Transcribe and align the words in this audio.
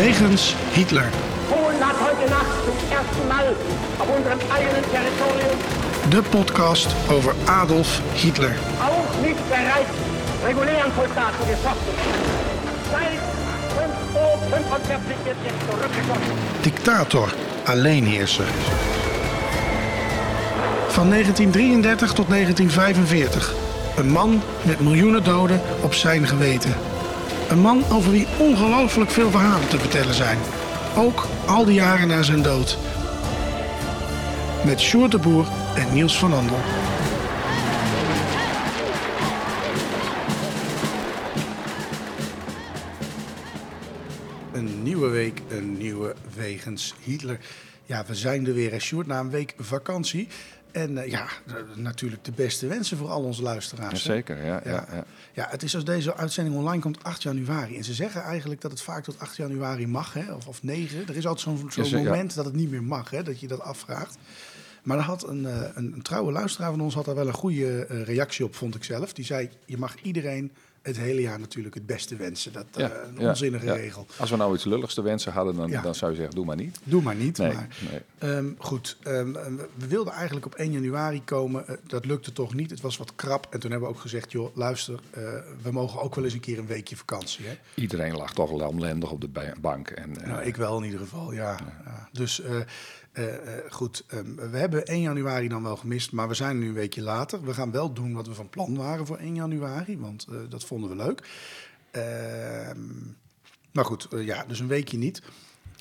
Wegens 0.00 0.54
Hitler. 0.72 1.10
Polen 1.50 1.78
hat 1.86 1.96
heute 2.00 2.30
Nacht 2.30 2.56
zum 2.64 2.74
ersten 2.90 3.28
Mal 3.28 3.54
auf 3.98 4.08
unserem 4.16 4.38
eigenen 4.50 4.82
Territorium 4.90 5.58
De 6.10 6.22
podcast 6.22 6.88
over 7.10 7.34
Adolf 7.46 8.00
Hitler. 8.14 8.54
auch 8.80 9.20
mit 9.20 9.36
bereits 9.48 9.94
regulären 10.46 10.92
Soldaten 10.96 11.44
geschossen. 11.50 11.94
Seit 12.90 13.18
5 13.76 13.90
Uhr 14.14 14.38
45 14.48 15.16
wird 15.24 15.36
jetzt 15.44 15.70
zurückgeschossen. 15.70 16.34
Dictator, 16.64 17.28
alleenheerser. 17.66 18.48
Van 20.88 21.10
1933 21.10 22.12
tot 22.12 22.28
1945. 22.30 23.54
Een 23.96 24.10
man 24.10 24.42
met 24.62 24.80
miljoenen 24.80 25.24
doden 25.24 25.60
op 25.80 25.94
zijn 25.94 26.26
geweten. 26.26 26.89
Een 27.50 27.60
man 27.60 27.84
over 27.92 28.10
wie 28.10 28.26
ongelooflijk 28.38 29.10
veel 29.10 29.30
verhalen 29.30 29.68
te 29.68 29.78
vertellen 29.78 30.14
zijn. 30.14 30.38
Ook 30.96 31.26
al 31.46 31.64
die 31.64 31.74
jaren 31.74 32.08
na 32.08 32.22
zijn 32.22 32.42
dood. 32.42 32.78
Met 34.64 34.80
Sjoerd 34.80 35.10
de 35.10 35.18
Boer 35.18 35.46
en 35.74 35.92
Niels 35.92 36.18
van 36.18 36.32
Andel. 36.32 36.58
Een 44.52 44.82
nieuwe 44.82 45.08
week, 45.08 45.42
een 45.48 45.78
nieuwe 45.78 46.14
Wegens 46.36 46.94
Hitler. 47.04 47.38
Ja, 47.86 48.04
we 48.06 48.14
zijn 48.14 48.46
er 48.46 48.54
weer, 48.54 48.80
Sjoerd, 48.80 49.06
na 49.06 49.20
een 49.20 49.30
week 49.30 49.54
vakantie. 49.58 50.28
En 50.72 50.98
eh, 50.98 51.10
ja, 51.10 51.26
eh, 51.46 51.54
natuurlijk 51.74 52.24
de 52.24 52.32
beste 52.32 52.66
wensen 52.66 52.96
voor 52.96 53.08
al 53.08 53.22
onze 53.22 53.42
luisteraars. 53.42 54.04
hè? 54.04 54.08
Jazeker, 54.12 54.44
ja, 54.44 54.60
ja, 54.64 54.86
ja. 54.92 55.04
Ja, 55.32 55.46
het 55.50 55.62
is 55.62 55.74
als 55.74 55.84
deze 55.84 56.16
uitzending 56.16 56.56
online 56.56 56.82
komt 56.82 57.04
8 57.04 57.22
januari. 57.22 57.76
En 57.76 57.84
ze 57.84 57.94
zeggen 57.94 58.22
eigenlijk 58.22 58.60
dat 58.60 58.70
het 58.70 58.82
vaak 58.82 59.04
tot 59.04 59.18
8 59.18 59.36
januari 59.36 59.86
mag, 59.86 60.12
hè? 60.12 60.32
Of, 60.32 60.46
of 60.46 60.62
9. 60.62 61.08
Er 61.08 61.16
is 61.16 61.26
altijd 61.26 61.58
zo'n 61.72 62.04
moment 62.04 62.34
dat 62.34 62.44
het 62.44 62.54
niet 62.54 62.70
meer 62.70 62.82
mag, 62.82 63.10
hè? 63.10 63.22
dat 63.22 63.40
je 63.40 63.46
dat 63.46 63.60
afvraagt. 63.60 64.18
Maar 64.82 64.98
er 64.98 65.04
had 65.04 65.28
een, 65.28 65.46
eh, 65.46 65.62
een, 65.74 65.92
een 65.92 66.02
trouwe 66.02 66.32
luisteraar 66.32 66.70
van 66.70 66.80
ons 66.80 66.94
had 66.94 67.04
daar 67.04 67.14
wel 67.14 67.26
een 67.26 67.32
goede 67.32 67.82
reactie 68.04 68.44
op, 68.44 68.54
vond 68.54 68.74
ik 68.74 68.84
zelf. 68.84 69.12
Die 69.12 69.24
zei, 69.24 69.50
je 69.64 69.78
mag 69.78 69.94
iedereen 70.02 70.52
het 70.82 70.96
hele 70.96 71.20
jaar 71.20 71.38
natuurlijk 71.40 71.74
het 71.74 71.86
beste 71.86 72.16
wensen. 72.16 72.52
Dat 72.52 72.66
Ja, 72.76 72.92
een 73.16 73.18
onzinnige 73.28 73.64
ja. 73.66 73.72
regel. 73.74 74.06
Als 74.18 74.30
we 74.30 74.36
nou 74.36 74.54
iets 74.54 74.64
lulligs 74.64 74.94
te 74.94 75.02
wensen 75.02 75.32
hadden, 75.32 75.54
dan, 75.56 75.68
Ja. 75.70 75.82
dan 75.82 75.94
zou 75.94 76.10
je 76.10 76.16
zeggen, 76.16 76.34
doe 76.34 76.44
maar 76.44 76.56
niet. 76.56 76.78
Doe 76.84 77.02
maar 77.02 77.14
niet. 77.14 77.38
Nee, 77.38 77.52
maar, 77.52 77.68
nee. 77.90 78.30
Ehm, 78.32 78.46
goed, 78.58 78.96
ehm, 79.02 79.36
ehm, 79.36 79.54
we 79.74 79.86
wilden 79.88 80.12
eigenlijk 80.12 80.46
op 80.46 80.54
1 80.54 80.72
januari 80.72 81.22
komen. 81.24 81.68
Eh, 81.68 81.74
dat 81.86 82.04
lukte 82.04 82.32
toch 82.32 82.54
niet. 82.54 82.70
Het 82.70 82.80
was 82.80 82.96
wat 82.96 83.14
krap. 83.14 83.46
En 83.50 83.60
toen 83.60 83.70
hebben 83.70 83.88
we 83.88 83.94
ook 83.94 84.00
gezegd, 84.00 84.32
joh, 84.32 84.56
luister, 84.56 85.00
eh, 85.10 85.22
we 85.62 85.70
mogen 85.72 86.00
ook 86.00 86.14
wel 86.14 86.24
eens 86.24 86.34
een 86.34 86.40
keer 86.40 86.58
een 86.58 86.66
weekje 86.66 86.96
vakantie. 86.96 87.46
Hè? 87.46 87.58
Iedereen 87.74 88.16
lag 88.16 88.32
toch 88.34 88.50
lamlendig 88.52 89.10
op 89.10 89.20
de 89.20 89.28
ba- 89.28 89.54
bank. 89.60 89.88
En, 89.90 90.20
eh, 90.20 90.28
Nou, 90.28 90.42
ik 90.42 90.56
wel 90.56 90.78
in 90.78 90.84
ieder 90.84 91.00
geval, 91.00 91.32
ja. 91.32 91.58
ja. 91.84 92.08
Dus 92.12 92.42
eh, 93.12 93.34
eh, 93.34 93.64
goed, 93.70 94.04
ehm, 94.06 94.34
we 94.50 94.56
hebben 94.56 94.92
1 94.92 95.00
januari 95.00 95.48
dan 95.48 95.62
wel 95.62 95.76
gemist, 95.76 96.12
maar 96.12 96.28
we 96.28 96.34
zijn 96.34 96.58
nu 96.58 96.68
een 96.68 96.74
weekje 96.74 97.02
later. 97.02 97.44
We 97.44 97.54
gaan 97.54 97.70
wel 97.70 97.92
doen 97.92 98.12
wat 98.12 98.26
we 98.26 98.34
van 98.34 98.48
plan 98.48 98.76
waren 98.76 99.06
voor 99.06 99.18
1 99.18 99.34
januari, 99.34 99.98
want 99.98 100.26
eh, 100.30 100.36
dat 100.48 100.64
vonden 100.64 100.90
we 100.90 100.96
leuk. 100.96 101.28
Ehm, 101.90 102.78
maar 103.72 103.84
goed, 103.84 104.08
ja, 104.10 104.44
dus 104.48 104.60
een 104.60 104.66
weekje 104.66 104.98
niet. 104.98 105.22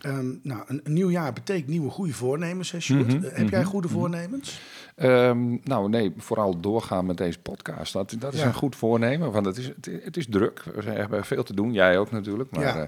Ehm, 0.01 0.31
nou, 0.41 0.63
een, 0.67 0.81
een 0.83 0.93
nieuw 0.93 1.09
jaar 1.09 1.33
betekent 1.33 1.67
nieuwe 1.67 1.89
goede 1.89 2.13
voornemens, 2.13 2.71
hè? 2.71 2.77
Mhm, 2.95 3.21
heb 3.23 3.49
jij 3.49 3.63
goede 3.63 3.87
voornemens? 3.87 4.61
Ehm, 4.99 5.57
nou, 5.63 5.89
nee, 5.89 6.13
vooral 6.17 6.59
doorgaan 6.59 7.05
met 7.05 7.17
deze 7.17 7.39
podcast. 7.39 7.93
Dat, 7.93 8.15
dat 8.19 8.33
is 8.33 8.39
Ja. 8.39 8.45
een 8.45 8.53
goed 8.53 8.75
voornemen, 8.75 9.31
want 9.31 9.45
het 9.45 9.57
is, 9.57 9.65
het, 9.67 9.89
het 10.03 10.17
is 10.17 10.25
druk. 10.29 10.63
We 10.75 10.89
hebben 10.91 11.25
veel 11.25 11.43
te 11.43 11.53
doen, 11.53 11.73
jij 11.73 11.97
ook 11.97 12.11
natuurlijk. 12.11 12.51
Maar 12.51 12.63
Ja. 12.63 12.81
eh, 12.81 12.87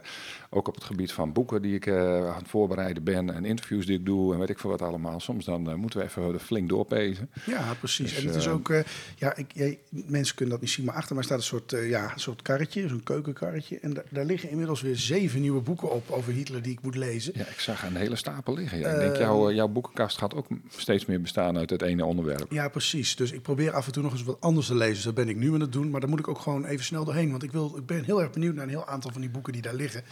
ook 0.49 0.67
op 0.67 0.75
het 0.75 0.83
gebied 0.83 1.11
van 1.11 1.33
boeken 1.33 1.61
die 1.61 1.75
ik 1.75 1.85
eh, 1.85 2.27
aan 2.29 2.37
het 2.37 2.47
voorbereiden 2.47 3.03
ben... 3.03 3.33
en 3.33 3.45
interviews 3.45 3.85
die 3.85 3.97
ik 3.99 4.05
doe 4.05 4.33
en 4.33 4.39
weet 4.39 4.49
ik 4.49 4.59
veel 4.59 4.69
wat 4.69 4.81
allemaal. 4.81 5.19
Soms 5.19 5.45
dan 5.45 5.69
eh, 5.69 5.75
moeten 5.75 5.99
we 5.99 6.05
even 6.05 6.39
flink 6.39 6.69
doorpezen. 6.69 7.29
Ja, 7.45 7.73
precies. 7.79 8.13
Dus, 8.13 8.19
en 8.21 8.27
het 8.27 8.35
is 8.35 8.47
ook, 8.47 8.73
ja, 9.17 9.35
ik, 9.35 9.51
jij- 9.53 9.79
mensen 9.89 10.35
kunnen 10.35 10.53
dat 10.55 10.63
niet 10.63 10.73
zien, 10.73 10.85
maar 10.85 10.95
achter 10.95 11.15
mij 11.15 11.23
staat 11.23 11.37
een 11.37 11.43
soort, 11.43 11.71
ja, 11.83 12.03
een 12.13 12.19
soort 12.19 12.41
karretje, 12.41 12.87
zo'n 12.87 13.03
keukenkarretje. 13.03 13.79
En 13.79 13.93
da- 13.93 14.03
daar 14.09 14.25
liggen 14.25 14.49
inmiddels 14.49 14.81
weer 14.81 14.95
zeven 14.95 15.41
nieuwe 15.41 15.61
boeken 15.61 15.91
op 15.91 16.11
over 16.11 16.33
Hitler 16.33 16.61
die 16.61 16.71
ik 16.71 16.81
moet 16.81 16.95
lezen. 16.95 17.33
Ja, 17.35 17.45
ik 17.47 17.59
zag 17.59 17.83
een 17.85 17.95
hele 17.95 18.15
stapel 18.15 18.53
liggen. 18.53 18.79
Ja. 18.79 18.87
ik 18.87 18.91
Ehm. 18.93 19.01
denk, 19.01 19.15
jouw, 19.17 19.49
eh, 19.49 19.55
jouw 19.55 19.67
boekenkast 19.67 20.17
gaat 20.17 20.35
ook 20.35 20.45
steeds 20.69 21.05
meer 21.05 21.21
bestaan 21.21 21.57
uit 21.57 21.69
het 21.69 21.81
ene 21.81 22.00
onderwerp. 22.05 22.51
Ja, 22.51 22.69
precies. 22.69 23.15
Dus 23.15 23.31
ik 23.31 23.41
probeer 23.41 23.71
af 23.71 23.85
en 23.85 23.91
toe 23.91 24.03
nog 24.03 24.11
eens 24.11 24.23
wat 24.23 24.37
anders 24.41 24.67
te 24.67 24.75
lezen. 24.75 24.93
Dus 24.93 25.03
dat 25.03 25.13
ben 25.13 25.29
ik 25.29 25.35
nu 25.35 25.53
aan 25.53 25.59
het 25.59 25.71
doen. 25.71 25.89
Maar 25.89 25.99
daar 25.99 26.09
moet 26.09 26.19
ik 26.19 26.27
ook 26.27 26.39
gewoon 26.39 26.65
even 26.65 26.85
snel 26.85 27.05
doorheen. 27.05 27.31
Want 27.31 27.43
ik, 27.43 27.51
wil, 27.51 27.73
ik 27.77 27.85
ben 27.85 28.03
heel 28.03 28.21
erg 28.21 28.31
benieuwd 28.31 28.53
naar 28.55 28.63
een 28.63 28.69
heel 28.69 28.87
aantal 28.87 29.11
van 29.11 29.21
die 29.21 29.29
boeken 29.29 29.53
die 29.53 29.61
daar 29.61 29.73
liggen. 29.73 30.03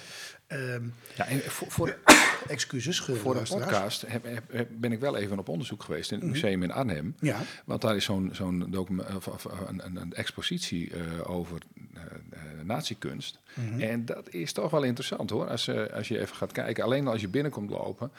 Ehm 0.47 0.83
Ja, 1.15 1.25
en 1.25 1.39
voor, 1.41 1.71
voor, 1.71 1.97
excuses, 2.47 2.99
Voor 2.99 3.33
de 3.33 3.41
podcast 3.49 4.01
heb, 4.07 4.23
heb- 4.23 4.51
heb- 4.51 4.69
ben 4.71 4.91
ik 4.91 4.99
wel 4.99 5.15
even 5.17 5.39
op 5.39 5.49
onderzoek 5.49 5.83
geweest 5.83 6.11
in 6.11 6.19
het 6.19 6.29
museum 6.29 6.63
in 6.63 6.71
Arnhem. 6.71 7.15
Ja. 7.19 7.41
Want 7.65 7.81
daar 7.81 7.95
is 7.95 8.03
zo'n 8.03 8.29
zo'n 8.33 8.65
document- 8.69 9.15
of, 9.15 9.27
of, 9.27 9.43
een, 9.67 9.85
een, 9.85 9.95
een 9.95 10.13
expositie 10.13 10.91
eh, 10.93 11.29
over 11.29 11.57
eh 11.93 12.01
eh, 12.29 12.65
nazi-kunst. 12.65 13.39
En 13.77 14.05
dat 14.05 14.29
is 14.29 14.53
toch 14.53 14.71
wel 14.71 14.83
interessant 14.83 15.29
hoor. 15.29 15.47
Als, 15.47 15.67
eh, 15.67 15.85
als 15.93 16.07
je 16.07 16.19
even 16.19 16.35
gaat 16.35 16.51
kijken, 16.51 16.83
alleen 16.83 17.07
als 17.07 17.21
je 17.21 17.27
binnenkomt 17.27 17.69
lopen, 17.69 18.11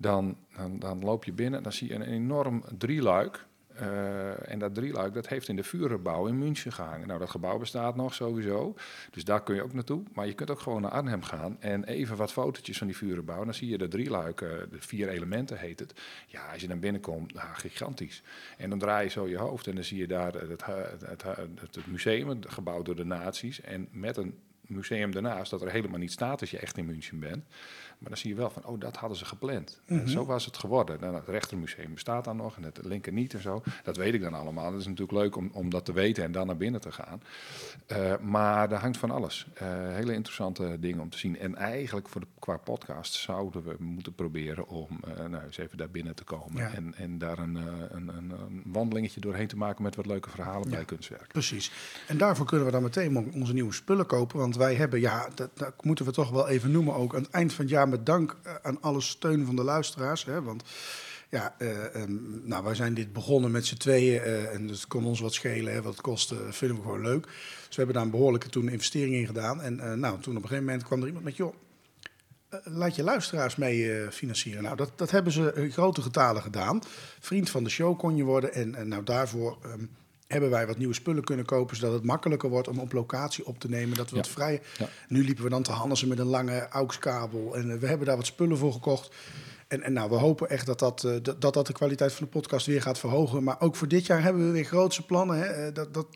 dan, 0.00 0.36
dan, 0.78 1.00
loop 1.00 1.24
je 1.24 1.32
binnen, 1.32 1.62
dan 1.62 1.72
zie 1.72 1.88
je 1.88 1.94
een 1.94 2.02
enorm 2.02 2.64
drieluik. 2.78 3.46
Eh, 3.74 4.50
en 4.50 4.58
dat 4.58 4.74
drieluik 4.74 5.14
dat 5.14 5.28
heeft 5.28 5.48
in 5.48 5.56
de 5.56 5.64
Führerbouw 5.64 6.26
in 6.26 6.38
München 6.38 6.72
gehangen. 6.72 7.06
Nou, 7.06 7.18
dat 7.18 7.30
gebouw 7.30 7.58
bestaat 7.58 7.96
nog 7.96 8.14
sowieso. 8.14 8.74
Dus 9.10 9.24
daar 9.24 9.42
kun 9.42 9.54
je 9.54 9.62
ook 9.62 9.72
naartoe. 9.72 10.02
Maar 10.14 10.26
je 10.26 10.34
kunt 10.34 10.50
ook 10.50 10.60
gewoon 10.60 10.82
naar 10.82 10.90
Arnhem 10.90 11.22
gaan 11.22 11.56
en 11.60 11.84
even 11.84 12.16
wat 12.16 12.32
fotootjes 12.32 12.78
van 12.78 12.86
die 12.86 12.96
Führerbouw. 12.96 13.44
Dan 13.44 13.54
zie 13.54 13.68
je 13.68 13.78
de 13.78 13.88
drieluik, 13.88 14.40
eh, 14.40 14.48
de 14.48 14.80
vier 14.80 15.08
elementen 15.08 15.58
heet 15.58 15.80
het. 15.80 16.00
Ja, 16.26 16.52
als 16.52 16.60
je 16.60 16.68
dan 16.68 16.80
binnenkomt, 16.80 17.34
nou, 17.34 17.48
gigantisch. 17.52 18.22
En 18.56 18.70
dan 18.70 18.78
draai 18.78 19.04
je 19.04 19.10
zo 19.10 19.28
je 19.28 19.38
hoofd 19.38 19.66
en 19.66 19.74
dan 19.74 19.84
zie 19.84 19.98
je 19.98 20.06
daar 20.06 20.32
het, 20.32 20.66
het, 21.04 21.22
het, 21.60 21.86
museum, 21.86 22.38
gebouwd 22.46 22.84
door 22.84 22.96
de 22.96 23.04
nazi's. 23.04 23.60
En 23.60 23.88
met 23.90 24.16
een 24.16 24.38
museum 24.70 25.10
daarnaast, 25.12 25.50
dat 25.50 25.62
er 25.62 25.70
helemaal 25.70 25.98
niet 25.98 26.12
staat 26.12 26.40
als 26.40 26.50
je 26.50 26.58
echt 26.58 26.76
in 26.76 26.86
München 26.86 27.18
bent. 27.18 27.44
Maar 28.00 28.08
dan 28.08 28.18
zie 28.18 28.30
je 28.30 28.36
wel 28.36 28.50
van, 28.50 28.64
oh, 28.64 28.80
dat 28.80 28.96
hadden 28.96 29.18
ze 29.18 29.24
gepland. 29.24 29.80
En 29.86 30.08
zo 30.08 30.24
was 30.24 30.44
het 30.44 30.56
geworden. 30.56 31.00
Nou, 31.00 31.14
het 31.14 31.28
rechtermuseum 31.28 31.94
bestaat 31.94 32.24
dan 32.24 32.36
nog 32.36 32.56
en 32.56 32.62
het 32.62 32.78
linker 32.82 33.12
niet 33.12 33.34
en 33.34 33.40
zo. 33.40 33.62
Dat 33.82 33.96
weet 33.96 34.14
ik 34.14 34.20
dan 34.20 34.34
allemaal. 34.34 34.70
Dat 34.70 34.80
is 34.80 34.86
natuurlijk 34.86 35.18
leuk 35.18 35.36
om, 35.36 35.50
om 35.52 35.70
dat 35.70 35.84
te 35.84 35.92
weten 35.92 36.24
en 36.24 36.32
dan 36.32 36.46
naar 36.46 36.56
binnen 36.56 36.80
te 36.80 36.92
gaan. 36.92 37.22
Eh, 37.86 38.18
maar 38.18 38.68
daar 38.68 38.80
hangt 38.80 38.96
van 38.96 39.10
alles. 39.10 39.46
Eh, 39.54 39.68
hele 39.70 40.12
interessante 40.12 40.76
dingen 40.80 41.00
om 41.00 41.10
te 41.10 41.18
zien. 41.18 41.38
En 41.38 41.56
eigenlijk 41.56 42.08
voor 42.08 42.20
de, 42.20 42.26
qua 42.38 42.56
podcast 42.56 43.14
zouden 43.14 43.62
we 43.62 43.76
moeten 43.78 44.14
proberen 44.14 44.68
om 44.68 44.88
eh, 45.04 45.26
nou, 45.26 45.44
eens 45.44 45.58
even 45.58 45.78
daar 45.78 45.90
binnen 45.90 46.14
te 46.14 46.24
komen. 46.24 46.62
Ja. 46.62 46.72
En, 46.74 46.94
en 46.94 47.18
daar 47.18 47.38
een, 47.38 47.54
een, 47.54 48.08
een, 48.08 48.30
een 48.30 48.62
wandelingetje 48.64 49.20
doorheen 49.20 49.48
te 49.48 49.56
maken 49.56 49.82
met 49.82 49.96
wat 49.96 50.06
leuke 50.06 50.30
verhalen 50.30 50.70
bij 50.70 50.84
kunstwerk. 50.84 51.28
Precies. 51.28 51.72
En 52.06 52.18
daarvoor 52.18 52.46
kunnen 52.46 52.66
we 52.66 52.72
dan 52.72 52.82
meteen 52.82 53.32
onze 53.34 53.52
nieuwe 53.52 53.72
spullen 53.72 54.06
kopen. 54.06 54.38
Want 54.38 54.56
wij 54.56 54.74
hebben, 54.74 55.00
ja, 55.00 55.28
dat, 55.34 55.50
dat 55.54 55.84
moeten 55.84 56.04
we 56.04 56.12
toch 56.12 56.30
wel 56.30 56.48
even 56.48 56.70
noemen 56.70 56.94
ook... 56.94 57.14
aan 57.14 57.22
het 57.22 57.30
eind 57.30 57.52
van 57.52 57.64
het 57.64 57.74
jaar 57.74 57.88
met 57.90 58.06
dank 58.06 58.36
eh, 58.42 58.54
aan 58.62 58.82
alle 58.82 59.00
steun 59.00 59.46
van 59.46 59.56
de 59.56 59.64
luisteraars. 59.64 60.24
Hè, 60.24 60.42
want 60.42 60.62
ja, 61.28 61.54
eh, 61.58 61.94
ehm, 61.94 62.48
nou, 62.48 62.64
wij 62.64 62.74
zijn 62.74 62.94
dit 62.94 63.12
begonnen 63.12 63.50
met 63.50 63.66
z'n 63.66 63.76
tweeën. 63.76 64.22
eh, 64.22 64.54
en 64.54 64.68
het 64.68 64.86
kon 64.86 65.04
ons 65.04 65.20
wat 65.20 65.34
schelen. 65.34 65.72
Hè, 65.72 65.82
wat 65.82 66.00
kostte, 66.00 66.36
vinden 66.50 66.76
we 66.76 66.82
gewoon 66.82 67.02
leuk. 67.02 67.22
Dus 67.22 67.76
we 67.76 67.76
hebben 67.76 67.94
daar 67.94 68.04
een 68.04 68.10
behoorlijke 68.10 68.48
toen 68.48 68.68
investering 68.68 69.14
in 69.14 69.26
gedaan. 69.26 69.62
En 69.62 70.00
nou, 70.00 70.20
toen 70.20 70.36
op 70.36 70.42
een 70.42 70.48
gegeven 70.48 70.64
moment 70.64 70.84
kwam 70.84 71.00
er 71.00 71.06
iemand 71.06 71.24
met... 71.24 71.36
joh, 71.36 71.54
laat 72.64 72.96
je 72.96 73.02
luisteraars 73.02 73.56
mee 73.56 74.10
financieren. 74.10 74.62
Nou, 74.62 74.76
dat, 74.76 74.92
dat 74.96 75.10
hebben 75.10 75.32
ze 75.32 75.52
in 75.54 75.70
grote 75.72 76.02
getalen 76.02 76.42
gedaan. 76.42 76.82
Vriend 77.20 77.50
van 77.50 77.64
de 77.64 77.70
show 77.70 77.98
kon 77.98 78.16
je 78.16 78.24
worden. 78.24 78.52
En, 78.52 78.74
en 78.74 78.88
nou, 78.88 79.04
daarvoor 79.04 79.58
ehm, 79.62 79.84
hebben 80.32 80.50
wij 80.50 80.66
wat 80.66 80.78
nieuwe 80.78 80.94
spullen 80.94 81.24
kunnen 81.24 81.44
kopen... 81.44 81.76
zodat 81.76 81.92
het 81.92 82.04
makkelijker 82.04 82.48
wordt 82.48 82.68
om 82.68 82.78
op 82.78 82.92
locatie 82.92 83.46
op 83.46 83.58
te 83.58 83.68
nemen. 83.68 83.96
Dat 83.96 84.10
we 84.10 84.16
Ja. 84.16 84.22
wat 84.22 84.30
vrij... 84.30 84.62
Ja. 84.78 84.88
Nu 85.08 85.24
liepen 85.24 85.44
we 85.44 85.50
dan 85.50 85.62
te 85.62 85.72
Hannessen 85.72 86.08
met 86.08 86.18
een 86.18 86.26
lange 86.26 86.68
AUX-kabel. 86.68 87.56
En 87.56 87.70
eh, 87.70 87.78
we 87.78 87.86
hebben 87.86 88.06
daar 88.06 88.16
wat 88.16 88.26
spullen 88.26 88.58
voor 88.58 88.72
gekocht. 88.72 89.14
En, 89.68 89.82
en 89.82 89.92
nou, 89.92 90.10
we 90.10 90.16
hopen 90.16 90.48
echt 90.50 90.66
dat 90.66 90.78
dat, 90.78 91.04
eh, 91.04 91.12
dat 91.22 91.40
dat 91.40 91.54
dat 91.54 91.66
de 91.66 91.72
kwaliteit 91.72 92.12
van 92.12 92.24
de 92.24 92.30
podcast 92.32 92.66
weer 92.66 92.82
gaat 92.82 92.98
verhogen. 92.98 93.42
Maar 93.42 93.60
ook 93.60 93.76
voor 93.76 93.88
dit 93.88 94.06
jaar 94.06 94.22
hebben 94.22 94.46
we 94.46 94.52
weer 94.52 94.64
grootse 94.64 95.06
plannen. 95.06 95.38
Hè? 95.38 95.44
Eh, 95.44 95.74
Dat, 95.74 95.94
dat, 95.94 96.06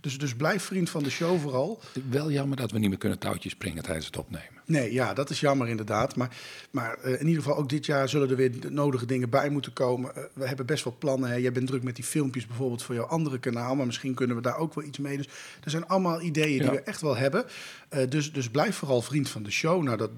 dus, 0.00 0.18
dus 0.18 0.34
blijf 0.34 0.62
vriend 0.62 0.90
van 0.90 1.02
de 1.02 1.10
show 1.10 1.40
vooral. 1.40 1.80
Wel 2.10 2.30
jammer 2.30 2.56
dat 2.56 2.70
we 2.70 2.78
niet 2.78 2.88
meer 2.88 2.98
kunnen 2.98 3.18
touwtjes 3.18 3.52
springen 3.52 3.82
tijdens 3.82 4.06
het 4.06 4.16
opnemen. 4.16 4.54
Nee, 4.66 4.92
ja, 4.92 5.14
dat 5.14 5.30
is 5.30 5.40
jammer 5.40 5.68
inderdaad. 5.68 6.16
Maar, 6.16 6.36
maar 6.70 6.98
eh, 6.98 7.20
in 7.20 7.26
ieder 7.26 7.42
geval 7.42 7.58
ook 7.58 7.68
dit 7.68 7.86
jaar 7.86 8.08
zullen 8.08 8.30
er 8.30 8.36
weer 8.36 8.60
de 8.60 8.70
nodige 8.70 9.06
dingen 9.06 9.30
bij 9.30 9.48
moeten 9.48 9.72
komen. 9.72 10.16
Eh, 10.16 10.22
we 10.32 10.46
hebben 10.46 10.66
best 10.66 10.84
wel 10.84 10.96
plannen. 10.98 11.30
Hè. 11.30 11.36
Jij 11.36 11.52
bent 11.52 11.66
druk 11.66 11.82
met 11.82 11.96
die 11.96 12.04
filmpjes 12.04 12.46
bijvoorbeeld 12.46 12.82
voor 12.82 12.94
jouw 12.94 13.04
andere 13.04 13.38
kanaal. 13.38 13.74
Maar 13.74 13.86
misschien 13.86 14.14
kunnen 14.14 14.36
we 14.36 14.42
daar 14.42 14.56
ook 14.56 14.74
wel 14.74 14.84
iets 14.84 14.98
mee. 14.98 15.16
Dus 15.16 15.28
er 15.64 15.70
zijn 15.70 15.86
allemaal 15.86 16.20
ideeën 16.20 16.58
die 16.58 16.70
we 16.70 16.80
echt 16.80 17.00
wel 17.00 17.16
hebben. 17.16 17.44
Eh, 17.88 18.08
dus, 18.08 18.32
dus 18.32 18.50
blijf 18.50 18.76
vooral 18.76 19.02
vriend 19.02 19.28
van 19.28 19.42
de 19.42 19.50
show. 19.50 19.82
Nou, 19.82 19.96
dat 19.96 20.10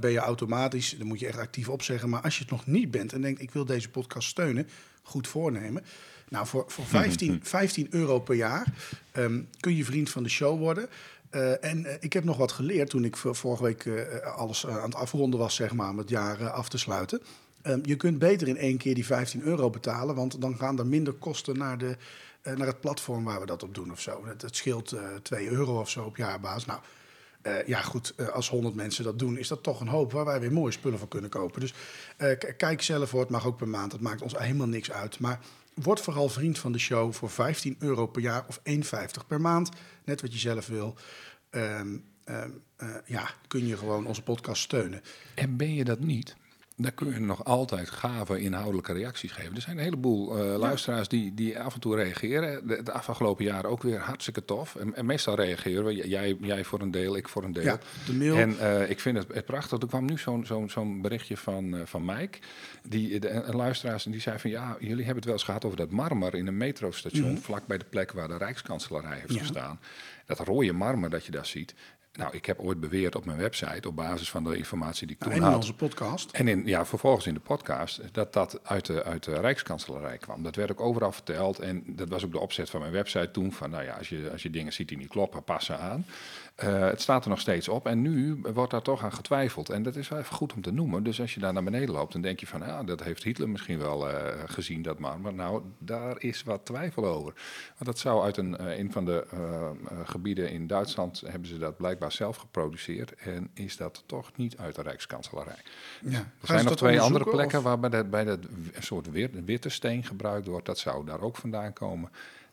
ben 0.00 0.10
je 0.10 0.18
automatisch. 0.18 0.94
Dan 0.98 1.06
moet 1.06 1.20
je 1.20 1.26
echt 1.26 1.38
actief 1.38 1.68
opzeggen. 1.68 2.08
Maar 2.08 2.20
als 2.20 2.34
je 2.36 2.42
het 2.42 2.50
nog 2.50 2.66
niet 2.66 2.90
bent 2.90 3.12
en 3.12 3.20
denkt, 3.20 3.40
ik 3.40 3.50
wil 3.50 3.64
deze 3.64 3.90
podcast 3.90 4.28
steunen. 4.28 4.68
Goed 5.02 5.28
voornemen. 5.28 5.84
Nou, 6.30 6.46
voor, 6.46 6.64
voor 6.66 6.84
15, 6.84 7.40
15 7.42 7.86
euro 7.90 8.20
per 8.20 8.34
jaar 8.34 8.66
ehm, 9.12 9.42
kun 9.60 9.76
je 9.76 9.84
vriend 9.84 10.10
van 10.10 10.22
de 10.22 10.28
show 10.28 10.58
worden. 10.58 10.88
Eh, 11.30 11.64
en 11.64 11.86
eh, 11.86 11.96
ik 12.00 12.12
heb 12.12 12.24
nog 12.24 12.36
wat 12.36 12.52
geleerd 12.52 12.90
toen 12.90 13.04
ik 13.04 13.16
vorige 13.16 13.62
week 13.62 13.84
eh, 13.84 14.36
alles 14.36 14.66
aan 14.66 14.82
het 14.82 14.94
afronden 14.94 15.38
was, 15.40 15.54
zeg 15.54 15.72
maar, 15.72 15.90
om 15.90 15.98
het 15.98 16.08
jaar 16.08 16.50
af 16.50 16.68
te 16.68 16.78
sluiten. 16.78 17.20
Ehm, 17.62 17.78
je 17.82 17.96
kunt 17.96 18.18
beter 18.18 18.48
in 18.48 18.56
één 18.56 18.76
keer 18.76 18.94
die 18.94 19.06
15 19.06 19.42
euro 19.42 19.70
betalen, 19.70 20.14
want 20.14 20.40
dan 20.40 20.56
gaan 20.56 20.78
er 20.78 20.86
minder 20.86 21.12
kosten 21.12 21.58
naar, 21.58 21.78
de, 21.78 21.96
naar 22.42 22.66
het 22.66 22.80
platform 22.80 23.24
waar 23.24 23.40
we 23.40 23.46
dat 23.46 23.62
op 23.62 23.74
doen 23.74 23.92
of 23.92 24.00
zo. 24.00 24.24
Het, 24.26 24.56
scheelt 24.56 24.92
eh 24.92 25.02
2 25.22 25.50
euro 25.50 25.80
of 25.80 25.90
zo 25.90 26.04
op 26.04 26.16
jaarbasis. 26.16 26.64
Nou, 26.64 26.80
ja, 27.66 27.80
goed, 27.80 28.14
als 28.32 28.48
100 28.48 28.74
mensen 28.74 29.04
dat 29.04 29.18
doen, 29.18 29.38
is 29.38 29.48
dat 29.48 29.62
toch 29.62 29.80
een 29.80 29.88
hoop 29.88 30.12
waar 30.12 30.24
wij 30.24 30.40
weer 30.40 30.52
mooie 30.52 30.72
spullen 30.72 30.98
voor 30.98 31.08
kunnen 31.08 31.30
kopen. 31.30 31.60
Dus 31.60 31.74
kijk 32.56 32.82
zelf 32.82 33.10
hoor, 33.10 33.20
het 33.20 33.30
mag 33.30 33.46
ook 33.46 33.56
per 33.56 33.68
maand, 33.68 33.92
het 33.92 34.00
maakt 34.00 34.22
ons 34.22 34.38
helemaal 34.38 34.66
niks 34.66 34.90
uit. 34.90 35.18
Maar 35.18 35.40
word 35.82 36.00
vooral 36.00 36.28
vriend 36.28 36.58
van 36.58 36.72
de 36.72 36.78
show 36.78 37.12
voor 37.12 37.30
15 37.30 37.76
euro 37.78 38.06
per 38.06 38.22
jaar 38.22 38.44
of 38.48 38.60
1,50 38.64 39.26
per 39.26 39.40
maand. 39.40 39.68
Net 40.04 40.20
wat 40.20 40.32
je 40.32 40.38
zelf 40.38 40.66
wil. 40.66 40.94
Ehm, 41.50 41.96
ehm, 42.24 42.50
eh, 42.76 42.88
ja, 43.06 43.30
kun 43.48 43.66
je 43.66 43.76
gewoon 43.76 44.06
onze 44.06 44.22
podcast 44.22 44.62
steunen. 44.62 45.02
En 45.34 45.56
ben 45.56 45.74
je 45.74 45.84
dat 45.84 46.00
niet, 46.00 46.36
dan 46.82 46.94
kun 46.94 47.12
je 47.12 47.20
nog 47.20 47.44
altijd 47.44 47.90
gave 47.90 48.40
inhoudelijke 48.40 48.92
reacties 48.92 49.32
geven. 49.32 49.54
Er 49.54 49.60
zijn 49.60 49.76
een 49.78 49.82
heleboel 49.84 50.38
eh, 50.38 50.58
luisteraars 50.58 51.08
die, 51.08 51.34
die 51.34 51.60
af 51.60 51.74
en 51.74 51.80
toe 51.80 51.96
reageren. 51.96 52.66
De, 52.66 52.82
de 52.82 52.92
afgelopen 52.92 53.44
jaren 53.44 53.70
ook 53.70 53.82
weer 53.82 53.98
hartstikke 53.98 54.44
tof. 54.44 54.76
En, 54.76 54.94
en 54.94 55.06
meestal 55.06 55.34
reageren 55.34 55.84
we, 55.84 56.08
jij, 56.08 56.36
jij 56.40 56.64
voor 56.64 56.80
een 56.80 56.90
deel, 56.90 57.16
ik 57.16 57.28
voor 57.28 57.44
een 57.44 57.52
deel. 57.52 57.62
Ja, 57.62 57.78
de 58.06 58.12
mail. 58.12 58.36
En 58.36 58.58
eh, 58.58 58.90
ik 58.90 59.00
vind 59.00 59.16
het, 59.16 59.26
het 59.34 59.44
prachtig. 59.44 59.80
Er 59.80 59.86
kwam 59.88 60.04
nu 60.04 60.18
zo'n 60.18 60.46
zo'n 60.46 60.70
zo'n 60.70 61.02
berichtje 61.02 61.36
van, 61.36 61.76
eh, 61.76 61.80
van 61.84 62.04
Mike. 62.04 62.38
Die, 62.82 63.20
de, 63.20 63.30
een 63.30 63.56
luisteraar 63.56 64.02
die 64.06 64.20
zei 64.20 64.38
van 64.38 64.50
ja, 64.50 64.76
jullie 64.80 64.96
hebben 64.96 65.14
het 65.14 65.24
wel 65.24 65.34
eens 65.34 65.42
gehad 65.44 65.64
over 65.64 65.76
dat 65.76 65.90
marmer 65.90 66.34
in 66.34 66.46
een 66.46 66.56
metrostation. 66.56 67.38
vlak 67.38 67.66
bij 67.66 67.78
de 67.78 67.84
plek 67.84 68.12
waar 68.12 68.28
de 68.28 68.36
Rijkskanselarij 68.36 69.14
heeft 69.14 69.24
Mhm. 69.26 69.34
Ja. 69.34 69.40
gestaan. 69.40 69.80
Dat 70.26 70.38
rode 70.38 70.72
marmer 70.72 71.10
dat 71.10 71.24
je 71.24 71.30
daar 71.30 71.46
ziet. 71.46 71.74
Nou, 72.12 72.34
ik 72.36 72.46
heb 72.46 72.58
ooit 72.58 72.80
beweerd 72.80 73.14
op 73.14 73.24
mijn 73.24 73.38
website, 73.38 73.88
op 73.88 73.96
basis 73.96 74.30
van 74.30 74.44
de 74.44 74.56
informatie 74.56 75.06
die 75.06 75.16
ik 75.16 75.22
Nou, 75.22 75.32
toen 75.32 75.42
en 75.42 75.46
in 75.46 75.54
had. 75.54 75.62
onze 75.62 75.74
podcast. 75.74 76.30
En 76.30 76.48
in, 76.48 76.66
ja, 76.66 76.86
vervolgens 76.86 77.26
in 77.26 77.34
de 77.34 77.40
podcast, 77.40 78.00
dat 78.12 78.32
dat 78.32 78.60
uit 78.62 78.86
de, 78.86 79.04
uit 79.04 79.24
de 79.24 79.40
Rijkskanselarij 79.40 80.18
kwam. 80.18 80.42
Dat 80.42 80.56
werd 80.56 80.70
ook 80.70 80.80
overal 80.80 81.12
verteld. 81.12 81.58
En 81.58 81.82
dat 81.86 82.08
was 82.08 82.24
ook 82.24 82.32
de 82.32 82.38
opzet 82.38 82.70
van 82.70 82.80
mijn 82.80 82.92
website 82.92 83.30
toen. 83.30 83.52
Van 83.52 83.70
nou 83.70 83.84
ja, 83.84 83.94
als 83.94 84.08
je, 84.08 84.28
als 84.32 84.42
je 84.42 84.50
dingen 84.50 84.72
ziet 84.72 84.88
die 84.88 84.96
niet 84.98 85.08
kloppen, 85.08 85.44
pas 85.44 85.64
ze 85.64 85.76
aan. 85.76 86.06
Eh, 86.60 86.80
het 86.80 87.00
staat 87.00 87.24
er 87.24 87.30
nog 87.30 87.40
steeds 87.40 87.68
op. 87.68 87.86
En 87.86 88.02
nu 88.02 88.40
wordt 88.54 88.70
daar 88.70 88.82
toch 88.82 89.04
aan 89.04 89.12
getwijfeld. 89.12 89.70
En 89.70 89.82
dat 89.82 89.96
is 89.96 90.08
wel 90.08 90.18
even 90.18 90.34
goed 90.34 90.52
om 90.52 90.62
te 90.62 90.72
noemen. 90.72 91.02
Dus 91.02 91.20
als 91.20 91.34
je 91.34 91.40
daar 91.40 91.52
naar 91.52 91.64
beneden 91.64 91.90
loopt, 91.90 92.12
dan 92.12 92.22
denk 92.22 92.40
je 92.40 92.46
van... 92.46 92.60
ja, 92.60 92.82
dat 92.82 93.02
heeft 93.02 93.22
Hitler 93.22 93.48
misschien 93.48 93.78
wel 93.78 94.08
eh, 94.08 94.38
gezien, 94.46 94.82
dat 94.82 94.98
maar. 94.98 95.20
Maar 95.20 95.34
nou, 95.34 95.62
daar 95.78 96.22
is 96.22 96.42
wat 96.42 96.64
twijfel 96.64 97.06
over. 97.06 97.32
Want 97.74 97.84
dat 97.84 97.98
zou 97.98 98.22
uit 98.22 98.36
een, 98.36 98.56
eh, 98.56 98.78
een 98.78 98.92
van 98.92 99.04
de 99.04 99.26
gebieden 100.04 100.50
in 100.50 100.66
Duitsland... 100.66 101.22
hebben 101.26 101.48
ze 101.48 101.58
dat 101.58 101.76
blijkbaar 101.76 102.12
zelf 102.12 102.36
geproduceerd. 102.36 103.14
En 103.14 103.50
is 103.54 103.76
dat 103.76 104.02
toch 104.06 104.30
niet 104.36 104.56
uit 104.56 104.74
de 104.74 104.82
Rijkskanselarij. 104.82 105.58
Ja. 106.00 106.18
Er 106.18 106.46
zijn 106.46 106.64
nog 106.64 106.76
twee 106.76 107.00
andere 107.00 107.30
plekken 107.30 107.62
waar 107.62 107.80
bij 107.80 107.90
dat, 107.90 108.10
bij 108.10 108.24
dat 108.24 108.38
soort 108.78 109.10
wit- 109.10 109.44
witte 109.44 109.68
steen 109.68 110.04
gebruikt 110.04 110.46
wordt. 110.46 110.66
Dat 110.66 110.78
zou 110.78 111.06
daar 111.06 111.20
ook 111.20 111.36
vandaan 111.36 111.72
komen. 111.72 112.10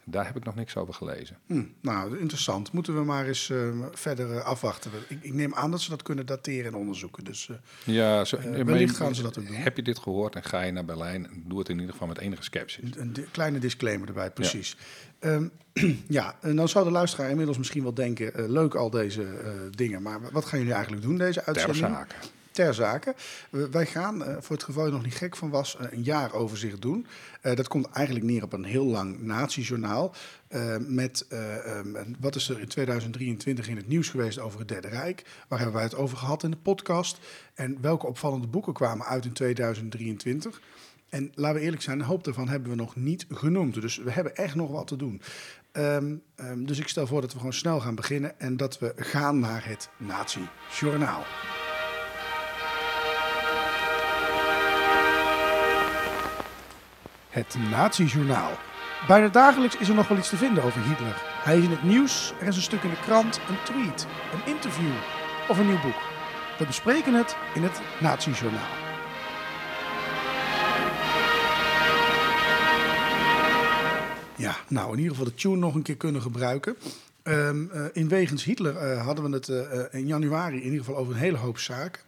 Daar 0.09 0.25
heb 0.25 0.35
ik 0.35 0.43
nog 0.43 0.55
niks 0.55 0.75
over 0.75 0.93
gelezen. 0.93 1.37
Hm, 1.45 1.63
nou, 1.81 2.19
interessant. 2.19 2.71
Moeten 2.71 2.95
we 2.95 3.03
maar 3.03 3.25
eens 3.27 3.49
eh, 3.49 3.69
verder 3.91 4.31
eh, 4.31 4.45
afwachten. 4.45 4.91
Ik, 5.07 5.17
ik 5.21 5.33
neem 5.33 5.53
aan 5.53 5.71
dat 5.71 5.81
ze 5.81 5.89
dat 5.89 6.01
kunnen 6.01 6.25
dateren 6.25 6.65
en 6.65 6.75
onderzoeken. 6.77 7.23
Dus 7.23 7.49
eh, 7.49 7.55
Ja, 7.95 8.25
zo, 8.25 8.37
wellicht 8.65 8.95
gaan 8.95 9.15
ze 9.15 9.21
dat 9.21 9.39
ook 9.39 9.45
doen. 9.47 9.55
Heb 9.55 9.75
je 9.75 9.83
dit 9.83 9.99
gehoord 9.99 10.35
en 10.35 10.43
ga 10.43 10.61
je 10.61 10.71
naar 10.71 10.85
Berlijn, 10.85 11.43
doe 11.45 11.59
het 11.59 11.69
in 11.69 11.75
ieder 11.75 11.91
geval 11.91 12.07
met 12.07 12.17
enige 12.17 12.43
sceptisch. 12.43 12.79
Een, 12.81 12.93
een 12.97 13.13
di- 13.13 13.25
kleine 13.31 13.59
disclaimer 13.59 14.07
erbij, 14.07 14.31
precies. 14.31 14.77
Ja, 15.19 15.49
ja 16.07 16.35
en 16.41 16.55
dan 16.55 16.69
zou 16.69 16.85
de 16.85 16.91
luisteraar 16.91 17.29
inmiddels 17.29 17.57
misschien 17.57 17.83
wel 17.83 17.93
denken... 17.93 18.51
leuk 18.51 18.75
al 18.75 18.89
deze 18.89 19.25
dingen, 19.75 20.01
maar 20.01 20.19
wat 20.31 20.45
gaan 20.45 20.59
jullie 20.59 20.73
eigenlijk 20.73 21.03
doen 21.03 21.17
deze 21.17 21.39
Ter 21.39 21.47
uitzending? 21.47 21.85
Ter 22.57 22.73
zake. 22.73 23.15
Wij 23.49 23.85
gaan, 23.85 24.23
eh, 24.23 24.35
voor 24.39 24.55
het 24.55 24.65
geval 24.65 24.85
je 24.85 24.91
nog 24.91 25.03
niet 25.03 25.15
gek 25.15 25.35
van 25.35 25.49
was, 25.49 25.77
eh, 25.77 25.91
een 25.91 26.03
jaaroverzicht 26.03 26.81
doen. 26.81 27.07
Eh, 27.41 27.55
dat 27.55 27.67
komt 27.67 27.89
eigenlijk 27.89 28.25
neer 28.25 28.43
op 28.43 28.53
een 28.53 28.63
heel 28.63 28.85
lang 28.85 29.21
natiejournaal. 29.21 30.13
met 30.79 31.25
eh, 31.29 31.77
ehm, 31.77 32.13
wat 32.19 32.35
is 32.35 32.49
er 32.49 32.59
in 32.59 32.67
2023 32.67 33.67
in 33.67 33.75
het 33.75 33.87
nieuws 33.87 34.09
geweest 34.09 34.39
over 34.39 34.59
het 34.59 34.67
Derde 34.67 34.87
Rijk? 34.87 35.25
Waar 35.47 35.59
hebben 35.59 35.75
wij 35.75 35.85
het 35.85 35.95
over 35.95 36.17
gehad 36.17 36.43
in 36.43 36.51
de 36.51 36.57
podcast? 36.57 37.17
En 37.53 37.77
welke 37.81 38.07
opvallende 38.07 38.47
boeken 38.47 38.73
kwamen 38.73 39.05
uit 39.05 39.25
in 39.25 39.33
2023? 39.33 40.61
En 41.09 41.31
laten 41.35 41.59
we 41.59 41.65
eerlijk 41.65 41.81
zijn, 41.81 41.99
een 41.99 42.05
hoop 42.05 42.23
daarvan 42.23 42.49
hebben 42.49 42.69
we 42.69 42.75
nog 42.75 42.95
niet 42.95 43.25
genoemd. 43.29 43.81
Dus 43.81 43.97
we 43.97 44.11
hebben 44.11 44.35
echt 44.35 44.55
nog 44.55 44.71
wat 44.71 44.87
te 44.87 44.95
doen. 44.95 45.21
Ehm, 45.71 46.15
ehm, 46.35 46.65
dus 46.65 46.79
ik 46.79 46.87
stel 46.87 47.07
voor 47.07 47.21
dat 47.21 47.31
we 47.31 47.37
gewoon 47.37 47.53
snel 47.53 47.79
gaan 47.79 47.95
beginnen 47.95 48.39
en 48.39 48.57
dat 48.57 48.79
we 48.79 48.93
gaan 48.95 49.39
naar 49.39 49.67
het 49.67 49.89
Nazi-journaal. 49.97 51.23
Het 57.37 57.57
Nazi-journaal. 57.69 58.51
Bijna 59.07 59.27
dagelijks 59.27 59.77
is 59.77 59.89
er 59.89 59.95
nog 59.95 60.07
wel 60.07 60.17
iets 60.17 60.29
te 60.29 60.37
vinden 60.37 60.63
over 60.63 60.81
Hitler. 60.81 61.21
Hij 61.43 61.57
is 61.57 61.63
in 61.63 61.69
het 61.69 61.83
nieuws, 61.83 62.33
er 62.39 62.47
is 62.47 62.55
een 62.55 62.61
stuk 62.61 62.83
in 62.83 62.89
de 62.89 62.99
krant, 62.99 63.39
een 63.49 63.63
tweet, 63.63 64.07
een 64.33 64.53
interview 64.53 64.91
of 65.47 65.57
een 65.57 65.65
nieuw 65.65 65.81
boek. 65.81 66.01
We 66.57 66.65
bespreken 66.65 67.13
het 67.13 67.35
in 67.53 67.63
het 67.63 67.81
Nazi-journaal. 68.01 68.69
Ja, 74.35 74.55
nou 74.67 74.91
in 74.91 74.97
ieder 74.97 75.15
geval 75.15 75.31
de 75.31 75.33
tune 75.33 75.55
nog 75.55 75.75
een 75.75 75.81
keer 75.81 75.97
kunnen 75.97 76.21
gebruiken. 76.21 76.77
Ehm, 77.27 77.69
eh, 77.71 77.85
in 77.93 78.07
Wegens 78.07 78.43
Hitler 78.43 78.77
eh, 78.77 79.05
hadden 79.05 79.29
we 79.29 79.35
het 79.35 79.49
eh, 79.49 79.99
in 79.99 80.07
januari 80.07 80.57
in 80.57 80.63
ieder 80.63 80.79
geval 80.79 80.97
over 80.97 81.13
een 81.13 81.19
hele 81.19 81.37
hoop 81.37 81.57
zaken. 81.57 82.01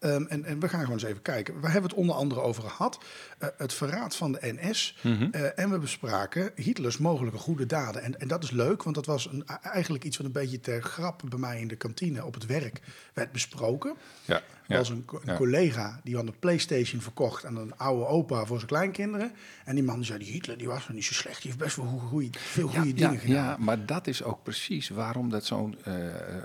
Ehm, 0.00 0.24
en, 0.28 0.44
en 0.44 0.60
we 0.60 0.68
gaan 0.68 0.80
gewoon 0.80 0.94
eens 0.94 1.02
even 1.08 1.22
kijken. 1.22 1.60
We 1.60 1.68
hebben 1.68 1.90
het 1.90 1.98
onder 1.98 2.16
andere 2.16 2.40
over 2.40 2.62
gehad. 2.62 2.98
eh, 3.38 3.48
het 3.56 3.72
verraad 3.72 4.16
van 4.16 4.32
de 4.32 4.38
NS. 4.60 4.96
Eh, 5.32 5.58
en 5.58 5.70
we 5.70 5.78
bespraken 5.78 6.50
Hitlers 6.54 6.98
mogelijke 6.98 7.38
goede 7.38 7.66
daden. 7.66 8.02
En, 8.02 8.20
en 8.20 8.28
dat 8.28 8.42
is 8.42 8.50
leuk, 8.50 8.82
want 8.82 8.94
dat 8.96 9.06
was 9.06 9.26
een, 9.32 9.46
eigenlijk 9.62 10.04
iets 10.04 10.16
wat 10.16 10.26
een 10.26 10.32
beetje 10.32 10.60
ter 10.60 10.82
grap 10.82 11.22
bij 11.28 11.38
mij 11.38 11.60
in 11.60 11.68
de 11.68 11.76
kantine 11.76 12.24
op 12.24 12.34
het 12.34 12.46
werk 12.46 12.80
werd 13.14 13.32
besproken. 13.32 13.94
Ja, 14.24 14.42
ja. 14.66 14.76
was 14.76 14.88
een, 14.88 15.04
co- 15.04 15.16
een 15.16 15.30
ja. 15.32 15.36
collega 15.36 16.00
die 16.04 16.14
had 16.16 16.26
een 16.26 16.38
Playstation 16.38 17.00
verkocht 17.00 17.44
aan 17.44 17.56
een 17.56 17.76
oude 17.76 18.06
opa 18.06 18.44
voor 18.44 18.56
zijn 18.56 18.68
kleinkinderen. 18.68 19.32
En 19.64 19.74
die 19.74 19.84
man 19.84 20.04
zei, 20.04 20.18
die 20.18 20.32
Hitler 20.32 20.58
die 20.58 20.66
was 20.68 20.86
nog 20.86 20.94
niet 20.96 21.04
zo 21.04 21.12
slecht. 21.12 21.42
Die 21.42 21.50
heeft 21.50 21.62
best 21.62 21.76
wel 21.76 21.86
goeie- 21.86 22.30
veel 22.32 22.68
goede 22.68 22.88
ja, 22.88 22.94
dingen 22.94 23.18
gedaan. 23.20 23.34
ja, 23.44 23.56
maar 23.58 23.86
dat 23.86 24.06
is 24.06 24.22
ook 24.22 24.42
precies 24.42 24.88
waarom 24.88 25.30
dat 25.30 25.44
zo'n 25.44 25.76
eh, 25.84 25.94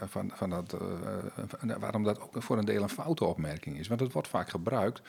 van, 0.02 0.32
van 0.36 0.50
dat, 0.50 0.74
eh, 0.74 1.76
waarom 1.80 2.04
dat 2.04 2.20
ook 2.22 2.44
voor 2.44 2.58
een 2.58 2.66
deel 2.66 2.84
een 2.84 2.90
foute 2.90 3.26
opmerking 3.26 3.80
is. 3.80 3.88
Want 3.88 4.00
het 4.00 4.12
wordt 4.14 4.28
vaak 4.28 4.50
gebruikt 4.50 5.02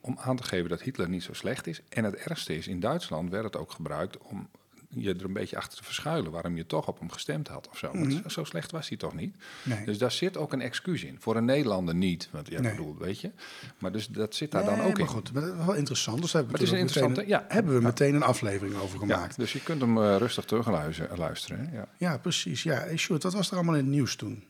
om 0.00 0.18
aan 0.20 0.36
te 0.36 0.42
geven 0.42 0.68
dat 0.70 0.80
Hitler 0.82 1.08
niet 1.08 1.22
zo 1.22 1.32
slecht 1.32 1.66
is. 1.66 1.82
En 1.88 2.04
het 2.04 2.14
ergste 2.14 2.56
is, 2.56 2.68
in 2.68 2.80
Duitsland 2.80 3.30
werd 3.30 3.44
het 3.44 3.56
ook 3.56 3.70
gebruikt 3.70 4.18
om 4.18 4.48
je 4.96 5.14
er 5.14 5.24
een 5.24 5.32
beetje 5.32 5.56
achter 5.56 5.78
te 5.78 5.84
verschuilen 5.84 6.30
waarom 6.30 6.56
je 6.56 6.66
toch 6.66 6.88
op 6.88 6.98
hem 6.98 7.10
gestemd 7.10 7.48
had 7.48 7.68
of 7.68 7.78
zo. 7.78 7.90
Want 7.92 8.22
zo- 8.26 8.44
slecht 8.44 8.70
was 8.70 8.88
hij 8.88 8.98
toch 8.98 9.14
niet? 9.14 9.36
Mhm. 9.64 9.76
Nee. 9.76 9.84
Dus 9.84 9.98
daar 9.98 10.12
zit 10.12 10.36
ook 10.36 10.52
een 10.52 10.60
excuus 10.60 11.04
in. 11.04 11.16
Voor 11.20 11.36
een 11.36 11.44
Nederlander 11.44 11.94
niet, 11.94 12.28
want 12.32 12.48
ja, 12.48 12.60
Nee. 12.60 12.70
bedoel, 12.70 12.96
weet 12.98 13.20
je. 13.20 13.30
Maar 13.78 13.92
dus 13.92 14.06
dat 14.06 14.34
zit 14.34 14.50
daar 14.50 14.64
Nee, 14.64 14.70
dan 14.76 14.80
ook 14.84 14.92
maar 14.92 15.00
in. 15.00 15.06
goed, 15.06 15.32
maar 15.32 15.42
is 15.42 15.64
wel 15.66 15.74
interessant. 15.74 16.22
Dus 16.22 16.32
hebben 16.32 16.52
we, 16.52 16.58
het 16.58 16.66
is 16.66 16.72
een 16.72 16.78
ook 16.80 16.84
meteen 16.84 17.02
interessante- 17.02 17.44
ja. 17.50 17.54
hebben 17.56 17.74
we 17.74 17.80
meteen 17.82 18.14
een 18.14 18.22
aflevering 18.22 18.76
over 18.76 19.00
Ja, 19.00 19.14
gemaakt. 19.14 19.36
dus 19.36 19.52
je 19.52 19.62
kunt 19.62 19.80
hem 19.80 19.98
eh, 20.02 20.16
rustig 20.16 20.44
terugluisteren. 20.44 21.18
luisteren, 21.18 21.66
hè? 21.68 21.76
Ja. 21.76 21.88
Ja, 21.98 22.18
precies. 22.18 22.62
Ja, 22.62 22.74
hey, 22.74 22.96
Sjoerd, 22.96 23.22
wat 23.22 23.32
was 23.34 23.48
er 23.50 23.54
allemaal 23.56 23.74
in 23.74 23.80
het 23.84 23.90
nieuws 23.90 24.16
toen? 24.16 24.44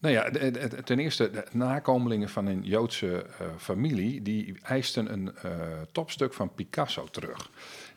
Nou 0.00 0.14
ja, 0.14 0.30
ten 0.84 0.98
eerste, 0.98 1.30
de 1.30 1.44
nakomelingen 1.52 2.28
van 2.28 2.46
een 2.46 2.62
Joodse 2.62 3.22
eh, 3.38 3.46
familie... 3.58 4.22
die 4.22 4.58
eisten 4.62 5.12
een 5.12 5.36
eh, 5.36 5.50
topstuk 5.92 6.34
van 6.34 6.54
Picasso 6.54 7.04
terug. 7.10 7.50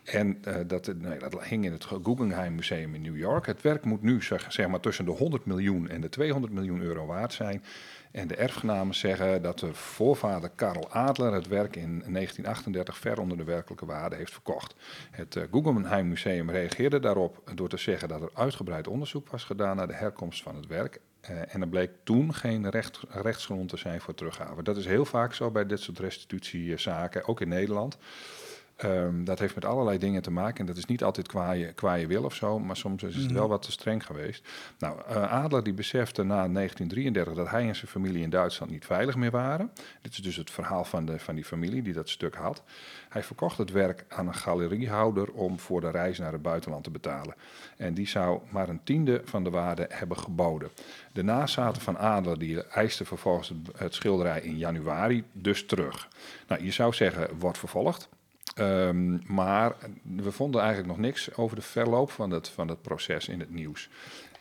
En 0.03 0.37
eh, 0.43 0.55
dat, 0.67 0.93
nee, 0.97 1.19
dat 1.19 1.43
hing 1.43 1.65
in 1.65 1.71
het 1.71 1.85
Guggenheim 1.85 2.55
Museum 2.55 2.95
in 2.95 3.01
New 3.01 3.17
York. 3.17 3.45
Het 3.45 3.61
werk 3.61 3.85
moet 3.85 4.01
nu 4.01 4.23
zeg, 4.23 4.51
zeg 4.51 4.67
maar 4.67 4.79
tussen 4.79 5.05
de 5.05 5.11
100 5.11 5.45
miljoen 5.45 5.89
en 5.89 6.01
de 6.01 6.09
200 6.09 6.53
miljoen 6.53 6.81
euro 6.81 7.05
waard 7.05 7.33
zijn. 7.33 7.63
En 8.11 8.27
de 8.27 8.35
erfgenamen 8.35 8.95
zeggen 8.95 9.41
dat 9.41 9.59
de 9.59 9.73
voorvader 9.73 10.49
Karl 10.55 10.89
Adler 10.89 11.33
het 11.33 11.47
werk 11.47 11.75
in 11.75 11.89
1938 11.89 12.97
ver 12.97 13.19
onder 13.19 13.37
de 13.37 13.43
werkelijke 13.43 13.85
waarde 13.85 14.15
heeft 14.15 14.31
verkocht. 14.31 14.75
Het 15.11 15.35
eh, 15.35 15.43
Guggenheim 15.51 16.07
Museum 16.07 16.49
reageerde 16.49 16.99
daarop 16.99 17.51
door 17.55 17.69
te 17.69 17.77
zeggen 17.77 18.07
dat 18.07 18.21
er 18.21 18.31
uitgebreid 18.33 18.87
onderzoek 18.87 19.29
was 19.29 19.43
gedaan 19.43 19.75
naar 19.75 19.87
de 19.87 19.93
herkomst 19.93 20.43
van 20.43 20.55
het 20.55 20.67
werk. 20.67 20.99
Eh, 21.21 21.55
en 21.55 21.61
er 21.61 21.67
bleek 21.67 21.91
toen 22.03 22.33
geen 22.33 22.69
recht, 22.69 22.99
rechtsgrond 23.09 23.69
te 23.69 23.77
zijn 23.77 24.01
voor 24.01 24.13
teruggave. 24.13 24.63
Dat 24.63 24.77
is 24.77 24.85
heel 24.85 25.05
vaak 25.05 25.33
zo 25.33 25.51
bij 25.51 25.65
dit 25.65 25.79
soort 25.79 25.99
restitutiezaken, 25.99 27.27
ook 27.27 27.41
in 27.41 27.47
Nederland. 27.47 27.97
Ehm, 28.81 29.23
dat 29.23 29.39
heeft 29.39 29.55
met 29.55 29.65
allerlei 29.65 29.97
dingen 29.97 30.21
te 30.21 30.31
maken. 30.31 30.59
En 30.59 30.65
dat 30.65 30.77
is 30.77 30.85
niet 30.85 31.03
altijd 31.03 31.27
qua 31.27 31.51
je, 31.51 31.73
qua 31.73 31.93
je 31.93 32.07
wil 32.07 32.23
of 32.23 32.35
zo, 32.35 32.59
maar 32.59 32.77
soms 32.77 33.03
is 33.03 33.15
het 33.15 33.25
Mhm. 33.25 33.33
wel 33.33 33.47
wat 33.47 33.61
te 33.61 33.71
streng 33.71 34.05
geweest. 34.05 34.47
Nou, 34.79 34.99
eh, 35.07 35.31
Adler 35.43 35.63
die 35.63 35.73
besefte 35.73 36.23
na 36.23 36.47
1933 36.47 37.33
dat 37.33 37.49
hij 37.49 37.67
en 37.67 37.75
zijn 37.75 37.87
familie 37.91 38.23
in 38.23 38.29
Duitsland 38.29 38.71
niet 38.71 38.85
veilig 38.85 39.15
meer 39.15 39.31
waren. 39.31 39.71
Dit 40.01 40.11
is 40.11 40.17
dus 40.21 40.35
het 40.35 40.51
verhaal 40.51 40.83
van, 40.83 41.05
de, 41.05 41.19
van 41.19 41.35
die 41.35 41.45
familie 41.45 41.81
die 41.81 41.93
dat 41.93 42.09
stuk 42.09 42.35
had. 42.35 42.63
Hij 43.09 43.23
verkocht 43.23 43.57
het 43.57 43.71
werk 43.71 44.05
aan 44.09 44.27
een 44.27 44.35
galeriehouder 44.35 45.31
om 45.31 45.59
voor 45.59 45.81
de 45.81 45.89
reis 45.91 46.19
naar 46.19 46.31
het 46.31 46.41
buitenland 46.41 46.83
te 46.83 46.89
betalen. 46.91 47.35
En 47.77 47.93
die 47.93 48.07
zou 48.07 48.39
maar 48.49 48.69
een 48.69 48.83
tiende 48.83 49.21
van 49.25 49.43
de 49.43 49.49
waarde 49.49 49.85
hebben 49.89 50.17
geboden. 50.17 50.69
De 51.13 51.23
nazaten 51.23 51.81
van 51.81 51.97
Adler 51.97 52.39
die 52.39 52.63
eisten 52.63 53.05
vervolgens 53.05 53.49
het, 53.49 53.57
het 53.77 53.93
schilderij 53.93 54.41
in 54.41 54.57
januari 54.57 55.23
dus 55.31 55.65
terug. 55.65 56.07
Nou, 56.47 56.63
je 56.63 56.71
zou 56.71 56.93
zeggen, 56.93 57.27
wordt 57.39 57.57
vervolgd. 57.57 58.09
Ehm, 58.55 59.33
maar 59.33 59.75
we 60.01 60.31
vonden 60.31 60.61
eigenlijk 60.61 60.89
nog 60.89 60.99
niks 61.05 61.35
over 61.35 61.55
de 61.55 61.61
verloop 61.61 62.11
van 62.11 62.31
het, 62.31 62.49
van 62.49 62.67
het 62.67 62.81
proces 62.81 63.27
in 63.27 63.39
het 63.39 63.51
nieuws. 63.51 63.89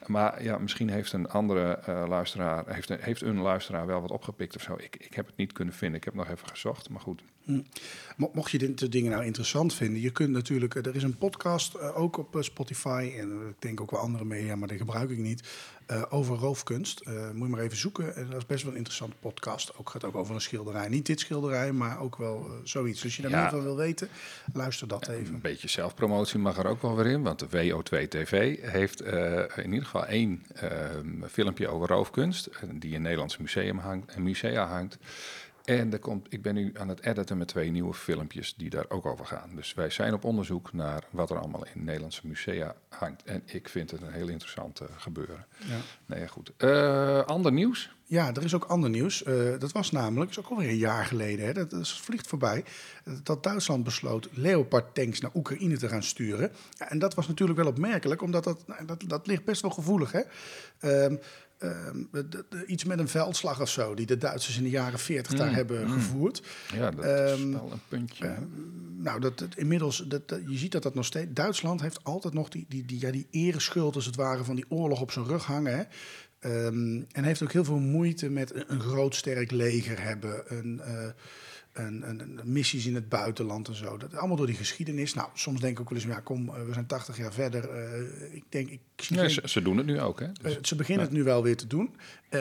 Maar 0.07 0.43
ja, 0.43 0.59
misschien 0.59 0.90
heeft 0.90 1.12
een 1.12 1.29
andere 1.29 1.73
eh, 1.73 2.05
luisteraar, 2.09 2.64
heeft, 2.67 2.88
heeft 2.88 3.23
een 3.23 3.40
luisteraar 3.40 3.87
wel 3.87 4.00
wat 4.00 4.11
opgepikt 4.11 4.57
of 4.57 4.62
zo. 4.62 4.75
Ik, 4.79 4.97
ik 4.97 5.14
heb 5.14 5.26
het 5.26 5.37
niet 5.37 5.52
kunnen 5.52 5.75
vinden. 5.75 5.99
Ik 5.99 6.05
heb 6.05 6.14
nog 6.14 6.29
even 6.29 6.49
gezocht, 6.49 6.90
maar 6.90 7.00
goed. 7.00 7.23
Mo- 8.16 8.30
Mocht 8.35 8.50
je 8.50 8.59
dit 8.59 8.92
dingen 8.92 9.11
nou 9.11 9.25
interessant 9.25 9.75
vinden, 9.75 10.00
je 10.00 10.11
kunt 10.11 10.30
natuurlijk, 10.30 10.75
eh, 10.75 10.87
er 10.87 10.94
is 10.97 11.02
een 11.02 11.16
podcast 11.16 11.75
eh, 11.75 11.99
ook 12.00 12.16
op 12.16 12.37
eh, 12.37 12.42
Spotify 12.42 13.12
en 13.18 13.49
ik 13.49 13.54
denk 13.62 13.80
ook 13.80 13.90
wel 13.90 14.00
andere 14.00 14.25
media, 14.25 14.56
maar 14.56 14.68
die 14.68 14.78
gebruik 14.78 15.11
ik 15.11 15.18
niet, 15.18 15.42
over 16.11 16.37
roofkunst. 16.37 17.02
Moet 17.06 17.47
je 17.49 17.54
maar 17.54 17.61
even 17.61 17.76
zoeken. 17.76 18.16
En 18.16 18.26
dat 18.28 18.37
is 18.37 18.47
best 18.47 18.62
wel 18.62 18.70
een 18.73 18.76
interessante 18.78 19.16
podcast. 19.20 19.76
Ook 19.78 19.90
gaat 19.90 20.04
ook 20.04 20.14
over 20.14 20.35
een 20.35 20.40
schilderij. 20.40 20.88
Niet 20.88 21.06
dit 21.06 21.20
schilderij, 21.20 21.73
maar 21.73 22.00
ook 22.00 22.16
wel 22.16 22.50
zoiets. 22.64 22.94
Dus 22.97 23.04
als 23.04 23.16
je 23.16 23.23
daar 23.23 23.30
Ja. 23.30 23.40
meer 23.40 23.50
van 23.50 23.62
wil 23.62 23.76
weten, 23.76 24.09
luister 24.52 24.88
dat 24.88 25.09
even. 25.09 25.35
Een 25.35 25.40
beetje 25.40 25.68
zelfpromotie 25.68 26.38
mag 26.38 26.59
er 26.59 26.66
ook 26.66 26.82
wel 26.82 26.97
weer 26.97 27.06
in, 27.06 27.23
want 27.23 27.38
de 27.38 27.47
WO2 27.49 28.09
TV 28.09 28.59
heeft 28.70 29.00
in 29.56 29.64
ieder 29.73 29.85
geval 29.85 30.06
één 30.06 30.42
ehm, 30.54 31.25
filmpje 31.30 31.68
over 31.68 31.88
roofkunst, 31.88 32.49
die 32.73 32.92
in 32.92 33.02
Nederlandse 33.02 33.42
museum 33.42 33.78
hangt, 33.78 34.11
en 34.14 34.23
musea 34.23 34.66
hangt. 34.66 34.99
En 35.79 35.93
er 35.93 35.99
komt, 35.99 36.27
ik 36.33 36.43
ben 36.43 36.55
nu 36.55 36.73
aan 36.75 36.89
het 36.89 37.03
editen 37.03 37.39
met 37.39 37.49
twee 37.49 37.71
nieuwe 37.71 37.95
filmpjes 37.95 38.55
die 38.55 38.71
daar 38.71 38.85
ook 38.89 39.07
over 39.07 39.27
gaan. 39.27 39.50
Dus 39.55 39.75
wij 39.75 39.91
zijn 39.91 40.15
op 40.15 40.25
onderzoek 40.25 40.73
naar 40.73 41.05
wat 41.11 41.31
er 41.31 41.39
allemaal 41.39 41.67
in 41.75 41.85
Nederlandse 41.85 42.27
musea 42.27 42.75
hangt. 42.89 43.23
En 43.25 43.43
ik 43.45 43.69
vind 43.69 43.91
het 43.91 44.03
een 44.03 44.12
heel 44.12 44.29
interessant 44.29 44.81
eh, 44.81 44.87
gebeuren. 44.97 45.47
Ja. 45.59 45.77
Nee, 46.07 46.29
goed. 46.29 46.53
Eh, 46.57 47.23
ander 47.25 47.53
nieuws? 47.53 47.95
Ja, 48.05 48.35
er 48.35 48.45
is 48.45 48.55
ook 48.55 48.65
ander 48.65 48.91
nieuws. 48.91 49.23
Eh, 49.23 49.59
dat 49.59 49.73
was 49.73 49.91
namelijk, 49.91 50.31
is 50.31 50.39
ook 50.39 50.47
alweer 50.47 50.69
een 50.69 50.77
jaar 50.77 51.05
geleden, 51.05 51.47
hè, 51.47 51.53
dat, 51.53 51.71
dat 51.71 51.89
vliegt 51.89 52.27
voorbij, 52.27 52.65
dat 53.23 53.43
Duitsland 53.43 53.85
besloot 53.85 54.29
Leopard-tanks 54.33 55.21
naar 55.21 55.31
Oekraïne 55.35 55.77
te 55.77 55.89
gaan 55.89 56.03
sturen. 56.03 56.53
Ja, 56.71 56.91
en 56.91 56.99
dat 56.99 57.15
was 57.15 57.29
natuurlijk 57.29 57.59
wel 57.59 57.69
opmerkelijk, 57.69 58.23
omdat 58.23 58.45
dat, 58.45 58.67
nou, 58.67 58.85
dat, 58.85 59.03
dat 59.07 59.27
ligt 59.27 59.45
best 59.45 59.62
wel 59.62 59.71
gevoelig. 59.71 60.12
Hè? 60.12 60.21
Ehm, 60.79 61.17
iets 62.67 62.85
met 62.85 62.99
een 62.99 63.09
veldslag 63.09 63.61
of 63.61 63.69
zo, 63.69 63.95
die 63.95 64.07
de 64.07 64.17
Duitsers 64.17 64.57
in 64.57 64.62
de 64.62 64.71
jaren 64.71 64.99
40 64.99 65.35
daar 65.35 65.55
hebben 65.55 65.90
gevoerd. 65.90 66.43
Ja, 66.75 66.90
dat 66.90 67.05
is 67.05 67.11
Ehm, 67.11 67.50
wel 67.52 67.69
een 67.73 67.81
puntje. 67.88 68.37
Nou, 68.97 69.21
dat, 69.21 69.38
dat- 69.38 69.57
inmiddels, 69.57 70.05
dat, 70.09 70.29
dat- 70.29 70.40
je 70.47 70.59
ziet 70.59 70.73
dat 70.73 70.83
dat 70.83 70.95
nog 70.95 71.05
steeds. 71.05 71.31
Duitsland 71.33 71.81
heeft 71.81 72.05
altijd 72.05 72.35
nog 72.35 72.49
die, 72.49 72.67
die, 72.69 72.85
die, 72.85 73.00
ja, 73.00 73.11
die 73.11 73.26
ereschuld, 73.31 73.95
als 73.95 74.07
het 74.07 74.17
ware, 74.17 74.45
van 74.45 74.55
die 74.57 74.64
oorlog 74.69 75.00
op 75.00 75.11
zijn 75.12 75.26
rug 75.26 75.45
hangen. 75.45 75.76
Hè? 75.76 75.83
Ehm, 76.38 77.02
en 77.12 77.25
heeft 77.25 77.43
ook 77.43 77.52
heel 77.52 77.64
veel 77.64 77.79
moeite 77.79 78.29
met 78.31 78.55
een, 78.55 78.64
een 78.67 78.81
groot 78.81 79.14
sterk 79.14 79.50
leger 79.50 80.02
hebben. 80.02 80.43
Een, 80.59 80.81
eh, 80.81 81.09
een, 81.73 82.09
een- 82.09 82.41
missies 82.45 82.87
in 82.87 82.95
het 82.95 83.09
buitenland 83.09 83.69
en 83.69 83.75
zo. 83.75 83.97
Dat 83.97 84.15
allemaal 84.17 84.37
door 84.37 84.47
die 84.47 84.55
geschiedenis. 84.55 85.15
Nou, 85.15 85.29
soms 85.35 85.61
denk 85.61 85.73
ik 85.73 85.81
ook 85.81 85.89
wel 85.91 85.99
eens, 85.99 86.07
ja, 86.07 86.21
kom, 86.21 86.49
eh, 86.49 86.65
we 86.67 86.73
zijn 86.73 86.87
80 86.87 87.17
jaar 87.17 87.33
verder. 87.33 87.69
eh, 87.71 88.35
ik 88.35 88.45
denk, 88.49 88.69
ik 88.71 88.81
zie 88.97 89.17
Nee, 89.17 89.25
geen- 89.25 89.35
ze, 89.35 89.49
ze 89.49 89.62
doen 89.62 89.77
het 89.77 89.87
nu 89.87 90.00
ook, 90.00 90.21
hè? 90.21 90.27
Dus- 90.43 90.59
ze 90.62 90.77
beginnen 90.77 91.05
het 91.05 91.15
nu 91.15 91.23
wel 91.23 91.43
weer 91.43 91.57
te 91.57 91.67
doen. 91.67 91.95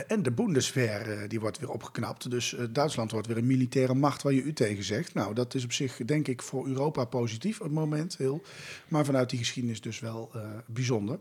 En 0.08 0.24
de 0.24 0.32
Bundeswehr 0.32 1.12
eh, 1.22 1.30
die 1.30 1.40
wordt 1.40 1.60
weer 1.60 1.70
opgeknapt. 1.70 2.30
Dus 2.32 2.56
Duitsland 2.72 3.12
wordt 3.12 3.28
weer 3.28 3.38
een 3.38 3.48
militaire 3.48 3.94
macht 3.94 4.22
waar 4.22 4.34
je 4.34 4.42
u 4.44 4.54
tegen 4.54 4.84
zegt. 4.84 5.14
Nou, 5.14 5.34
dat 5.34 5.54
is 5.54 5.64
op 5.64 5.72
zich 5.72 5.96
denk 6.06 6.28
ik 6.28 6.42
voor 6.42 6.68
Europa 6.68 7.06
positief 7.06 7.58
op 7.60 7.66
het 7.66 7.76
moment. 7.76 8.18
Heel. 8.18 8.42
Maar 8.88 9.06
vanuit 9.06 9.30
die 9.30 9.40
geschiedenis 9.40 9.82
dus 9.82 10.00
wel 10.00 10.32
bijzonder. 10.66 11.20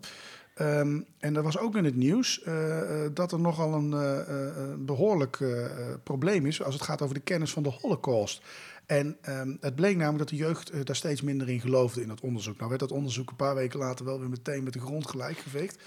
Ehm, 0.59 1.01
en 1.19 1.37
er 1.37 1.43
was 1.43 1.59
ook 1.59 1.77
in 1.77 1.85
het 1.85 1.97
nieuws 1.97 2.43
eh, 2.43 3.05
eh, 3.05 3.11
dat 3.15 3.33
er 3.33 3.41
nogal 3.41 3.75
een 3.75 3.93
eh, 3.93 4.21
eh, 4.21 4.75
behoorlijk 4.79 5.41
eh, 5.41 5.65
eh, 5.65 5.71
probleem 6.03 6.47
is 6.47 6.63
als 6.63 6.75
het 6.75 6.83
gaat 6.83 7.03
over 7.03 7.15
de 7.15 7.21
kennis 7.21 7.53
van 7.53 7.63
de 7.63 7.77
Holocaust. 7.81 8.43
En 8.87 9.17
ehm, 9.21 9.57
het 9.61 9.75
bleek 9.75 9.97
namelijk 9.97 10.19
dat 10.19 10.29
de 10.29 10.37
jeugd 10.45 10.87
daar 10.87 10.97
steeds 10.97 11.23
minder 11.23 11.49
in 11.49 11.61
geloofde 11.61 12.03
in 12.03 12.09
dat 12.09 12.21
onderzoek. 12.21 12.57
Nou 12.57 12.69
werd 12.69 12.81
dat 12.81 12.93
onderzoek 12.93 13.31
een 13.31 13.37
paar 13.37 13.55
weken 13.55 13.79
later 13.79 14.05
wel 14.05 14.21
weer 14.21 14.29
meteen 14.29 14.65
met 14.65 14.73
de 14.73 14.81
grond 14.81 15.09
gelijk 15.09 15.39
geveegd. 15.39 15.83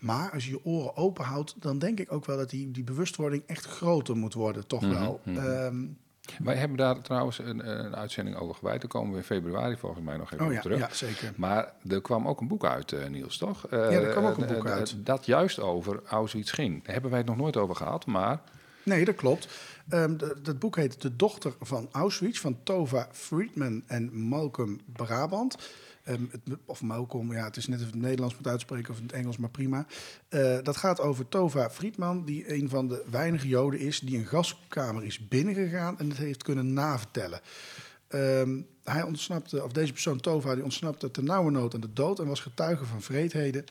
Maar 0.00 0.30
als 0.30 0.44
je 0.44 0.50
je 0.50 0.64
oren 0.64 0.96
open 0.96 1.24
houdt, 1.24 1.54
dan 1.58 1.78
denk 1.78 2.00
ik 2.00 2.12
ook 2.12 2.26
wel 2.26 2.36
dat 2.36 2.50
die, 2.50 2.70
die 2.70 2.84
bewustwording 2.84 3.42
echt 3.46 3.66
groter 3.66 4.16
moet 4.16 4.34
worden, 4.34 4.66
toch 4.66 4.88
wel. 4.88 5.20
Ehm, 5.24 5.84
Wij 6.38 6.54
hebben 6.56 6.76
daar 6.76 7.00
trouwens 7.00 7.38
een, 7.38 7.68
een 7.68 7.96
uitzending 7.96 8.36
over 8.36 8.54
gewijd. 8.54 8.80
Daar 8.80 8.90
komen 8.90 9.10
we 9.10 9.16
in 9.16 9.24
februari 9.24 9.76
volgens 9.76 10.04
mij 10.04 10.16
nog 10.16 10.32
even 10.32 10.40
oh 10.40 10.46
op 10.46 10.52
ja, 10.52 10.60
terug. 10.60 10.78
ja, 10.78 10.88
zeker. 10.92 11.32
Maar 11.36 11.72
er 11.88 12.00
kwam 12.00 12.28
ook 12.28 12.40
een 12.40 12.48
boek 12.48 12.64
uit, 12.64 12.92
eh, 12.92 13.08
Niels, 13.08 13.36
toch? 13.36 13.66
ja, 13.70 13.76
er 13.76 14.10
kwam 14.10 14.26
ook 14.26 14.36
een 14.36 14.54
boek 14.54 14.66
uit. 14.66 14.94
Dat 14.98 15.26
juist 15.26 15.60
over 15.60 16.00
Auschwitz 16.06 16.54
ging. 16.54 16.84
Daar 16.84 16.92
hebben 16.92 17.10
wij 17.10 17.20
het 17.20 17.28
nog 17.28 17.38
nooit 17.38 17.56
over 17.56 17.76
gehad, 17.76 18.06
maar... 18.06 18.40
Nee, 18.82 19.04
dat 19.04 19.14
klopt. 19.14 19.48
De- 19.84 20.36
dat 20.42 20.58
boek 20.58 20.76
heet 20.76 21.02
De 21.02 21.16
dochter 21.16 21.52
van 21.60 21.88
Auschwitz 21.92 22.38
van 22.40 22.58
Tova 22.62 23.08
Friedman 23.12 23.82
en 23.86 24.28
Malcolm 24.28 24.80
Brabant. 24.92 25.56
Ehm, 26.02 26.24
het, 26.30 26.40
of 26.64 26.82
Malcolm, 26.82 27.32
ja, 27.32 27.44
het 27.44 27.56
is 27.56 27.66
net 27.66 27.80
of 27.80 27.86
het 27.86 27.94
Nederlands 27.94 28.34
moet 28.34 28.46
uitspreken 28.46 28.92
of 28.92 29.00
het 29.00 29.12
Engels, 29.12 29.36
maar 29.36 29.50
prima. 29.50 29.86
Eh, 30.28 30.58
dat 30.62 30.76
gaat 30.76 31.00
over 31.00 31.28
Tova 31.28 31.70
Friedman, 31.70 32.24
die 32.24 32.54
een 32.54 32.68
van 32.68 32.88
de 32.88 33.04
weinige 33.10 33.48
Joden 33.48 33.80
is 33.80 34.00
die 34.00 34.18
een 34.18 34.26
gaskamer 34.26 35.04
is 35.04 35.28
binnengegaan 35.28 35.98
en 35.98 36.08
het 36.08 36.18
heeft 36.18 36.42
kunnen 36.42 36.72
navertellen. 36.72 37.40
Ehm, 38.08 38.60
hij 38.84 39.02
ontsnapte, 39.02 39.64
of 39.64 39.72
deze 39.72 39.92
persoon 39.92 40.20
Tova, 40.20 40.54
die 40.54 40.64
ontsnapte 40.64 41.10
ter 41.10 41.22
nauwe 41.22 41.50
nood 41.50 41.74
aan 41.74 41.80
de 41.80 41.92
dood 41.92 42.18
en 42.18 42.26
was 42.26 42.40
getuige 42.40 42.84
van 42.84 43.02
vreedheden 43.02 43.64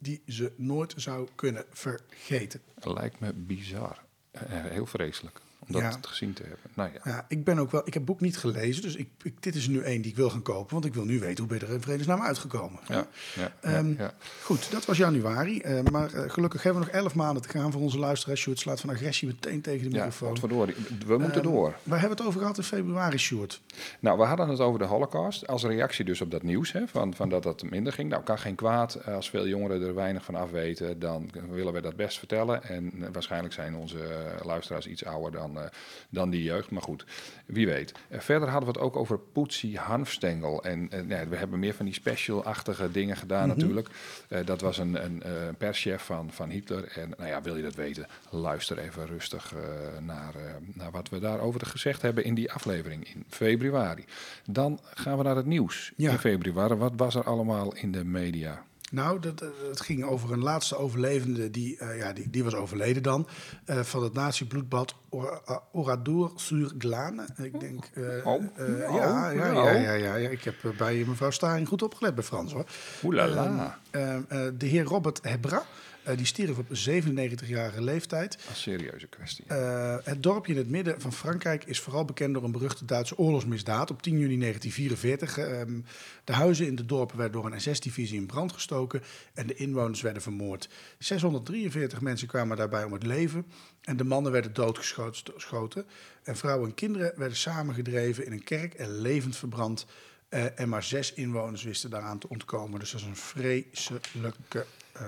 die 0.00 0.22
ze 0.26 0.52
nooit 0.56 0.94
zou 0.96 1.28
kunnen 1.34 1.64
vergeten. 1.70 2.60
Lijkt 2.80 3.20
me 3.20 3.32
bizar. 3.32 4.02
Eh, 4.30 4.42
heel 4.48 4.86
vreselijk 4.86 5.40
om 5.66 5.72
dat 5.72 5.82
Ja. 5.82 5.98
gezien 6.00 6.32
te 6.32 6.42
hebben. 6.42 6.58
Nou 6.74 6.90
ja. 6.92 7.00
Ja, 7.04 7.24
ik 7.28 7.44
ben 7.44 7.58
ook 7.58 7.70
wel. 7.70 7.80
Ik 7.80 7.86
heb 7.94 7.94
het 7.94 8.04
boek 8.04 8.20
niet 8.20 8.36
gelezen, 8.38 8.82
dus 8.82 8.94
ik, 8.96 9.08
ik- 9.22 9.42
dit 9.42 9.54
is 9.54 9.68
nu 9.68 9.80
één 9.80 10.02
die 10.02 10.10
ik 10.10 10.16
wil 10.16 10.30
gaan 10.30 10.42
kopen, 10.42 10.72
want 10.72 10.84
ik 10.84 10.94
wil 10.94 11.04
nu 11.04 11.18
weten 11.20 11.38
hoe 11.38 11.46
ben 11.46 11.58
je 11.58 11.66
er 11.66 11.72
in 11.72 11.80
vredesnaam 11.80 12.20
uitgekomen. 12.22 12.80
Ja, 12.88 13.06
ja, 13.34 13.52
ja, 13.62 13.82
ja. 13.98 14.12
Goed, 14.42 14.70
dat 14.70 14.84
was 14.84 14.96
januari, 14.96 15.60
eh, 15.60 15.80
maar 15.92 16.12
eh, 16.12 16.30
gelukkig 16.30 16.62
hebben 16.62 16.82
we 16.82 16.88
nog 16.88 16.96
elf 16.96 17.14
maanden 17.14 17.42
te 17.42 17.48
gaan 17.48 17.72
voor 17.72 17.80
onze 17.80 17.98
luisteraars. 17.98 18.40
Sjoerd 18.40 18.58
slaat 18.58 18.80
van 18.80 18.90
agressie 18.90 19.28
meteen 19.28 19.60
tegen 19.60 19.90
de 19.90 19.96
Ja, 19.96 20.04
microfoon. 20.04 20.38
verdorie. 20.38 20.74
We 21.06 21.18
moeten 21.18 21.42
Ehm, 21.42 21.52
door. 21.52 21.74
Waar 21.82 22.00
hebben 22.00 22.16
we 22.16 22.22
het 22.22 22.26
over 22.32 22.40
gehad 22.40 22.56
in 22.58 22.62
februari, 22.64 23.18
Sjoerd? 23.18 23.60
Nou, 24.00 24.18
we 24.18 24.24
hadden 24.24 24.48
het 24.48 24.60
over 24.60 24.78
de 24.78 24.84
Holocaust. 24.84 25.46
Als 25.46 25.64
reactie 25.64 26.04
dus 26.04 26.20
op 26.20 26.30
dat 26.30 26.42
nieuws, 26.42 26.72
hè, 26.72 26.86
van, 26.88 27.14
van 27.14 27.28
dat 27.28 27.42
dat 27.42 27.62
minder 27.62 27.92
ging. 27.92 28.10
Nou, 28.10 28.22
kan 28.22 28.38
geen 28.38 28.54
kwaad. 28.54 29.04
Als 29.06 29.30
veel 29.30 29.46
jongeren 29.46 29.82
er 29.82 29.94
weinig 29.94 30.24
van 30.24 30.34
af 30.34 30.50
weten, 30.50 30.98
dan 30.98 31.30
willen 31.50 31.72
we 31.72 31.80
dat 31.80 31.96
best 31.96 32.18
vertellen. 32.18 32.62
En 32.64 32.92
eh, 33.00 33.08
waarschijnlijk 33.12 33.54
zijn 33.54 33.74
onze 33.74 33.98
eh, 34.04 34.44
luisteraars 34.46 34.86
iets 34.86 35.04
ouder 35.04 35.32
dan, 35.32 35.53
eh, 35.58 35.64
dan 36.10 36.30
die 36.30 36.42
jeugd. 36.42 36.70
Maar 36.70 36.82
goed, 36.82 37.04
wie 37.46 37.66
weet. 37.66 37.92
Eh, 38.08 38.20
verder 38.20 38.48
hadden 38.48 38.72
we 38.72 38.78
het 38.78 38.86
ook 38.86 38.96
over 38.96 39.18
Poetsie 39.18 39.78
Hanfstengel. 39.78 40.64
En 40.64 40.90
eh, 40.90 41.08
ja, 41.08 41.28
we 41.28 41.36
hebben 41.36 41.58
meer 41.58 41.74
van 41.74 41.84
die 41.84 41.94
special-achtige 41.94 42.90
dingen 42.90 43.16
gedaan 43.16 43.48
natuurlijk. 43.48 43.88
Eh, 44.28 44.46
dat 44.46 44.60
was 44.60 44.78
een, 44.78 45.04
een, 45.04 45.22
perschef 45.58 46.02
van, 46.02 46.32
van 46.32 46.50
Hitler. 46.50 46.88
En 46.88 47.14
nou 47.16 47.28
ja, 47.28 47.42
wil 47.42 47.56
je 47.56 47.62
dat 47.62 47.74
weten, 47.74 48.06
luister 48.30 48.78
even 48.78 49.06
rustig 49.06 49.54
naar, 50.00 50.34
naar 50.74 50.90
wat 50.90 51.08
we 51.08 51.18
daarover 51.18 51.66
gezegd 51.66 52.02
hebben 52.02 52.24
in 52.24 52.34
die 52.34 52.52
aflevering 52.52 53.14
in 53.14 53.24
februari. 53.28 54.04
Dan 54.50 54.80
gaan 54.94 55.16
we 55.16 55.22
naar 55.22 55.36
het 55.36 55.46
nieuws 55.46 55.92
Ja. 55.96 56.10
in 56.10 56.18
februari. 56.18 56.74
Wat 56.74 56.92
was 56.96 57.14
er 57.14 57.24
allemaal 57.24 57.74
in 57.74 57.92
de 57.92 58.04
media? 58.04 58.64
Nou, 58.94 59.20
dat, 59.20 59.38
dat- 59.38 59.52
het 59.68 59.80
ging 59.80 60.04
over 60.04 60.32
een 60.32 60.42
laatste 60.42 60.76
overlevende, 60.76 61.50
die, 61.50 61.78
eh, 61.78 61.98
ja, 61.98 62.12
die, 62.12 62.30
die 62.30 62.44
was 62.44 62.54
overleden 62.54 63.02
dan, 63.02 63.26
eh, 63.64 63.80
van 63.80 64.02
het 64.02 64.12
nazi-bloedbad 64.12 64.94
Or- 65.08 65.40
uh, 65.48 65.56
Oradour-sur-Glane. 65.72 67.24
Ik 67.42 67.60
denk... 67.60 67.84
eh, 67.94 68.26
Oh. 68.26 68.42
eh, 68.56 68.90
Oh. 68.90 68.96
ja, 68.96 69.30
ja, 69.30 69.50
ja, 69.52 69.70
ja, 69.72 69.92
ja, 69.92 70.14
ja. 70.14 70.28
Ik 70.28 70.42
heb 70.44 70.54
eh, 70.64 70.70
bij 70.76 71.04
mevrouw 71.06 71.30
Staring 71.30 71.68
goed 71.68 71.82
opgelet 71.82 72.14
bij 72.14 72.24
Frans, 72.24 72.52
hoor. 72.52 72.64
Oelala. 73.04 73.78
Eh, 73.90 74.14
eh, 74.16 74.22
de 74.58 74.66
heer 74.66 74.84
Robert 74.84 75.18
Hebra, 75.22 75.62
Eh, 76.04 76.16
die 76.16 76.26
stierf 76.26 76.58
op 76.58 76.66
97-jarige 76.68 77.82
leeftijd. 77.82 78.38
Een 78.48 78.56
serieuze 78.56 79.06
kwestie. 79.06 79.44
Uh, 79.48 79.96
het 80.02 80.22
dorpje 80.22 80.52
in 80.52 80.58
het 80.58 80.68
midden 80.68 81.00
van 81.00 81.12
Frankrijk 81.12 81.64
is 81.64 81.80
vooral 81.80 82.04
bekend 82.04 82.34
door 82.34 82.44
een 82.44 82.52
beruchte 82.52 82.84
Duitse 82.84 83.18
oorlogsmisdaad. 83.18 83.90
Op 83.90 84.02
10 84.02 84.18
juni 84.18 84.38
1944. 84.38 85.38
Uh, 85.38 85.82
de 86.24 86.32
huizen 86.32 86.66
in 86.66 86.74
de 86.74 86.86
dorpen 86.86 87.16
werden 87.16 87.40
door 87.40 87.52
een 87.52 87.60
SS-divisie 87.60 88.18
in 88.18 88.26
brand 88.26 88.52
gestoken 88.52 89.02
en 89.34 89.46
de 89.46 89.54
inwoners 89.54 90.00
werden 90.00 90.22
vermoord. 90.22 90.68
643 90.98 92.00
mensen 92.00 92.28
kwamen 92.28 92.56
daarbij 92.56 92.84
om 92.84 92.92
het 92.92 93.02
leven 93.02 93.46
en 93.80 93.96
de 93.96 94.04
mannen 94.04 94.32
werden 94.32 94.52
doodgeschoten. 94.52 95.86
En 96.22 96.36
vrouwen 96.36 96.68
en 96.68 96.74
kinderen 96.74 97.12
werden 97.16 97.36
samengedreven 97.36 98.26
in 98.26 98.32
een 98.32 98.44
kerk 98.44 98.74
en 98.74 99.00
levend 99.00 99.36
verbrand. 99.36 99.86
Uh, 100.30 100.60
en 100.60 100.68
maar 100.68 100.82
zes 100.82 101.12
inwoners 101.12 101.62
wisten 101.62 101.90
daaraan 101.90 102.18
te 102.18 102.28
ontkomen. 102.28 102.80
Dus 102.80 102.90
dat 102.90 103.00
is 103.00 103.06
een 103.06 103.16
vreselijke 103.16 104.66
uh, 104.96 105.02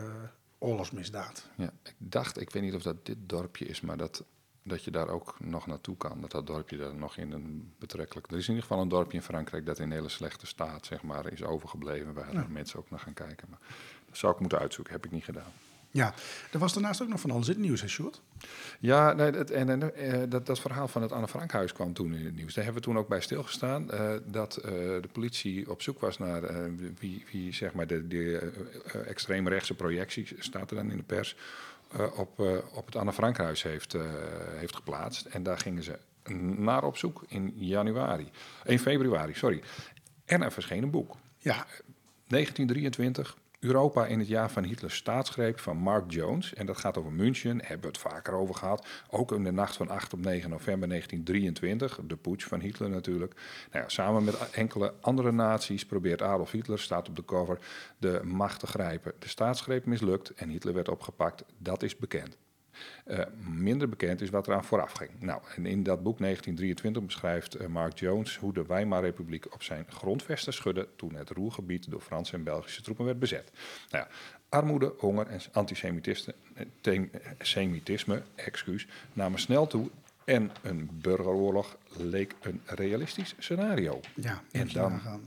oorlogsmisdaad. 0.59 1.49
Ja, 1.57 1.73
ik 1.83 1.95
dacht, 1.99 2.41
ik 2.41 2.51
weet 2.51 2.63
niet 2.63 2.75
of 2.75 2.83
dat 2.83 3.07
dit 3.07 3.17
dorpje 3.21 3.65
is, 3.65 3.81
maar 3.81 3.97
dat, 3.97 4.25
dat 4.63 4.85
je 4.85 4.91
daar 4.91 5.09
ook 5.09 5.37
nog 5.41 5.67
naartoe 5.67 5.97
kan. 5.97 6.21
Dat 6.21 6.31
dat 6.31 6.47
dorpje 6.47 6.77
daar 6.77 6.95
nog 6.95 7.17
in 7.17 7.33
een 7.33 7.75
betrekkelijk... 7.79 8.31
Er 8.31 8.37
is 8.37 8.49
in 8.49 8.55
ieder 8.55 8.67
geval 8.69 8.83
een 8.83 8.89
dorpje 8.89 9.17
in 9.17 9.23
Frankrijk 9.23 9.67
dat 9.67 9.79
in 9.79 9.91
hele 9.91 10.09
slechte 10.09 10.47
staat 10.47 10.87
zeg 10.87 11.03
maar, 11.03 11.33
is 11.33 11.43
overgebleven. 11.43 12.15
Waar 12.15 12.33
ja. 12.33 12.47
mensen 12.49 12.79
ook 12.79 12.91
naar 12.91 13.01
gaan 13.01 13.15
kijken. 13.15 13.49
Maar 13.51 13.61
dat 14.07 14.17
zou 14.17 14.33
ik 14.33 14.41
moeten 14.41 14.59
uitzoeken, 14.59 14.93
heb 14.93 15.05
ik 15.05 15.11
niet 15.11 15.25
gedaan. 15.25 15.53
Ja, 15.97 16.15
er 16.53 16.59
was 16.59 16.73
daarnaast 16.73 17.03
ook 17.03 17.09
nog 17.09 17.21
van 17.21 17.31
alles 17.31 17.47
in 17.47 17.53
het 17.53 17.63
nieuws, 17.63 17.81
hè, 17.81 17.89
Sjoerd? 17.89 18.21
Ja, 18.81 19.13
nee, 19.13 19.31
het, 19.31 19.51
en, 19.51 19.69
en 19.69 19.93
uh, 19.97 20.23
dat, 20.29 20.47
dat 20.47 20.61
verhaal 20.61 20.89
van 20.89 21.03
het 21.03 21.13
Anne 21.13 21.29
Frankhuis 21.29 21.73
kwam 21.73 21.93
toen 21.93 22.15
in 22.15 22.25
het 22.25 22.37
nieuws. 22.37 22.55
Daar 22.55 22.65
hebben 22.65 22.83
we 22.83 22.89
toen 22.89 22.99
ook 22.99 23.09
bij 23.09 23.21
stilgestaan. 23.21 23.89
Uh, 23.91 24.13
dat 24.25 24.59
uh, 24.59 24.65
de 24.73 25.09
politie 25.13 25.71
op 25.71 25.83
zoek 25.83 26.01
was 26.01 26.19
naar 26.19 26.43
wie, 26.99 27.25
wie, 27.33 27.55
zeg 27.55 27.73
maar, 27.73 27.87
de, 27.87 28.09
de 28.09 28.53
extreemrechtse 29.07 29.75
projecties, 29.75 30.35
staat 30.39 30.71
er 30.71 30.77
dan 30.77 30.91
in 30.91 30.97
de 30.97 31.03
pers, 31.03 31.37
op, 32.17 32.39
op 32.73 32.87
het 32.87 32.97
Anne 32.97 33.13
Frankhuis 33.13 33.63
heeft, 33.63 33.97
heeft 34.57 34.77
geplaatst. 34.77 35.27
En 35.27 35.43
daar 35.43 35.59
gingen 35.59 35.83
ze 35.83 35.99
naar 36.57 36.85
op 36.85 36.97
zoek 36.97 37.25
in 37.29 37.53
januari. 37.57 38.31
1 38.65 38.79
februari, 38.79 39.35
sorry. 39.35 39.63
En 40.25 40.43
er 40.43 40.53
verscheen 40.53 40.83
een 40.83 40.91
boek. 40.91 41.17
Ja. 41.39 41.67
1923, 42.29 43.37
Europa 43.61 44.07
in 44.07 44.19
het 44.19 44.29
jaar 44.29 44.51
van 44.51 44.65
Hitlers 44.65 44.97
staatsgreep 44.97 45.59
van 45.59 45.77
Mark 45.77 46.11
Jones. 46.13 46.55
En 46.55 46.67
dat 46.67 46.77
gaat 46.77 46.99
over 46.99 47.13
München, 47.13 47.59
hebben 47.59 47.81
we 47.81 47.87
het 47.87 47.99
vaker 47.99 48.35
over 48.35 48.55
gehad. 48.55 48.87
Ook 49.11 49.33
in 49.33 49.45
de 49.45 49.53
nacht 49.53 49.77
van 49.77 49.89
8 49.89 50.13
op 50.13 50.21
9 50.21 50.51
november 50.51 50.89
1923, 50.89 52.01
de 52.07 52.17
putsch 52.17 52.49
van 52.49 52.61
Hitler 52.61 52.91
natuurlijk. 52.91 53.35
Nou 53.73 53.85
ja, 53.85 53.89
samen 53.89 54.25
met 54.25 54.51
enkele 54.51 54.95
andere 55.01 55.33
naties 55.33 55.87
probeert 55.87 56.23
Adolf 56.23 56.51
Hitler, 56.51 56.79
staat 56.79 57.09
op 57.09 57.17
de 57.17 57.25
cover, 57.25 57.59
de 57.99 58.21
macht 58.25 58.61
te 58.61 58.67
grijpen. 58.67 59.13
De 59.19 59.29
staatsgreep 59.29 59.85
mislukt 59.85 60.31
en 60.31 60.49
Hitler 60.49 60.75
werd 60.75 60.89
opgepakt, 60.89 61.45
dat 61.59 61.83
is 61.83 61.97
bekend. 61.97 62.37
Uh, 63.07 63.21
minder 63.39 63.89
bekend 63.89 64.21
is 64.21 64.31
wat 64.31 64.47
eraan 64.47 64.65
vooraf 64.65 64.93
ging. 64.93 65.11
Nou, 65.19 65.41
en 65.57 65.67
in 65.67 65.83
dat 65.83 66.03
boek 66.03 66.19
1923 66.19 67.05
beschrijft 67.05 67.61
uh, 67.61 67.67
Mark 67.67 67.99
Jones 67.99 68.37
hoe 68.37 68.53
de 68.53 68.67
Weimarrepubliek 68.67 69.55
op 69.55 69.63
zijn 69.63 69.85
grondvesten 69.89 70.53
schudde 70.53 70.89
toen 70.97 71.15
het 71.15 71.31
Roergebied 71.31 71.91
door 71.91 72.01
Franse 72.01 72.35
en 72.35 72.43
Belgische 72.43 72.83
troepen 72.83 73.05
werd 73.05 73.19
bezet. 73.19 73.53
Nou 73.91 74.05
ja, 74.05 74.11
armoede, 74.49 74.95
honger 74.99 75.27
en 75.27 75.41
antisemitisme 75.53 78.23
excuus, 78.35 78.87
namen 79.13 79.39
snel 79.39 79.67
toe 79.67 79.91
en 80.25 80.51
een 80.63 80.91
burgeroorlog 80.93 81.77
leek 81.97 82.35
een 82.41 82.61
realistisch 82.65 83.35
scenario. 83.39 84.01
Ja, 84.15 84.43
en 84.53 84.69
dan. 84.73 85.01
Ja. 85.05 85.19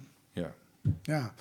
Ja, 1.01 1.33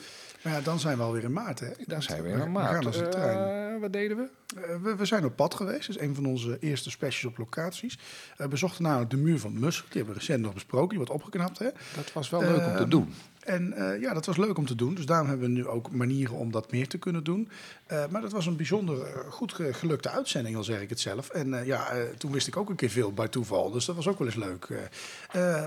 maar 0.43 0.53
ja, 0.53 0.61
dan 0.61 0.81
zijn 0.81 0.97
we 0.97 1.03
alweer 1.03 1.25
in 1.25 1.33
maart. 1.33 1.61
Hè? 1.61 1.71
Dan 1.87 2.03
zijn 2.03 2.23
we 2.23 2.29
in 2.29 2.53
maart. 2.53 2.69
We 2.69 2.75
gaan 2.75 2.87
als 2.87 2.97
de 2.97 3.09
trein. 3.09 3.75
Uh, 3.75 3.81
wat 3.81 3.93
deden 3.93 4.17
we? 4.17 4.29
Uh, 4.57 4.83
we? 4.83 4.97
we? 4.97 5.05
zijn 5.05 5.25
op 5.25 5.37
pad 5.37 5.55
geweest. 5.55 5.87
Dat 5.87 5.97
is 5.97 6.03
een 6.03 6.15
van 6.15 6.27
onze 6.27 6.59
eerste 6.61 6.91
specials 6.91 7.33
op 7.33 7.39
locaties. 7.39 7.95
Uh, 7.95 8.37
we 8.37 8.49
bezochten 8.49 8.83
namelijk 8.83 9.11
de 9.11 9.17
muur 9.17 9.39
van 9.39 9.59
Mussel. 9.59 9.85
Die 9.89 9.97
hebben 9.97 10.15
we 10.15 10.21
recent 10.21 10.43
nog 10.43 10.55
besproken. 10.55 10.89
Die 10.89 10.99
wordt 10.99 11.13
opgeknapt. 11.13 11.59
Hè? 11.59 11.69
Dat 11.97 12.13
was 12.13 12.31
wel 12.31 12.41
leuk 12.41 12.67
om 12.67 12.77
te 12.77 12.89
doen. 12.89 13.15
En 13.49 13.75
uh, 13.79 14.01
ja, 14.01 14.15
dat 14.15 14.27
was 14.27 14.37
leuk 14.37 14.59
om 14.59 14.67
te 14.67 14.75
doen. 14.75 14.95
Dus 14.95 15.07
daarom 15.07 15.29
hebben 15.29 15.47
we 15.47 15.53
nu 15.53 15.67
ook 15.67 15.91
manieren 15.91 16.35
om 16.35 16.51
dat 16.51 16.71
meer 16.71 16.89
te 16.89 16.99
kunnen 16.99 17.25
doen. 17.25 17.49
Uh, 17.93 18.05
maar 18.11 18.21
dat 18.21 18.33
was 18.33 18.47
een 18.47 18.57
bijzonder 18.57 18.97
uh, 18.97 19.33
goed 19.33 19.53
gelukte 19.53 20.11
uitzending, 20.11 20.57
al 20.57 20.65
zeg 20.65 20.81
ik 20.81 20.89
het 20.89 21.01
zelf. 21.01 21.29
En 21.29 21.65
ja, 21.65 21.93
toen 22.19 22.33
wist 22.33 22.47
ik 22.47 22.57
ook 22.57 22.69
een 22.69 22.77
keer 22.77 22.91
veel 22.91 23.13
bij 23.13 23.29
toeval. 23.29 23.71
Dus 23.71 23.85
dat 23.85 23.97
was 23.97 24.09
ook 24.09 24.19
wel 24.19 24.27
eens 24.27 24.37
leuk. 24.37 24.69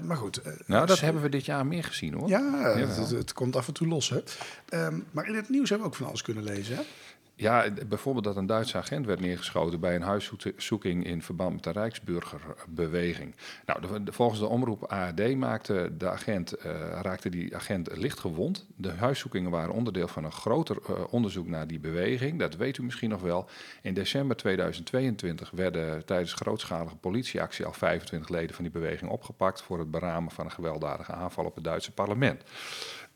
maar 0.03 0.17
goed. 0.17 0.41
nou, 0.65 0.85
dat 0.85 0.99
hebben 0.99 1.21
we 1.21 1.29
dit 1.29 1.45
jaar 1.45 1.65
meer 1.65 1.83
gezien 1.83 2.13
hoor. 2.13 2.29
Ja, 2.29 2.73
ja. 2.77 2.87
Het, 2.87 3.33
komt 3.33 3.55
af 3.55 3.67
en 3.67 3.73
toe 3.73 3.87
los. 3.87 4.09
Hè. 4.09 4.21
Um, 4.85 5.05
maar 5.11 5.27
in 5.27 5.35
het 5.35 5.49
nieuws 5.49 5.69
hebben 5.69 5.87
we 5.87 5.93
ook 5.93 5.99
van 5.99 6.07
alles 6.07 6.21
kunnen 6.21 6.43
lezen. 6.43 6.75
Hè? 6.75 6.81
Ja, 7.41 7.65
bijvoorbeeld 7.87 8.25
dat 8.25 8.35
een 8.35 8.45
Duitse 8.45 8.77
agent 8.77 9.05
werd 9.05 9.19
neergeschoten 9.19 9.79
bij 9.79 9.95
een 9.95 10.01
huiszoeking 10.01 11.05
in 11.05 11.21
verband 11.21 11.53
met 11.53 11.63
de 11.63 11.71
Rijksburgerbeweging. 11.71 13.35
Nou, 13.65 14.01
volgens 14.05 14.39
de 14.39 14.47
omroep 14.47 14.83
ARD 14.83 15.35
maakte, 15.35 15.91
de 15.97 16.09
agent, 16.09 16.65
uh, 16.65 16.71
raakte 17.01 17.29
die 17.29 17.55
agent 17.55 17.97
licht 17.97 18.19
gewond. 18.19 18.67
De 18.75 18.91
huiszoekingen 18.91 19.51
waren 19.51 19.73
onderdeel 19.73 20.07
van 20.07 20.23
een 20.23 20.31
groter 20.31 20.77
uh, 20.89 20.95
onderzoek 21.09 21.47
naar 21.47 21.67
die 21.67 21.79
beweging. 21.79 22.39
Dat 22.39 22.55
weet 22.55 22.77
u 22.77 22.83
misschien 22.83 23.09
nog 23.09 23.21
wel. 23.21 23.49
In 23.81 23.93
december 23.93 24.35
2022 24.35 25.51
werden 25.51 26.05
tijdens 26.05 26.33
grootschalige 26.33 26.95
politieactie 26.95 27.65
al 27.65 27.73
25 27.73 28.29
leden 28.29 28.55
van 28.55 28.63
die 28.63 28.73
beweging 28.73 29.11
opgepakt 29.11 29.61
voor 29.61 29.79
het 29.79 29.91
beramen 29.91 30.31
van 30.31 30.45
een 30.45 30.51
gewelddadige 30.51 31.11
aanval 31.11 31.45
op 31.45 31.55
het 31.55 31.63
Duitse 31.63 31.91
parlement. 31.91 32.43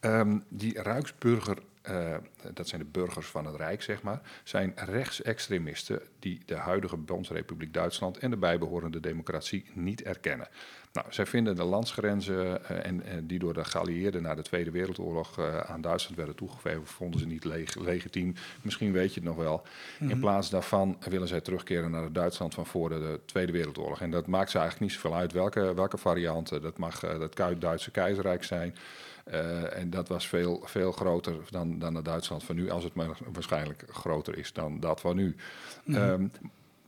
Um, 0.02 0.44
die 0.50 0.82
Rijksburger 0.82 1.58
uh, 1.90 2.16
dat 2.54 2.68
zijn 2.68 2.82
de 2.82 2.88
burgers 2.88 3.28
van 3.28 3.46
het 3.46 3.56
Rijk, 3.56 3.82
zeg 3.82 4.02
maar, 4.02 4.22
zijn 4.44 4.74
rechtsextremisten 4.76 6.02
die 6.20 6.42
de 6.46 6.56
huidige 6.56 6.98
Bondsrepubliek 6.98 7.74
Duitsland 7.74 8.18
en 8.18 8.30
de 8.30 8.38
bijbehorende 8.38 9.00
democratie 9.00 9.66
niet 9.74 10.02
erkennen. 10.02 10.48
Nou, 10.94 11.08
zij 11.10 11.26
vinden 11.26 11.56
de 11.56 11.64
landsgrenzen 11.64 12.36
uh, 12.36 12.86
en, 12.86 13.04
en, 13.04 13.28
die 13.28 13.40
door 13.40 13.54
de 13.54 13.64
geallieerden 13.64 14.22
na 14.22 14.36
de 14.36 14.42
Tweede 14.42 14.72
Wereldoorlog 14.72 15.40
aan 15.66 15.82
Duitsland 15.82 16.18
werden 16.18 16.36
toegegeven, 16.36 16.86
vonden 16.86 17.20
ze 17.20 17.28
niet 17.28 17.44
leg 17.44 17.76
legitiem. 17.76 18.34
Misschien 18.62 18.92
weet 18.92 19.14
je 19.14 19.20
het 19.20 19.30
nog 19.30 19.38
wel. 19.38 19.56
Mm 19.56 19.64
-hmm. 19.98 20.10
In 20.10 20.20
plaats 20.20 20.50
daarvan 20.50 20.98
willen 21.10 21.28
zij 21.28 21.42
terugkeren 21.42 21.92
naar 21.92 22.04
het 22.04 22.16
Duitsland 22.16 22.54
van 22.54 22.66
voor 22.66 22.90
de, 22.90 23.00
de, 23.00 23.20
Tweede 23.26 23.52
Wereldoorlog. 23.52 24.02
En 24.02 24.12
dat 24.12 24.28
maakt 24.28 24.52
ze 24.52 24.58
eigenlijk 24.58 24.92
niet 24.92 25.02
zoveel 25.02 25.20
uit 25.20 25.32
welke, 25.32 25.74
welke 25.74 25.98
variant. 25.98 26.50
Dat 26.50 26.78
mag 26.78 27.02
het 27.02 27.62
Duitse 27.62 27.92
keizerrijk 27.92 28.44
zijn. 28.44 28.76
Uh, 29.32 29.78
en 29.78 29.90
dat 29.90 30.08
was 30.08 30.28
veel, 30.28 30.62
veel 30.66 30.92
groter 30.92 31.36
dan, 31.50 31.80
dan 31.80 31.96
het 31.96 32.06
Duitsland 32.06 32.44
van 32.44 32.56
nu, 32.56 32.70
als 32.70 32.84
het 32.84 32.94
maar 32.94 33.18
waarschijnlijk 33.34 33.84
groter 33.90 34.38
is 34.38 34.54
dan 34.54 34.80
dat 34.80 35.02
van 35.02 35.16
nu. 35.16 35.36
Mm 35.84 35.96
-hmm. 35.96 36.04
um, 36.04 36.32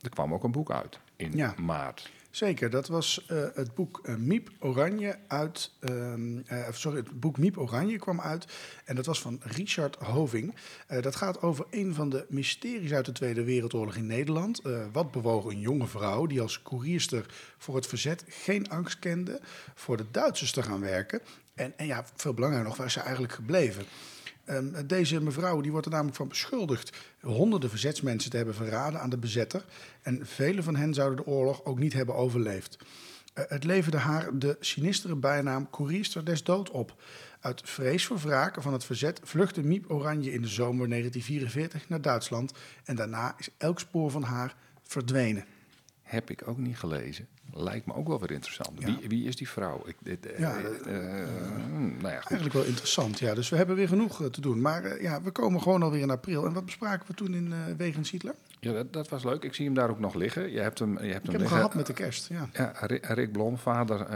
er 0.01 0.09
kwam 0.09 0.33
ook 0.33 0.43
een 0.43 0.51
boek 0.51 0.71
uit 0.71 0.99
in 1.15 1.31
ja. 1.35 1.53
maart. 1.57 2.11
Zeker, 2.37 2.69
dat 2.69 2.87
was 2.87 3.25
uh, 3.31 3.43
het 3.53 3.73
boek 3.73 4.01
uh, 4.03 4.15
Miep 4.15 4.49
Oranje 4.59 5.15
uit. 5.27 5.71
Uh, 5.79 6.69
sorry, 6.71 6.97
het 6.97 7.19
boek 7.19 7.37
Miep 7.37 7.57
Oranje 7.57 7.97
kwam 7.97 8.21
uit. 8.21 8.45
En 8.85 8.95
dat 8.95 9.05
was 9.05 9.21
van 9.21 9.39
Richard 9.43 9.95
Hoving. 9.95 10.55
dat 11.01 11.15
gaat 11.15 11.41
over 11.41 11.65
een 11.69 11.93
van 11.93 12.09
de 12.09 12.25
mysteries 12.29 12.93
uit 12.93 13.05
de 13.05 13.11
Tweede 13.11 13.43
Wereldoorlog 13.43 13.95
in 13.95 14.05
Nederland. 14.05 14.61
wat 14.91 15.11
bewoog 15.11 15.45
een 15.45 15.59
jonge 15.59 15.87
vrouw 15.87 16.25
die 16.25 16.41
als 16.41 16.61
koerierster 16.61 17.25
voor 17.57 17.75
het 17.75 17.87
verzet 17.87 18.23
geen 18.27 18.69
angst 18.69 18.99
kende 18.99 19.39
voor 19.75 19.97
de 19.97 20.05
Duitsers 20.11 20.51
te 20.51 20.63
gaan 20.63 20.81
werken. 20.81 21.21
En, 21.57 21.73
en 21.77 21.85
ja, 21.85 22.05
veel 22.15 22.33
belangrijker 22.33 22.69
nog, 22.69 22.77
waar 22.77 22.87
is 22.87 22.93
ze 22.93 22.99
eigenlijk 22.99 23.33
gebleven? 23.33 23.85
Um, 24.49 24.87
deze 24.87 25.21
mevrouw 25.21 25.61
die 25.61 25.71
wordt 25.71 25.85
er 25.85 25.91
namelijk 25.91 26.17
van 26.17 26.27
beschuldigd 26.27 26.97
honderden 27.21 27.69
verzetsmensen 27.69 28.31
te 28.31 28.37
hebben 28.37 28.55
verraden 28.55 29.01
aan 29.01 29.09
de 29.09 29.17
bezetter. 29.17 29.65
En 30.01 30.25
vele 30.25 30.63
van 30.63 30.75
hen 30.75 30.93
zouden 30.93 31.25
de 31.25 31.31
oorlog 31.31 31.65
ook 31.65 31.79
niet 31.79 31.93
hebben 31.93 32.15
overleefd. 32.15 32.77
Uh, 32.77 33.43
het 33.47 33.63
leverde 33.63 33.97
haar 33.97 34.37
de 34.37 34.57
sinistere 34.59 35.15
bijnaam 35.15 35.69
Koerierster 35.69 36.25
des 36.25 36.43
Dood 36.43 36.69
op. 36.69 37.01
Uit 37.39 37.61
vrees 37.65 38.05
voor 38.05 38.17
wraak 38.17 38.61
van 38.61 38.73
het 38.73 38.83
verzet 38.85 39.19
vluchtte 39.23 39.63
Miep 39.63 39.91
Oranje 39.91 40.33
in 40.33 40.41
de 40.41 40.47
zomer 40.47 40.89
1944 40.89 41.89
naar 41.89 42.01
Duitsland. 42.01 42.53
En 42.83 42.95
daarna 42.95 43.35
is 43.37 43.49
elk 43.57 43.79
spoor 43.79 44.11
van 44.11 44.23
haar 44.23 44.55
verdwenen. 44.83 45.45
Heb 46.07 46.29
ik 46.29 46.47
ook 46.47 46.57
niet 46.57 46.77
gelezen. 46.77 47.27
Lijkt 47.53 47.85
me 47.85 47.93
ook 47.93 48.07
wel 48.07 48.19
weer 48.19 48.31
interessant. 48.31 48.79
Ja. 48.79 48.85
Wie, 48.85 49.07
wie, 49.07 49.27
is 49.27 49.35
die 49.35 49.49
vrouw? 49.49 49.81
Ik, 49.85 49.95
dit, 50.01 50.27
ja, 50.37 50.57
uh, 50.57 50.63
uh, 50.63 51.27
nou 51.77 52.13
ja, 52.13 52.21
eigenlijk 52.21 52.53
wel 52.53 52.63
interessant. 52.63 53.19
Ja, 53.19 53.33
dus 53.33 53.49
we 53.49 53.55
hebben 53.55 53.75
weer 53.75 53.87
genoeg 53.87 54.29
te 54.31 54.41
doen. 54.41 54.61
Maar 54.61 55.01
ja, 55.01 55.21
we 55.21 55.31
komen 55.31 55.61
gewoon 55.61 55.83
alweer 55.83 56.01
in 56.01 56.09
april. 56.09 56.45
En 56.45 56.53
wat 56.53 56.65
bespraken 56.65 57.07
we 57.07 57.13
toen 57.13 57.33
in 57.33 57.77
Wegens 57.77 58.11
Hitler? 58.11 58.35
Ja, 58.67 58.73
dat, 58.73 58.93
dat, 58.93 59.09
was 59.09 59.23
leuk. 59.23 59.43
Ik 59.43 59.53
zie 59.53 59.65
hem 59.65 59.73
daar 59.73 59.89
ook 59.89 59.99
nog 59.99 60.13
liggen. 60.13 60.51
Je 60.51 60.59
hebt 60.59 60.79
hem, 60.79 60.89
je 60.89 60.97
hebt 60.97 61.03
Ik 61.03 61.11
hem, 61.11 61.13
heb 61.13 61.23
hem 61.23 61.39
liggen. 61.41 61.57
gehad 61.57 61.75
met 61.75 61.85
de 61.85 61.93
kerst. 61.93 62.29
Ja, 62.29 62.49
ja 62.53 62.73
Rick 63.13 63.31
Blom, 63.31 63.57
vader, 63.57 64.07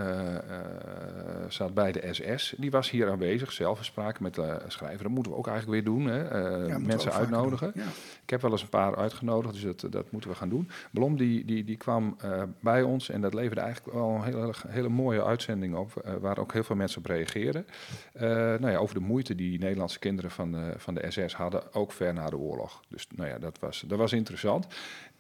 zat 1.48 1.74
bij 1.74 1.92
de 1.92 2.08
SS. 2.12 2.54
Die 2.58 2.72
was 2.72 2.90
hier 2.90 3.10
aanwezig. 3.10 3.52
Zelf 3.52 3.86
spraken 3.86 4.24
met 4.24 4.36
de 4.36 4.58
schrijver. 4.68 5.04
Dat 5.04 5.12
moeten 5.12 5.32
we 5.32 5.38
ook 5.38 5.48
eigenlijk 5.48 5.86
weer 5.86 5.94
doen. 5.94 6.06
Hè? 6.06 6.38
Ja, 6.68 6.78
mensen 6.78 7.14
uitnodigen. 7.14 7.72
Ja. 7.76 7.86
Ik 8.24 8.30
heb 8.30 8.42
wel 8.42 8.52
eens 8.52 8.62
een 8.62 8.70
paar 8.70 8.96
uitgenodigd, 8.96 9.54
dus 9.54 9.64
dat, 9.64 9.92
dat 9.92 10.12
moeten 10.12 10.30
we 10.30 10.36
gaan 10.36 10.50
doen. 10.50 10.70
Blom 10.92 11.18
die, 11.18 11.46
die, 11.46 11.64
die 11.64 11.78
kwam 11.78 12.18
bij 12.60 12.82
ons 12.82 13.10
en 13.10 13.22
dat 13.22 13.34
leverde 13.34 13.62
eigenlijk 13.62 13.96
wel 13.96 14.10
een 14.10 14.24
hele, 14.24 14.54
hele 14.68 14.90
mooie 14.90 15.24
uitzending 15.24 15.76
op, 15.76 15.96
eh, 15.98 16.14
waar 16.16 16.38
ook 16.38 16.54
heel 16.54 16.64
veel 16.64 16.76
mensen 16.76 17.00
op 17.00 17.06
reageerden. 17.06 17.66
Eh, 18.14 18.30
nou 18.30 18.70
ja, 18.70 18.78
over 18.78 18.96
de 18.96 19.02
moeite 19.02 19.36
die 19.36 19.60
Nederlandse 19.60 20.00
kinderen 20.00 20.32
van 20.32 20.52
de, 20.52 20.74
van 20.78 20.94
de 20.94 21.06
SS 21.12 21.34
hadden, 21.34 21.74
ook 21.74 21.92
ver 21.92 22.14
na 22.14 22.30
de 22.30 22.38
oorlog. 22.38 22.82
Dus 22.88 23.08
nou 23.16 23.30
ja, 23.30 23.40
dat 23.40 23.60
was, 23.60 23.84
dat 23.88 23.98
was 23.98 24.12
interessant. 24.12 24.40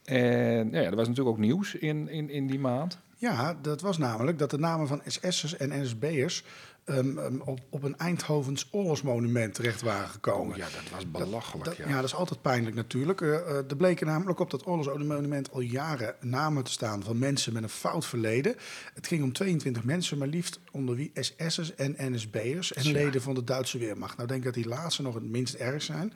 En 0.03 0.71
ja, 0.71 0.81
er 0.81 0.95
was 0.95 1.07
natuurlijk 1.07 1.36
ook 1.38 1.43
nieuws 1.43 1.75
in, 1.75 2.10
in, 2.10 2.29
in 2.29 2.47
die 2.47 2.60
maand. 2.60 2.99
Ja, 3.17 3.57
dat 3.62 3.81
was 3.81 3.97
namelijk 3.97 4.39
dat 4.39 4.49
de 4.49 4.57
namen 4.57 4.88
van 4.88 5.01
SS'ers 5.05 5.57
en 5.57 5.81
NSB'ers 5.81 6.43
um, 6.86 7.17
um, 7.17 7.41
op, 7.41 7.60
op 7.69 7.84
een 7.84 7.97
Eindhovens 7.97 8.67
oorlogsmonument 8.71 9.53
terecht 9.53 9.81
waren 9.81 10.10
gekomen. 10.10 10.51
Oh 10.51 10.57
ja, 10.57 10.63
dat 10.63 10.89
was 10.91 11.12
belachelijk. 11.12 11.65
Dat, 11.65 11.77
ja. 11.77 11.88
ja, 11.88 11.95
dat 11.95 12.03
is 12.03 12.15
altijd 12.15 12.41
pijnlijk 12.41 12.75
natuurlijk. 12.75 13.21
Uh, 13.21 13.29
uh, 13.29 13.55
er 13.55 13.75
bleken 13.77 14.07
namelijk 14.07 14.39
op 14.39 14.49
dat 14.49 14.67
oorlogsmonument 14.67 15.51
al 15.51 15.60
jaren 15.60 16.15
namen 16.19 16.63
te 16.63 16.71
staan 16.71 17.03
van 17.03 17.19
mensen 17.19 17.53
met 17.53 17.63
een 17.63 17.69
fout 17.69 18.05
verleden. 18.05 18.55
Het 18.93 19.07
ging 19.07 19.23
om 19.23 19.34
22 19.34 19.84
mensen, 19.84 20.17
maar 20.17 20.27
liefst 20.27 20.60
onder 20.71 20.95
wie 20.95 21.12
SS'ers 21.13 21.75
en 21.75 21.95
NSB'ers 21.97 22.73
en 22.73 22.91
leden 22.91 23.21
van 23.21 23.34
de 23.34 23.43
Duitse 23.43 23.77
Weermacht. 23.77 24.17
Nou, 24.17 24.23
ik 24.23 24.29
denk 24.29 24.43
dat 24.43 24.53
die 24.53 24.67
laatste 24.67 25.01
nog 25.01 25.13
het 25.13 25.29
minst 25.29 25.53
erg 25.53 25.81
zijn. 25.81 26.13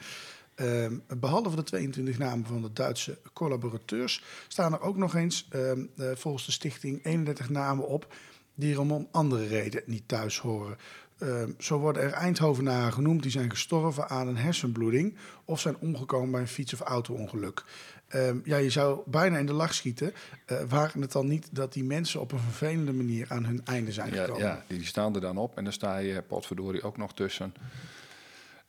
Um, 0.61 1.03
behalve 1.19 1.55
de 1.55 1.63
22 1.63 2.17
namen 2.17 2.45
van 2.45 2.61
de 2.61 2.73
Duitse 2.73 3.17
collaborateurs 3.33 4.23
staan 4.47 4.73
er 4.73 4.81
ook 4.81 4.97
nog 4.97 5.15
eens 5.15 5.47
um, 5.53 5.89
uh, 5.95 6.11
volgens 6.13 6.45
de 6.45 6.51
stichting 6.51 7.05
31 7.05 7.49
namen 7.49 7.87
op 7.87 8.13
die 8.53 8.73
er 8.73 8.79
om 8.79 9.07
andere 9.11 9.47
reden 9.47 9.81
niet 9.85 10.07
thuis 10.07 10.39
horen. 10.39 10.77
Uh, 11.19 11.43
zo 11.57 11.79
worden 11.79 12.01
er 12.01 12.11
Eindhovenaren 12.11 12.93
genoemd 12.93 13.21
die 13.21 13.31
zijn 13.31 13.49
gestorven 13.49 14.09
aan 14.09 14.27
een 14.27 14.37
hersenbloeding 14.37 15.15
of 15.45 15.59
zijn 15.59 15.77
omgekomen 15.77 16.31
bij 16.31 16.41
een 16.41 16.47
fiets- 16.47 16.73
of 16.73 16.79
auto-ongeluk. 16.79 17.63
Ja, 18.43 18.57
je 18.57 18.69
zou 18.69 18.99
bijna 19.05 19.37
in 19.37 19.45
de 19.45 19.53
lach 19.53 19.73
schieten. 19.73 20.13
Uh, 20.47 20.57
waren 20.69 21.01
het 21.01 21.11
dan 21.11 21.27
niet 21.27 21.47
dat 21.51 21.73
die 21.73 21.83
mensen 21.83 22.21
op 22.21 22.31
een 22.31 22.39
vervelende 22.39 22.93
manier 22.93 23.25
aan 23.29 23.45
hun 23.45 23.61
einde 23.65 23.91
zijn 23.91 24.13
ja, 24.13 24.23
gekomen? 24.23 24.41
Ja, 24.41 24.63
die 24.67 24.85
staan 24.85 25.15
er 25.15 25.21
dan 25.21 25.37
op 25.37 25.57
en 25.57 25.63
dan 25.63 25.73
sta 25.73 25.97
je 25.97 26.21
potverdorie 26.21 26.83
ook 26.83 26.97
nog 26.97 27.13
tussen 27.13 27.53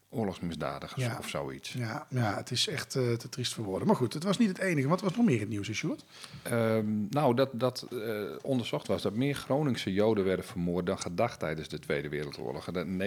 oorlogsmisdadigers 0.08 1.04
Ja. 1.04 1.16
of 1.18 1.28
zoiets. 1.28 1.72
Ja, 1.72 2.06
ja, 2.10 2.36
het 2.36 2.50
is 2.50 2.68
echt 2.68 2.94
uh, 2.94 3.12
te 3.12 3.28
triest 3.28 3.54
voor 3.54 3.64
woorden. 3.64 3.86
Maar 3.86 3.96
goed, 3.96 4.12
het 4.14 4.22
was 4.24 4.38
niet 4.38 4.48
het 4.48 4.58
enige. 4.58 4.88
Wat 4.88 5.00
was 5.00 5.16
nog 5.16 5.24
meer 5.26 5.40
het 5.40 5.48
nieuws, 5.48 5.72
Sjoerd? 5.72 6.04
Um, 6.52 7.06
nou, 7.10 7.34
dat, 7.34 7.50
dat 7.52 7.86
uh, 7.90 8.22
onderzocht 8.42 8.86
was 8.86 9.02
dat 9.02 9.14
meer 9.14 9.34
Groningse 9.34 9.92
Joden 9.92 10.24
werden 10.24 10.44
vermoord 10.44 10.86
dan 10.86 10.98
gedacht 10.98 11.38
tijdens 11.38 11.68
de 11.68 11.78
Tweede 11.78 12.08
Wereldoorlog. 12.08 12.68
En 12.68 13.02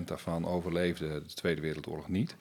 90% 0.00 0.04
daarvan 0.04 0.46
overleefde 0.46 1.08
de 1.26 1.34
Tweede 1.34 1.60
Wereldoorlog 1.60 2.08
niet. 2.08 2.36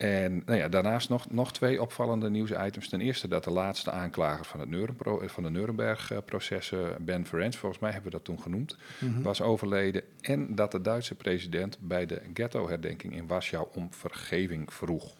En 0.00 0.42
nou 0.46 0.58
ja, 0.58 0.68
daarnaast 0.68 1.08
nog, 1.08 1.30
nog 1.30 1.52
twee 1.52 1.82
opvallende 1.82 2.30
nieuwsitems. 2.30 2.88
Ten 2.88 3.00
eerste 3.00 3.28
dat 3.28 3.44
de 3.44 3.50
laatste 3.50 3.90
aanklager 3.90 4.44
van, 4.44 4.60
het 4.60 4.68
Neurenpro 4.68 5.22
van 5.26 5.42
de 5.42 5.50
Nuremberg-processen, 5.50 7.04
Ben 7.04 7.26
Ferencz, 7.26 7.56
volgens 7.56 7.80
mij 7.80 7.90
hebben 7.90 8.10
we 8.10 8.16
dat 8.16 8.26
toen 8.26 8.40
genoemd, 8.40 8.76
mm 8.98 9.14
-hmm. 9.14 9.22
was 9.22 9.42
overleden. 9.42 10.02
En 10.20 10.54
dat 10.54 10.72
de 10.72 10.80
Duitse 10.80 11.14
president 11.14 11.78
bij 11.80 12.06
de 12.06 12.22
ghetto-herdenking 12.34 13.14
in 13.14 13.26
Warschau 13.26 13.68
om 13.74 13.88
vergeving 13.92 14.72
vroeg. 14.72 15.14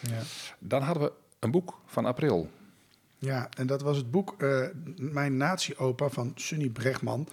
Ja. 0.00 0.20
Dan 0.58 0.82
hadden 0.82 1.02
we 1.02 1.12
een 1.38 1.50
boek 1.50 1.80
van 1.86 2.06
april. 2.06 2.50
Ja, 3.18 3.48
en 3.56 3.66
dat 3.66 3.82
was 3.82 3.96
het 3.96 4.10
boek 4.10 4.34
uh, 4.38 4.66
Mijn 4.96 5.36
Nazi-opa 5.36 6.08
van 6.08 6.32
Sunny 6.34 6.68
Bregman. 6.68 7.28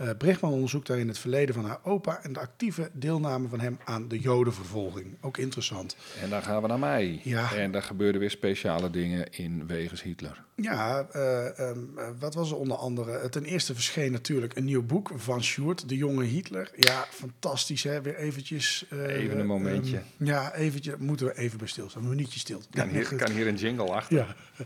Uh, 0.00 0.10
Bregman 0.18 0.52
onderzoekt 0.52 0.86
daarin 0.86 1.08
het 1.08 1.18
verleden 1.18 1.54
van 1.54 1.64
haar 1.64 1.78
opa 1.82 2.22
en 2.22 2.32
de 2.32 2.40
actieve 2.40 2.90
deelname 2.92 3.48
van 3.48 3.60
hem 3.60 3.78
aan 3.84 4.08
de 4.08 4.18
Jodenvervolging. 4.18 5.16
Ook 5.20 5.36
interessant. 5.36 5.96
En 6.22 6.30
dan 6.30 6.42
gaan 6.42 6.62
we 6.62 6.68
naar 6.68 6.78
mei. 6.78 7.20
Ja. 7.24 7.54
En 7.54 7.72
daar 7.72 7.82
gebeurden 7.82 8.20
weer 8.20 8.30
speciale 8.30 8.90
dingen 8.90 9.32
in 9.32 9.66
wegens 9.66 10.02
Hitler. 10.02 10.44
Ja, 10.54 11.06
uh, 11.16 11.68
um, 11.68 11.94
wat 12.18 12.34
was 12.34 12.50
er 12.50 12.56
onder 12.56 12.76
andere? 12.76 13.28
Ten 13.28 13.44
eerste 13.44 13.74
verscheen 13.74 14.12
natuurlijk 14.12 14.56
een 14.56 14.64
nieuw 14.64 14.82
boek 14.82 15.10
van 15.14 15.42
Sjoerd, 15.42 15.88
De 15.88 15.96
Jonge 15.96 16.24
Hitler. 16.24 16.70
Ja, 16.76 17.06
fantastisch 17.10 17.82
hè, 17.82 18.02
weer 18.02 18.16
eventjes... 18.16 18.86
Uh, 18.92 19.16
even 19.16 19.38
een 19.38 19.46
momentje. 19.46 19.96
Um, 19.96 20.26
ja, 20.26 20.54
eventje, 20.54 20.94
moeten 20.98 21.26
we 21.26 21.38
even 21.38 21.58
bij 21.58 21.68
stilstaan, 21.68 22.02
een 22.02 22.08
minuutje 22.08 22.38
stil. 22.38 22.62
Kan 22.70 22.88
hier, 22.88 23.14
kan 23.14 23.30
hier 23.30 23.46
een 23.46 23.56
jingle 23.56 23.90
achter. 23.90 24.16
Ja, 24.16 24.36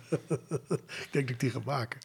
ik 0.79 1.09
denk 1.11 1.27
dat 1.27 1.29
ik 1.29 1.40
die 1.40 1.51
ga 1.51 1.61
maken. 1.64 2.01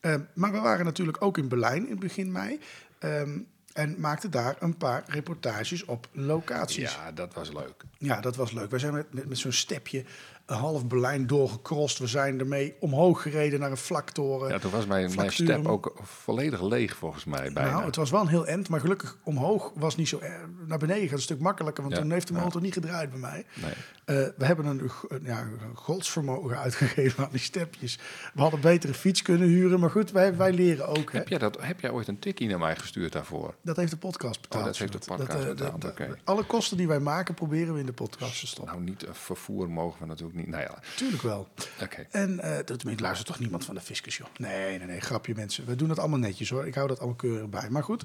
Uh, 0.00 0.14
maar 0.34 0.52
we 0.52 0.60
waren 0.60 0.84
natuurlijk 0.84 1.22
ook 1.22 1.38
in 1.38 1.48
Berlijn 1.48 1.88
in 1.88 1.98
begin 1.98 2.32
mei. 2.32 2.60
Um, 3.04 3.46
en 3.72 3.94
maakten 3.98 4.30
daar 4.30 4.56
een 4.58 4.76
paar 4.76 5.04
reportages 5.06 5.84
op 5.84 6.08
locaties. 6.12 6.94
Ja, 6.94 7.12
dat 7.12 7.34
was 7.34 7.52
leuk. 7.52 7.84
Ja, 7.98 8.20
dat 8.20 8.36
was 8.36 8.52
leuk. 8.52 8.70
Wij 8.70 8.78
zijn 8.78 8.92
met, 8.92 9.14
met, 9.14 9.28
met 9.28 9.38
zo'n 9.38 9.52
stepje 9.52 10.04
een 10.46 10.56
half 10.56 10.86
Berlijn 10.86 11.26
doorgekrost. 11.26 11.98
We 11.98 12.06
zijn 12.06 12.38
ermee 12.38 12.74
omhoog 12.80 13.22
gereden 13.22 13.60
naar 13.60 13.70
een 13.70 13.76
vlaktoren. 13.76 14.50
Ja, 14.50 14.58
toen 14.58 14.70
was 14.70 14.86
mijn, 14.86 15.14
mijn 15.14 15.32
step 15.32 15.66
ook 15.66 16.00
volledig 16.02 16.62
leeg 16.62 16.96
volgens 16.96 17.24
mij. 17.24 17.52
Bijna. 17.52 17.70
Nou, 17.70 17.84
het 17.84 17.96
was 17.96 18.10
wel 18.10 18.20
een 18.20 18.28
heel 18.28 18.46
end, 18.46 18.68
maar 18.68 18.80
gelukkig 18.80 19.18
omhoog 19.22 19.72
was 19.74 19.96
niet 19.96 20.08
zo... 20.08 20.20
Naar 20.66 20.78
beneden 20.78 21.08
gaat 21.08 21.16
een 21.16 21.22
stuk 21.22 21.40
makkelijker, 21.40 21.82
want 21.82 21.94
ja, 21.94 22.00
toen 22.02 22.10
heeft 22.10 22.26
de 22.26 22.32
motor 22.32 22.52
ja. 22.52 22.60
niet 22.60 22.74
gedraaid 22.74 23.10
bij 23.10 23.18
mij. 23.18 23.46
Nee. 23.54 23.72
Uh, 24.10 24.16
we 24.36 24.44
hebben 24.44 24.66
een, 24.66 24.90
ja, 25.22 25.48
godsvermogen 25.74 26.58
uitgegeven 26.58 27.24
aan 27.24 27.30
die 27.30 27.40
stepjes. 27.40 27.98
We 28.34 28.40
hadden 28.40 28.60
beter 28.60 28.88
een 28.88 28.94
fiets 28.94 29.22
kunnen 29.22 29.48
huren, 29.48 29.80
maar 29.80 29.90
goed, 29.90 30.10
wij, 30.10 30.36
wij 30.36 30.52
leren 30.52 30.86
ook. 30.86 31.12
Heb, 31.12 31.28
jij 31.28 31.38
dat, 31.38 31.60
heb 31.60 31.80
jij 31.80 31.90
ooit 31.90 32.08
een 32.08 32.18
tikkie 32.18 32.48
naar 32.48 32.58
mij 32.58 32.76
gestuurd 32.76 33.12
daarvoor? 33.12 33.54
Dat 33.62 33.76
heeft 33.76 33.90
de 33.90 33.96
podcast 33.96 34.40
betaald. 34.40 34.62
Oh, 34.62 34.68
dat 34.68 34.78
heeft 34.78 34.92
de 34.92 34.98
podcast 34.98 35.30
dat, 35.30 35.40
uh, 35.40 35.48
betaald, 35.48 35.80
dat, 35.80 35.90
okay. 35.90 36.14
Alle 36.24 36.44
kosten 36.44 36.76
die 36.76 36.88
wij 36.88 37.00
maken, 37.00 37.34
proberen 37.34 37.74
we 37.74 37.80
in 37.80 37.86
de 37.86 37.92
podcast 37.92 38.40
te 38.40 38.46
stoppen. 38.46 38.74
Nou, 38.74 38.88
niet 38.88 39.04
uh, 39.04 39.10
vervoer 39.12 39.70
mogen 39.70 40.00
we 40.00 40.06
natuurlijk 40.06 40.38
niet. 40.38 40.48
Nou 40.48 40.62
ja. 40.62 40.78
Tuurlijk 40.96 41.22
wel. 41.22 41.48
Okay. 41.82 42.06
En 42.10 42.30
uh, 42.30 42.58
tenminste, 42.58 43.02
luistert 43.02 43.28
toch 43.28 43.38
niemand 43.38 43.64
van 43.64 43.74
de 43.74 43.80
fiscus, 43.80 44.16
joh. 44.16 44.26
Nee, 44.36 44.78
nee, 44.78 44.86
nee, 44.86 45.00
grapje 45.00 45.34
mensen. 45.34 45.66
We 45.66 45.76
doen 45.76 45.88
het 45.88 45.98
allemaal 45.98 46.18
netjes 46.18 46.50
hoor. 46.50 46.66
Ik 46.66 46.74
hou 46.74 46.88
dat 46.88 46.98
allemaal 46.98 47.16
keurig 47.16 47.48
bij. 47.48 47.70
Maar 47.70 47.84
goed, 47.84 48.04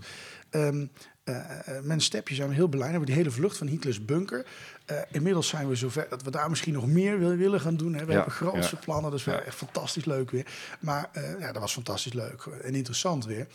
um, 0.51 0.91
uh, 1.29 1.35
mijn 1.83 2.01
stepje 2.01 2.35
zijn 2.35 2.49
we 2.49 2.55
heel 2.55 2.67
blij. 2.67 2.85
We 2.85 2.89
hebben 2.89 3.05
die 3.07 3.15
hele 3.15 3.31
vlucht 3.31 3.57
van 3.57 3.67
Hitlers 3.67 4.05
bunker. 4.05 4.45
Uh, 4.91 4.97
inmiddels 5.11 5.47
zijn 5.47 5.67
we 5.67 5.75
zover 5.75 6.05
dat 6.09 6.21
we 6.21 6.31
daar 6.31 6.49
misschien 6.49 6.73
nog 6.73 6.87
meer 6.87 7.19
wil, 7.19 7.35
willen 7.35 7.61
gaan 7.61 7.77
doen. 7.77 7.93
Hè. 7.93 8.05
We 8.05 8.11
ja, 8.11 8.15
hebben 8.15 8.33
grootste 8.33 8.75
ja. 8.75 8.81
plannen, 8.81 9.11
dus 9.11 9.23
ja. 9.23 9.39
echt 9.39 9.55
fantastisch 9.55 10.05
leuk 10.05 10.31
weer. 10.31 10.45
Maar 10.79 11.09
uh, 11.17 11.39
ja, 11.39 11.51
dat 11.51 11.61
was 11.61 11.73
fantastisch 11.73 12.13
leuk 12.13 12.45
en 12.61 12.75
interessant 12.75 13.25
weer. 13.25 13.47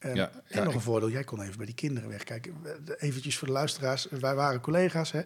Um, 0.00 0.14
ja, 0.14 0.30
en 0.48 0.64
nog 0.64 0.74
een 0.74 0.80
voordeel, 0.80 1.10
jij 1.10 1.24
kon 1.24 1.42
even 1.42 1.56
bij 1.56 1.66
die 1.66 1.74
kinderen 1.74 2.08
wegkijken. 2.08 2.54
Eventjes 2.98 3.38
voor 3.38 3.46
de 3.46 3.52
luisteraars, 3.52 4.06
wij 4.10 4.34
waren 4.34 4.60
collega's. 4.60 5.12
Hè. 5.12 5.22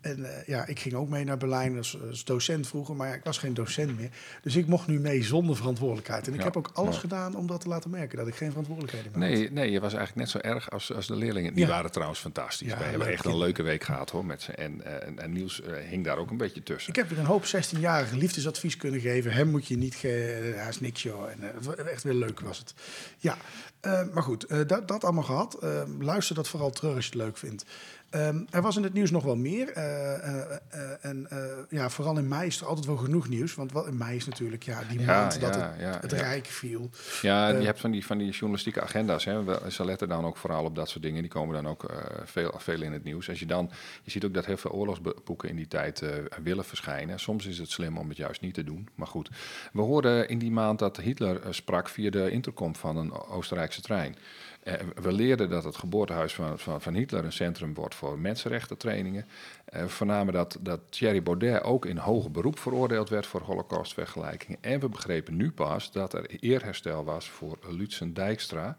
En 0.00 0.18
uh, 0.18 0.46
ja, 0.46 0.66
ik 0.66 0.78
ging 0.78 0.94
ook 0.94 1.08
mee 1.08 1.24
naar 1.24 1.36
Berlijn 1.36 1.76
als, 1.76 1.98
als, 2.08 2.24
docent 2.24 2.66
vroeger, 2.66 2.96
maar 2.96 3.08
ja, 3.08 3.14
ik 3.14 3.24
was 3.24 3.38
geen 3.38 3.54
docent 3.54 3.98
meer. 3.98 4.10
Dus 4.42 4.56
ik 4.56 4.66
mocht 4.66 4.86
nu 4.86 5.00
mee 5.00 5.22
zonder 5.22 5.56
verantwoordelijkheid. 5.56 6.26
En 6.26 6.32
ik 6.32 6.38
Ja, 6.38 6.44
heb 6.44 6.56
ook 6.56 6.70
alles 6.72 6.94
ja. 6.94 7.00
gedaan 7.00 7.36
om 7.36 7.46
dat 7.46 7.60
te 7.60 7.68
laten 7.68 7.90
merken, 7.90 8.18
dat 8.18 8.26
ik 8.26 8.34
geen 8.34 8.48
verantwoordelijkheden 8.48 9.18
meer 9.18 9.28
Nee, 9.28 9.50
nee, 9.50 9.70
je 9.70 9.80
was 9.80 9.94
eigenlijk 9.94 10.32
net 10.32 10.42
zo 10.42 10.48
erg 10.48 10.70
als, 10.70 10.94
als 10.94 11.06
de 11.06 11.16
leerlingen. 11.16 11.54
Die 11.54 11.66
waren 11.66 11.90
trouwens 11.90 12.20
fantastisch. 12.20 12.74
Wij 12.74 12.88
hebben 12.88 13.08
echt 13.08 13.24
een 13.24 13.38
leuke 13.38 13.62
week 13.62 13.84
gehad 13.84 14.10
hoor 14.10 14.24
met 14.24 14.42
ze. 14.42 14.52
En, 14.52 14.84
eh, 14.84 15.08
en, 15.08 15.18
en 15.18 15.32
Niels 15.32 15.62
eh, 15.62 15.72
hing 15.88 16.04
daar 16.04 16.18
ook 16.18 16.30
een 16.30 16.36
beetje 16.36 16.62
tussen. 16.62 16.90
Ik 16.90 16.96
heb 16.96 17.08
weer 17.08 17.18
een 17.18 17.24
hoop 17.24 17.44
16-jarige 17.44 18.16
liefdesadvies 18.16 18.76
kunnen 18.76 19.00
geven. 19.00 19.32
Hem 19.32 19.48
moet 19.50 19.66
je 19.66 19.76
niet 19.76 19.94
ge... 19.94 20.52
Hij 20.56 20.68
is 20.68 20.80
niks, 20.80 21.02
joh. 21.02 21.30
En, 21.30 21.42
eh, 21.42 21.86
echt 21.92 22.02
weer 22.02 22.14
leuk 22.14 22.40
was 22.40 22.58
het. 22.58 22.74
Ja, 23.18 23.36
eh, 23.80 24.02
maar 24.12 24.22
goed, 24.22 24.44
eh, 24.44 24.58
dat, 24.66 24.88
dat 24.88 25.04
allemaal 25.04 25.22
gehad. 25.22 25.54
Eh, 25.54 25.82
luister 25.98 26.34
dat 26.34 26.48
vooral 26.48 26.70
terug 26.70 26.94
als 26.94 27.04
je 27.04 27.10
het 27.10 27.20
leuk 27.20 27.36
vindt. 27.36 27.64
Ehm, 28.10 28.38
er 28.50 28.62
was 28.62 28.76
in 28.76 28.82
het 28.82 28.92
nieuws 28.92 29.10
nog 29.10 29.24
wel 29.24 29.36
meer. 29.36 29.68
eh, 29.72 30.14
eh, 30.14 30.40
eh, 30.70 30.90
en 31.04 31.28
ja, 31.70 31.90
vooral 31.90 32.18
in 32.18 32.28
mei 32.28 32.46
is 32.46 32.60
er 32.60 32.66
altijd 32.66 32.86
wel 32.86 32.96
genoeg 32.96 33.28
nieuws. 33.28 33.54
Want 33.54 33.72
wat 33.72 33.86
in 33.86 33.96
mei 33.96 34.16
is 34.16 34.26
natuurlijk 34.26 34.62
ja, 34.62 34.80
die 34.88 35.00
Ja, 35.00 35.06
maand 35.06 35.40
dat 35.40 35.54
het, 35.54 35.64
ja, 35.78 35.98
het. 36.00 36.12
Rijk 36.12 36.46
viel. 36.46 36.90
Ja, 37.22 37.48
je 37.48 37.64
hebt 37.64 37.80
van 37.80 37.90
die, 37.90 38.06
van 38.06 38.18
die 38.18 38.30
journalistieke 38.30 38.80
agenda's. 38.82 39.24
Hè. 39.24 39.44
We- 39.44 39.60
Ze 39.70 39.84
letten 39.84 40.08
dan 40.08 40.24
ook 40.24 40.36
vooral 40.36 40.64
op 40.64 40.74
dat 40.74 40.88
soort 40.88 41.02
dingen. 41.02 41.22
Die 41.22 41.30
komen 41.30 41.54
dan 41.62 41.68
ook 41.68 41.92
veel, 42.24 42.54
veel 42.56 42.82
in 42.82 42.92
het 42.92 43.04
nieuws. 43.04 43.28
Als 43.28 43.38
je, 43.40 43.46
dan, 43.46 43.70
je 44.02 44.10
ziet 44.10 44.24
ook 44.24 44.34
dat 44.34 44.46
heel 44.46 44.56
veel 44.56 44.70
oorlogsboeken 44.70 45.48
in 45.48 45.56
die 45.56 45.68
tijd 45.68 46.02
willen 46.42 46.64
verschijnen. 46.64 47.20
Soms 47.20 47.46
is 47.46 47.58
het 47.58 47.70
slim 47.70 47.98
om 47.98 48.08
het 48.08 48.16
juist 48.16 48.40
niet 48.40 48.54
te 48.54 48.64
doen. 48.64 48.88
Maar 48.94 49.06
goed, 49.06 49.30
we 49.72 49.80
hoorden 49.80 50.28
in 50.28 50.38
die 50.38 50.50
maand 50.50 50.78
dat 50.78 50.96
Hitler 50.96 51.40
sprak 51.50 51.88
via 51.88 52.10
de 52.10 52.30
intercom 52.30 52.76
van 52.76 52.96
een 52.96 53.12
Oostenrijkse 53.12 53.80
trein. 53.80 54.16
Eh, 54.62 54.74
we 55.02 55.12
leerden 55.12 55.50
dat 55.50 55.64
het 55.64 55.76
geboortehuis 55.76 56.34
van, 56.34 56.58
van, 56.58 56.80
van 56.80 56.94
Hitler 56.94 57.24
een 57.24 57.32
centrum 57.32 57.74
wordt 57.74 57.94
voor 57.94 58.18
mensenrechtentrainingen. 58.18 59.26
Eh, 59.64 59.82
we 59.82 59.88
vernamen 59.88 60.32
dat, 60.32 60.58
dat 60.60 60.80
Thierry 60.88 61.22
Baudet 61.22 61.62
ook 61.62 61.86
in 61.86 61.96
hoger 61.96 62.30
beroep 62.30 62.58
veroordeeld 62.58 63.08
werd 63.08 63.26
voor 63.26 63.40
holocaustvergelijkingen. 63.40 64.58
En 64.60 64.80
we 64.80 64.88
begrepen 64.88 65.36
nu 65.36 65.50
pas 65.50 65.92
dat 65.92 66.12
er 66.12 66.26
eerherstel 66.40 67.04
was 67.04 67.28
voor 67.28 67.58
Lutzen 67.68 68.14
Dijkstra. 68.14 68.76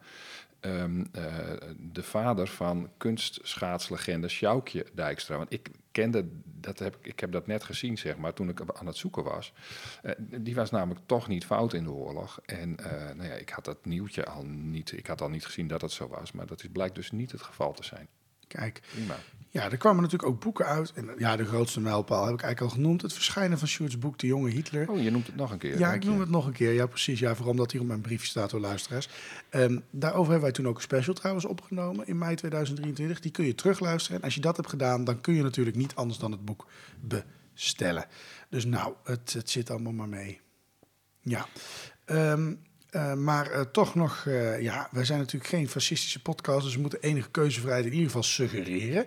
Ehm, 0.60 1.06
eh, 1.12 1.24
de 1.78 2.04
vader 2.04 2.48
van 2.48 2.90
kunstschaatslegende 2.98 4.28
Sjoukje 4.28 4.86
Dijkstra. 4.94 5.38
Want 5.38 5.54
ik 5.54 5.70
kende, 5.92 6.26
dat 6.44 6.80
heb, 6.80 6.98
ik- 7.02 7.20
heb 7.20 7.32
dat 7.32 7.48
net 7.48 7.64
gezien, 7.64 7.98
zeg 7.98 8.18
maar, 8.18 8.34
toen 8.34 8.50
ik 8.50 8.62
aan 8.74 8.86
het 8.88 8.98
zoeken 8.98 9.24
was. 9.24 9.54
Eh, 10.02 10.12
die 10.18 10.56
was 10.56 10.72
namelijk 10.72 11.06
toch 11.06 11.28
niet 11.28 11.46
fout 11.46 11.74
in 11.74 11.84
de 11.84 11.92
oorlog. 11.92 12.40
En 12.46 12.78
eh, 12.78 13.16
nou 13.16 13.30
ja, 13.30 13.34
ik 13.36 13.50
had 13.50 13.66
dat 13.66 13.86
nieuwtje 13.86 14.26
al 14.26 14.46
niet, 14.46 14.92
ik 14.92 15.08
had 15.08 15.22
al 15.22 15.30
niet 15.30 15.46
gezien 15.46 15.68
dat 15.68 15.82
het 15.82 15.92
zo 15.92 16.08
was. 16.08 16.32
Maar 16.32 16.46
dat 16.46 16.64
is, 16.64 16.70
blijkt 16.72 16.96
dus 16.96 17.12
niet 17.12 17.32
het 17.32 17.42
geval 17.42 17.74
te 17.74 17.84
zijn. 17.84 18.08
Kijk, 18.48 18.82
Prima. 18.92 19.16
Ja, 19.52 19.72
er 19.72 19.78
kwamen 19.78 20.02
natuurlijk 20.02 20.30
ook 20.30 20.40
boeken 20.40 20.66
uit. 20.66 20.92
En 20.94 21.10
ja, 21.18 21.36
de 21.36 21.46
grootste 21.46 21.80
mijlpaal 21.80 22.26
heb 22.26 22.34
ik 22.34 22.42
eigenlijk 22.42 22.72
al 22.72 22.78
genoemd. 22.82 23.02
Het 23.02 23.14
verschijnen 23.14 23.60
van 23.60 23.68
Sjoerd's 23.68 24.00
boek 24.00 24.20
De 24.20 24.28
Jonge 24.28 24.50
Hitler. 24.50 24.90
Oh, 24.90 25.02
je 25.02 25.12
noemt 25.12 25.28
het 25.28 25.36
nog 25.36 25.52
een 25.52 25.58
keer. 25.58 25.80
Ja, 25.80 25.94
ik 25.94 26.04
je. 26.04 26.10
noem 26.10 26.20
het 26.20 26.30
nog 26.30 26.46
een 26.46 26.54
keer. 26.54 26.74
Ja, 26.74 26.86
precies. 26.86 27.20
Ja, 27.20 27.36
vooral 27.36 27.52
omdat 27.52 27.72
hier 27.72 27.82
op 27.82 27.88
mijn 27.88 28.02
briefje 28.02 28.28
staat 28.28 28.50
door 28.50 28.60
luisteraars. 28.60 29.10
Ehm, 29.50 29.80
daarover 29.90 30.32
hebben 30.32 30.42
wij 30.42 30.52
toen 30.52 30.68
ook 30.68 30.76
een 30.76 30.82
special 30.82 31.14
trouwens 31.14 31.46
opgenomen 31.46 32.08
in 32.08 32.18
mei 32.18 32.36
2023. 32.36 33.20
Die 33.20 33.32
kun 33.32 33.46
je 33.46 33.56
terugluisteren. 33.56 34.18
En 34.18 34.24
als 34.24 34.36
je 34.36 34.42
dat 34.42 34.56
hebt 34.56 34.70
gedaan, 34.70 35.04
dan 35.04 35.22
kun 35.22 35.34
je 35.34 35.44
natuurlijk 35.44 35.76
niet 35.76 35.96
anders 35.96 36.20
dan 36.20 36.32
het 36.32 36.46
boek 36.46 36.68
bestellen. 37.00 38.06
Dus 38.50 38.66
nou, 38.66 38.94
het, 39.04 39.34
het 39.34 39.50
zit 39.50 39.70
allemaal 39.70 39.94
maar 39.94 40.10
mee. 40.10 40.40
Ja. 41.22 41.46
Ehm, 42.06 42.54
eh, 42.90 43.14
maar 43.14 43.52
eh, 43.52 43.62
toch 43.62 43.96
nog, 43.96 44.26
eh, 44.26 44.62
ja, 44.62 44.88
wij 44.92 45.06
zijn 45.06 45.20
natuurlijk 45.20 45.50
geen 45.50 45.70
fascistische 45.70 46.22
podcast, 46.22 46.64
dus 46.64 46.76
we 46.76 46.82
moeten 46.82 47.02
enige 47.02 47.30
keuzevrijheid 47.30 47.86
in 47.86 47.92
ieder 47.92 48.06
geval 48.06 48.24
suggereren. 48.24 49.06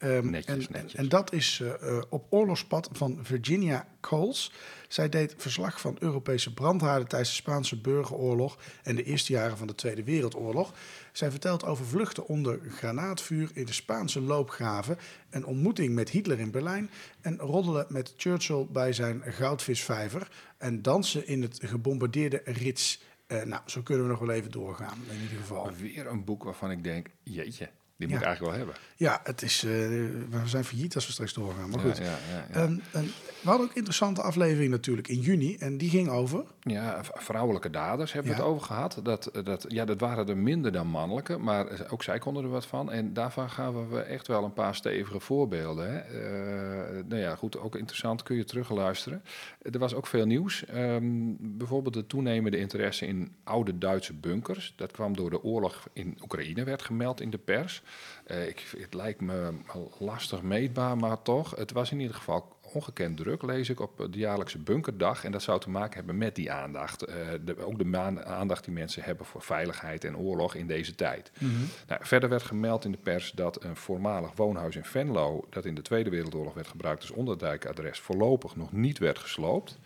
Ehm, 0.00 0.30
Netjes, 0.30 0.66
en, 0.66 0.72
netjes. 0.72 0.94
En, 0.94 1.08
dat 1.08 1.32
is 1.32 1.60
eh, 1.60 1.96
eh, 1.96 2.02
op 2.08 2.26
oorlogspad 2.28 2.88
van 2.92 3.18
Virginia 3.22 3.86
Coles. 4.00 4.52
Zij 4.88 5.08
deed 5.08 5.34
verslag 5.36 5.80
van 5.80 5.96
Europese 5.98 6.54
brandhaarden 6.54 7.08
tijdens 7.08 7.30
de 7.30 7.36
Spaanse 7.36 7.80
burgeroorlog 7.80 8.58
en 8.82 8.96
de 8.96 9.04
eerste 9.04 9.32
jaren 9.32 9.56
van 9.56 9.66
de 9.66 9.74
Tweede 9.74 10.04
Wereldoorlog. 10.04 10.72
Zij 11.12 11.30
vertelt 11.30 11.64
over 11.64 11.86
vluchten 11.86 12.26
onder 12.26 12.60
granaatvuur 12.68 13.50
in 13.52 13.64
de 13.64 13.72
Spaanse 13.72 14.20
loopgraven, 14.20 14.98
een 15.30 15.44
ontmoeting 15.44 15.94
met 15.94 16.10
Hitler 16.10 16.38
in 16.38 16.50
Berlijn 16.50 16.90
en 17.20 17.38
roddelen 17.38 17.86
met 17.88 18.14
Churchill 18.16 18.66
bij 18.70 18.92
zijn 18.92 19.22
goudvisvijver 19.24 20.30
en 20.58 20.82
dansen 20.82 21.26
in 21.26 21.42
het 21.42 21.58
gebombardeerde 21.62 22.42
Rits. 22.44 23.02
Eh, 23.26 23.42
nou, 23.42 23.62
zo 23.66 23.82
kunnen 23.82 24.04
we 24.04 24.10
nog 24.10 24.20
wel 24.20 24.30
even 24.30 24.50
doorgaan, 24.50 24.98
in 25.10 25.20
ieder 25.22 25.36
geval. 25.38 25.70
Weer 25.72 26.06
een 26.06 26.24
boek 26.24 26.44
waarvan 26.44 26.70
ik 26.70 26.84
denk, 26.84 27.06
jeetje, 27.22 27.70
die 28.00 28.08
moet 28.08 28.18
ik 28.18 28.24
eigenlijk 28.24 28.56
wel 28.56 28.66
hebben. 28.66 28.82
Ja, 28.96 29.20
het 29.24 29.42
is, 29.42 29.64
eh, 29.64 29.70
we 29.70 30.40
zijn 30.44 30.64
failliet 30.64 30.94
als 30.94 31.06
we 31.06 31.12
straks 31.12 31.32
doorgaan, 31.34 31.70
maar 31.70 31.80
goed. 31.80 32.00
Ehm, 32.50 32.78
en 32.92 33.04
we 33.40 33.48
hadden 33.48 33.66
ook 33.66 33.70
een 33.70 33.76
interessante 33.76 34.22
aflevering 34.22 34.70
natuurlijk 34.70 35.08
in 35.08 35.20
juni. 35.20 35.56
En 35.56 35.78
die 35.78 35.90
ging 35.90 36.08
over. 36.08 36.44
Ja, 36.60 37.00
vrouwelijke 37.02 37.70
daders 37.70 38.12
hebben 38.12 38.32
we 38.32 38.38
het 38.38 38.46
over 38.46 38.62
gehad. 38.62 39.00
Dat, 39.02 39.30
dat, 39.44 39.64
ja, 39.68 39.84
dat 39.84 40.00
waren 40.00 40.28
er 40.28 40.36
minder 40.36 40.72
dan 40.72 40.86
mannelijke, 40.86 41.38
maar 41.38 41.90
ook 41.90 42.02
zij 42.02 42.18
konden 42.18 42.44
er 42.44 42.50
wat 42.50 42.66
van. 42.66 42.90
En 42.90 43.12
daarvan 43.12 43.50
gaven 43.50 43.90
we 43.90 44.00
echt 44.00 44.26
wel 44.26 44.44
een 44.44 44.52
paar 44.52 44.74
stevige 44.74 45.20
voorbeelden. 45.20 45.92
Hè. 45.92 45.98
Eh, 45.98 47.04
nou 47.08 47.20
ja, 47.20 47.34
goed, 47.34 47.58
ook 47.58 47.76
interessant, 47.76 48.22
kun 48.22 48.36
je 48.36 48.44
terugluisteren. 48.44 49.22
Er 49.62 49.78
was 49.78 49.94
ook 49.94 50.06
veel 50.06 50.26
nieuws. 50.26 50.64
Ehm, 50.64 51.34
bijvoorbeeld 51.38 51.94
de 51.94 52.06
toenemende 52.06 52.58
interesse 52.58 53.06
in 53.06 53.34
oude 53.44 53.78
Duitse 53.78 54.14
bunkers. 54.14 54.72
Dat 54.76 54.92
kwam 54.92 55.16
door 55.16 55.30
de 55.30 55.42
oorlog 55.42 55.88
in 55.92 56.18
Oekraïne, 56.22 56.64
werd 56.64 56.82
gemeld 56.82 57.20
in 57.20 57.30
de 57.30 57.38
pers. 57.38 57.82
Eh, 58.24 58.48
ik, 58.48 58.74
het 58.78 58.94
lijkt 58.94 59.20
me 59.20 59.52
lastig 59.98 60.42
meetbaar, 60.42 60.96
maar 60.96 61.22
toch. 61.22 61.56
Het 61.56 61.72
was 61.72 61.92
in 61.92 62.00
ieder 62.00 62.16
geval 62.16 62.58
ongekend 62.72 63.16
druk, 63.16 63.42
lees 63.42 63.68
ik, 63.68 63.80
op 63.80 64.06
de 64.10 64.18
jaarlijkse 64.18 64.58
bunkerdag. 64.58 65.24
En 65.24 65.32
dat 65.32 65.42
zou 65.42 65.60
te 65.60 65.70
maken 65.70 65.94
hebben 65.94 66.18
met 66.18 66.34
die 66.34 66.52
aandacht. 66.52 67.02
Eh, 67.02 67.16
de, 67.44 67.64
ook 67.64 67.78
de 67.78 68.24
aandacht 68.24 68.64
die 68.64 68.74
mensen 68.74 69.02
hebben 69.02 69.26
voor 69.26 69.42
veiligheid 69.42 70.04
en 70.04 70.16
oorlog 70.16 70.54
in 70.54 70.66
deze 70.66 70.94
tijd. 70.94 71.32
Nou, 71.88 72.00
verder 72.04 72.28
werd 72.28 72.42
gemeld 72.42 72.84
in 72.84 72.92
de 72.92 72.98
pers 72.98 73.30
dat 73.30 73.64
een 73.64 73.76
voormalig 73.76 74.30
woonhuis 74.34 74.76
in 74.76 74.84
Venlo... 74.84 75.46
dat 75.50 75.64
in 75.64 75.74
de 75.74 75.82
Tweede 75.82 76.10
Wereldoorlog 76.10 76.54
werd 76.54 76.68
gebruikt 76.68 77.00
als 77.00 77.10
onderdijkadres... 77.10 78.00
voorlopig 78.00 78.56
nog 78.56 78.72
niet 78.72 78.98
werd 78.98 79.18
gesloopt. 79.18 79.78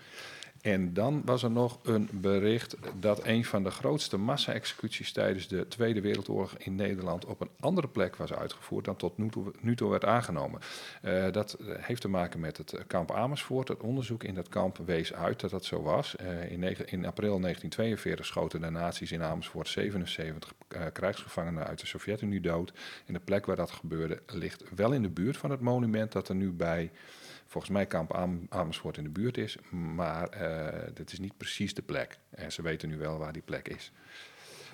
En 0.65 0.93
dan 0.93 1.23
was 1.25 1.43
er 1.43 1.51
nog 1.51 1.79
een 1.83 2.09
bericht 2.13 2.77
dat 3.01 3.25
een 3.25 3.45
van 3.45 3.63
de 3.63 3.71
grootste 3.71 4.17
massa-executies 4.17 5.13
tijdens 5.13 5.49
de 5.49 5.69
Tweede 5.69 6.01
Wereldoorlog 6.01 6.55
in 6.59 6.75
Nederland 6.75 7.25
op 7.25 7.41
een 7.41 7.51
andere 7.61 7.89
plek 7.89 8.17
was 8.17 8.33
uitgevoerd 8.33 8.85
dan 8.85 8.97
tot 8.97 9.19
nu 9.61 9.75
toe, 9.75 9.91
werd 9.91 10.05
aangenomen. 10.05 10.61
Eh, 11.03 11.33
dat 11.33 11.53
eh, 11.53 11.67
heeft 11.79 12.01
te 12.01 12.09
maken 12.09 12.41
met 12.41 12.57
het 12.57 12.75
kamp 12.87 13.13
Amersfoort. 13.13 13.69
Het 13.69 13.81
onderzoek 13.81 14.23
in 14.25 14.35
dat 14.35 14.49
kamp 14.49 14.79
wees 14.85 15.15
uit 15.15 15.41
dat 15.41 15.51
dat 15.51 15.65
zo 15.65 15.83
was. 15.83 16.17
Eh, 16.17 16.51
in, 16.51 17.07
april 17.07 17.41
1942 17.41 18.27
schoten 18.27 18.61
de 18.61 18.71
nazi's 18.71 19.11
in 19.11 19.23
Amersfoort 19.23 19.69
77 19.69 20.53
eh, 20.69 20.83
krijgsgevangenen 20.93 21.67
uit 21.67 21.81
de 21.81 21.87
Sovjet-Unie 21.87 22.41
dood. 22.41 22.73
En 23.07 23.13
de 23.13 23.21
plek 23.21 23.47
waar 23.47 23.57
dat 23.57 23.71
gebeurde 23.71 24.23
ligt 24.27 24.65
wel 24.75 24.93
in 24.93 25.03
de 25.03 25.11
buurt 25.11 25.37
van 25.37 25.51
het 25.51 25.61
monument 25.61 26.13
dat 26.13 26.29
er 26.29 26.35
nu 26.35 26.53
bij 26.53 26.91
volgens 27.47 27.73
mij 27.73 27.87
kamp 27.87 28.13
Am- 28.13 28.47
Amersfoort 28.49 28.97
in 28.97 29.05
de 29.05 29.11
buurt 29.11 29.37
is. 29.39 29.57
Maar 29.71 30.29
eh 30.29 30.89
dit 30.95 31.13
is 31.13 31.19
niet 31.19 31.37
precies 31.37 31.75
de 31.75 31.83
plek. 31.83 32.19
En 32.31 32.53
ze 32.53 32.63
weten 32.63 32.89
nu 32.89 32.97
wel 32.99 33.19
waar 33.19 33.33
die 33.33 33.43
plek 33.43 33.69
is. 33.69 33.93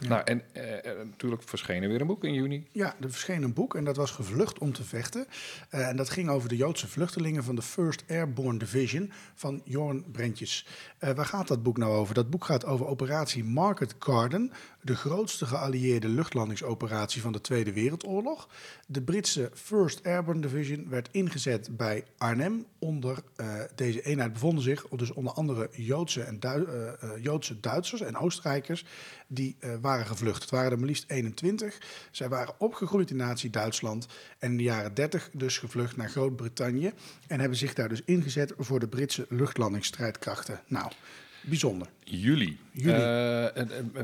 Nou, 0.08 0.22
en 0.24 0.42
eh, 0.52 0.86
er 0.86 1.06
natuurlijk 1.06 1.42
verscheen 1.42 1.82
er 1.82 1.88
weer 1.88 2.00
een 2.00 2.06
boek 2.06 2.24
in 2.24 2.34
juni. 2.34 2.66
Ja, 2.72 2.94
er 3.00 3.10
verscheen 3.10 3.42
een 3.42 3.52
boek 3.52 3.74
en 3.74 3.84
dat 3.84 3.96
was 3.96 4.10
Gevlucht 4.10 4.58
om 4.58 4.72
te 4.72 4.84
vechten. 4.84 5.26
Eh, 5.68 5.88
en 5.88 5.96
dat 5.96 6.10
ging 6.10 6.28
over 6.28 6.48
de 6.48 6.56
Joodse 6.56 6.88
vluchtelingen 6.88 7.44
van 7.44 7.54
de 7.54 7.62
First 7.62 8.04
Airborne 8.08 8.58
Division 8.58 9.12
van 9.34 9.62
Jorn 9.64 10.04
Brentjes. 10.12 10.66
Eh, 10.98 11.10
waar 11.10 11.26
gaat 11.26 11.48
dat 11.48 11.62
boek 11.62 11.76
nou 11.76 11.92
over? 11.92 12.14
Dat 12.14 12.30
boek 12.30 12.44
gaat 12.44 12.64
over 12.64 12.86
operatie 12.86 13.44
Market 13.44 13.94
Garden, 13.98 14.52
de 14.80 14.96
grootste 14.96 15.46
geallieerde 15.46 16.08
luchtlandingsoperatie 16.08 17.22
van 17.22 17.32
de 17.32 17.40
Tweede 17.40 17.72
Wereldoorlog. 17.72 18.48
De 18.86 19.02
Britse 19.02 19.50
First 19.54 20.06
Airborne 20.06 20.40
Division 20.40 20.88
werd 20.88 21.08
ingezet 21.10 21.76
bij 21.76 22.04
Arnhem. 22.18 22.66
Onder 22.78 23.18
eh, 23.36 23.46
deze 23.74 24.02
eenheid 24.02 24.32
bevonden 24.32 24.64
zich 24.64 24.88
dus 24.88 25.12
onder 25.12 25.32
andere 25.32 25.68
Joodse, 25.72 26.22
en 26.22 26.38
eh, 26.40 26.54
eh, 26.54 26.94
Joodse 27.22 27.60
Duitsers 27.60 28.00
en 28.00 28.16
Oostenrijkers 28.16 28.84
die 29.32 29.56
eh, 29.58 29.74
waren 29.80 30.06
gevlucht. 30.06 30.42
Het 30.42 30.50
waren 30.50 30.70
er 30.70 30.78
maar 30.78 30.86
liefst 30.86 31.04
21. 31.10 31.78
Zij 32.10 32.28
waren 32.28 32.54
opgegroeid 32.58 33.10
in 33.10 33.16
Nazi-Duitsland 33.16 34.06
en 34.38 34.50
in 34.50 34.56
de 34.56 34.62
jaren 34.62 34.94
30 34.94 35.30
dus 35.32 35.58
gevlucht 35.58 35.96
naar 35.96 36.08
Groot-Brittannië 36.08 36.92
en 37.26 37.40
hebben 37.40 37.58
zich 37.58 37.74
daar 37.74 37.88
dus 37.88 38.02
ingezet 38.04 38.52
voor 38.58 38.80
de 38.80 38.88
Britse 38.88 39.26
luchtlandingsstrijdkrachten. 39.28 40.60
Nou, 40.66 40.92
bijzonder. 41.40 41.88
Juli. 42.04 42.58
Juli. 42.72 42.92
Eh, 42.92 43.00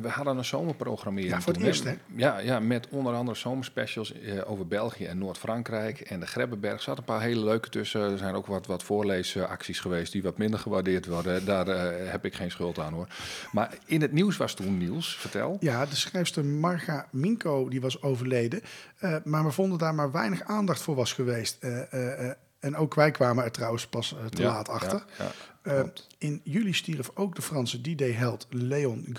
we 0.01 0.09
hadden 0.09 0.37
een 0.37 0.45
zomerprogrammering. 0.45 1.33
Ja, 1.33 1.41
voor 1.41 1.53
het 1.53 1.63
eerst, 1.63 1.85
hè? 1.85 1.97
Ja, 2.17 2.39
ja, 2.39 2.61
met 2.61 2.89
onder 2.91 3.15
andere 3.15 3.39
zomerspecials 3.39 4.13
eh, 4.13 4.51
over 4.51 4.67
België 4.67 5.05
en 5.05 5.19
Noord-Frankrijk. 5.19 6.01
En 6.01 6.21
de 6.21 6.27
Grebbeberg 6.27 6.75
Er 6.77 6.83
zaten 6.83 6.99
een 6.99 7.05
paar 7.15 7.21
hele 7.21 7.45
leuke 7.45 7.69
tussen. 7.69 8.01
Er 8.01 8.19
zijn 8.19 8.35
ook 8.35 8.47
wat, 8.47 8.67
wat 8.67 8.83
voorleesacties 8.83 9.81
geweest 9.81 10.13
die 10.13 10.23
wat 10.23 10.39
minder 10.39 10.59
gewaardeerd 10.59 11.07
worden. 11.07 11.45
Daar 11.45 11.69
eh, 11.69 12.11
heb 12.11 12.25
ik 12.25 12.35
geen 12.35 12.51
schuld 12.51 12.79
aan 12.79 12.93
hoor. 12.93 13.09
Maar 13.53 13.75
in 13.87 14.01
het 14.01 14.13
nieuws 14.13 14.37
was 14.37 14.55
toen 14.55 14.79
Niels, 14.79 15.17
vertel. 15.17 15.57
Ja, 15.61 15.87
de 15.87 15.97
schrijfster 15.97 16.45
Marga 16.45 17.07
Minko 17.11 17.69
die 17.69 17.81
was 17.81 18.03
overleden. 18.03 18.61
Eh, 18.99 19.17
maar 19.25 19.45
we 19.45 19.51
vonden 19.51 19.79
daar 19.79 19.95
maar 19.95 20.13
weinig 20.13 20.43
aandacht 20.43 20.83
voor 20.83 20.95
was 20.95 21.13
geweest. 21.13 21.57
Eh, 21.61 21.93
eh, 21.93 22.29
eh, 22.29 22.35
en 22.61 22.77
ook 22.77 22.95
wij 22.95 23.11
kwamen 23.11 23.45
er 23.45 23.51
trouwens 23.51 23.87
pas 23.87 24.15
te 24.31 24.43
Ja, 24.43 24.49
laat 24.49 24.69
achter. 24.69 25.05
ja, 25.19 25.31
Eh, 25.67 25.83
in 26.19 26.41
juli 26.45 26.73
stierf 26.73 27.11
ook 27.15 27.35
de 27.35 27.43
Franse 27.43 27.81
D-Day-held 27.81 28.47
Léon. 28.51 29.17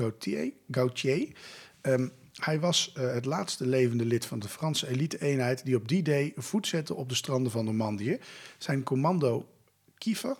Gautier. 0.72 1.32
Ehm, 1.82 2.08
hij 2.34 2.60
was 2.60 2.92
eh, 2.94 3.14
het 3.14 3.26
laatste 3.26 3.68
levende 3.68 4.06
lid 4.06 4.26
van 4.26 4.40
de 4.40 4.48
Franse 4.48 4.88
elite-eenheid... 4.88 5.66
die 5.66 5.76
op 5.76 5.88
die 5.88 6.04
day 6.04 6.34
voet 6.36 6.68
zette 6.68 6.94
op 6.94 7.10
de 7.10 7.16
stranden 7.16 7.52
van 7.52 7.66
Normandië. 7.66 8.20
Zijn 8.58 8.84
commando 8.84 9.50
Kiefer 9.98 10.38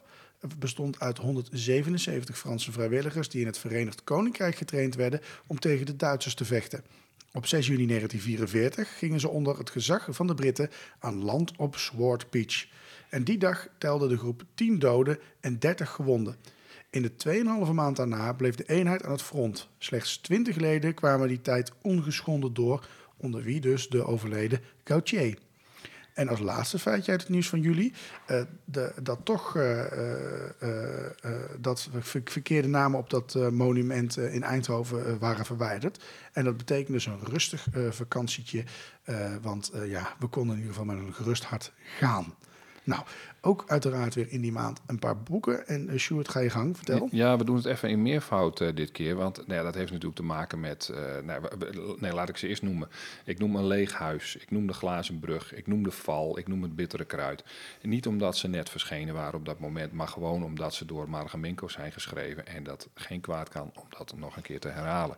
bestond 0.58 1.00
uit 1.00 1.18
177 1.18 2.38
Franse 2.38 2.72
vrijwilligers... 2.72 3.30
die 3.30 3.42
in 3.42 3.48
het 3.48 3.58
Verenigd 3.58 4.04
Koninkrijk 4.04 4.56
getraind 4.56 4.96
werden 4.96 5.22
om 5.48 5.60
tegen 5.60 5.86
de 5.86 5.96
Duitsers 5.96 6.36
te 6.36 6.46
vechten. 6.46 6.84
Op 7.34 7.46
6 7.46 7.68
juni 7.68 7.88
1944 7.88 8.98
gingen 8.98 9.20
ze 9.20 9.30
onder 9.30 9.58
het 9.58 9.70
gezag 9.70 10.08
van 10.10 10.28
de 10.28 10.36
Britten 10.36 10.70
aan 11.00 11.24
land 11.24 11.52
op 11.58 11.76
Sword 11.76 12.30
Beach. 12.30 12.66
En 13.10 13.24
die 13.24 13.38
dag 13.38 13.68
telde 13.78 14.08
de 14.08 14.18
groep 14.18 14.44
10 14.54 14.80
doden 14.80 15.20
en 15.40 15.60
30 15.60 15.90
gewonden. 15.90 16.36
In 16.90 17.02
de 17.02 17.12
2,5 17.68 17.74
maand 17.74 17.96
daarna 17.96 18.34
bleef 18.34 18.56
de 18.56 18.70
eenheid 18.70 19.04
aan 19.04 19.12
het 19.12 19.22
front. 19.22 19.70
Slechts 19.78 20.18
20 20.18 20.56
leden 20.56 20.94
kwamen 20.94 21.28
die 21.28 21.42
tijd 21.42 21.72
ongeschonden 21.82 22.54
door, 22.54 22.88
onder 23.18 23.44
wie 23.44 23.60
dus 23.60 23.90
de 23.90 24.06
overleden 24.06 24.62
Gautier. 24.84 25.38
En 26.14 26.28
als 26.28 26.40
laatste 26.40 26.80
feitje 26.80 27.12
uit 27.12 27.22
het 27.22 27.30
nieuws 27.30 27.50
van 27.50 27.62
juli, 27.62 27.94
eh, 28.26 28.42
de, 28.66 28.94
dat 29.04 29.20
toch 29.24 29.56
eh, 29.56 29.82
eh, 30.62 31.12
dat 31.60 31.90
ver- 32.00 32.22
verkeerde 32.24 32.68
namen 32.68 33.00
op 33.00 33.10
dat 33.10 33.52
monument 33.52 34.18
in 34.18 34.44
Eindhoven 34.44 35.20
waren 35.20 35.46
verwijderd. 35.46 36.04
En 36.32 36.44
dat 36.44 36.58
betekent 36.58 36.88
dus 36.88 37.06
een 37.06 37.24
rustig 37.24 37.68
vakantietje, 37.90 38.64
want 39.42 39.72
ja, 39.86 40.16
we 40.20 40.28
konden 40.28 40.56
in 40.56 40.62
ieder 40.62 40.76
geval 40.76 40.96
met 40.96 41.06
een 41.06 41.14
gerust 41.14 41.44
hart 41.44 41.72
gaan. 41.98 42.34
Nou, 42.88 43.02
ook 43.42 43.64
uiteraard 43.68 44.16
weer 44.16 44.32
in 44.32 44.42
die 44.42 44.52
maand 44.52 44.82
een 44.86 45.00
paar 45.00 45.18
boeken. 45.18 45.68
En 45.68 45.90
uh, 45.90 46.00
Sjoerd, 46.00 46.30
ga 46.30 46.40
je 46.40 46.50
gang, 46.50 46.76
vertel. 46.76 47.08
Ja, 47.12 47.38
we 47.38 47.44
doen 47.44 47.56
het 47.56 47.66
even 47.66 47.90
in 47.90 48.02
meervoud 48.02 48.62
eh, 48.62 48.76
dit 48.76 48.92
keer. 48.92 49.16
Want 49.16 49.38
nou 49.38 49.54
ja, 49.60 49.64
dat 49.64 49.76
heeft 49.76 49.92
natuurlijk 49.92 50.16
te 50.16 50.24
maken 50.24 50.60
met. 50.60 50.90
eh, 50.90 51.24
nou, 51.24 51.42
nee, 52.00 52.14
laat 52.14 52.30
ik 52.30 52.38
ze 52.38 52.48
eerst 52.48 52.62
noemen. 52.62 52.90
Ik 53.26 53.40
noem 53.40 53.56
een 53.56 53.68
leeg 53.68 53.94
huis. 53.94 54.36
Ik 54.36 54.52
noem 54.52 54.68
de 54.68 54.74
glazen 54.74 55.20
brug. 55.20 55.54
Ik 55.56 55.68
noem 55.68 55.84
de 55.84 55.92
val. 55.92 56.38
Ik 56.38 56.48
noem 56.48 56.62
het 56.62 56.76
bittere 56.76 57.06
kruid. 57.06 57.44
Niet 57.82 58.08
omdat 58.08 58.38
ze 58.38 58.48
net 58.48 58.70
verschenen 58.70 59.14
waren 59.14 59.40
op 59.40 59.46
dat 59.46 59.60
moment. 59.60 59.92
Maar 59.92 60.08
gewoon 60.08 60.44
omdat 60.44 60.74
ze 60.74 60.86
door 60.86 61.10
Marga 61.10 61.38
Minko 61.38 61.68
zijn 61.68 61.92
geschreven. 61.92 62.48
En 62.48 62.64
dat 62.64 62.88
geen 62.94 63.22
kwaad 63.22 63.50
kan 63.50 63.72
om 63.76 63.86
dat 63.98 64.14
nog 64.18 64.36
een 64.36 64.42
keer 64.42 64.60
te 64.60 64.68
herhalen. 64.70 65.16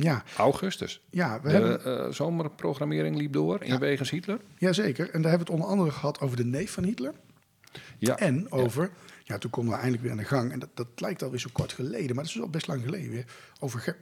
Ja, 0.00 0.22
Augustus. 0.36 1.00
ja 1.10 1.40
we 1.40 1.48
De 1.48 1.54
hebben, 1.54 1.84
eh, 2.06 2.12
zomerprogrammering 2.12 3.16
liep 3.16 3.32
door 3.32 3.62
in 3.62 3.78
wegens 3.78 4.10
Hitler. 4.10 4.38
jazeker. 4.58 5.10
En 5.10 5.22
daar 5.22 5.30
hebben 5.30 5.46
we 5.46 5.52
het 5.52 5.62
onder 5.62 5.66
andere 5.66 5.90
gehad 5.90 6.20
over 6.20 6.36
de 6.36 6.44
neef 6.44 6.72
van 6.72 6.84
Hitler. 6.84 7.12
Ja. 7.98 8.16
En 8.18 8.52
over, 8.52 8.90
ja. 9.24 9.38
toen 9.38 9.50
konden 9.50 9.72
we 9.72 9.78
eindelijk 9.78 10.02
weer 10.02 10.12
aan 10.12 10.18
de 10.18 10.24
gang. 10.24 10.52
En 10.52 10.58
dat, 10.58 10.68
dat 10.74 10.86
lijkt 10.96 11.22
alweer 11.22 11.40
zo 11.40 11.48
kort 11.52 11.72
geleden, 11.72 12.14
maar 12.14 12.24
dat 12.24 12.34
is 12.34 12.40
al 12.40 12.48
best 12.48 12.66
lang 12.66 12.82
geleden 12.84 13.10
weer. 13.10 13.24
Over 13.60 13.96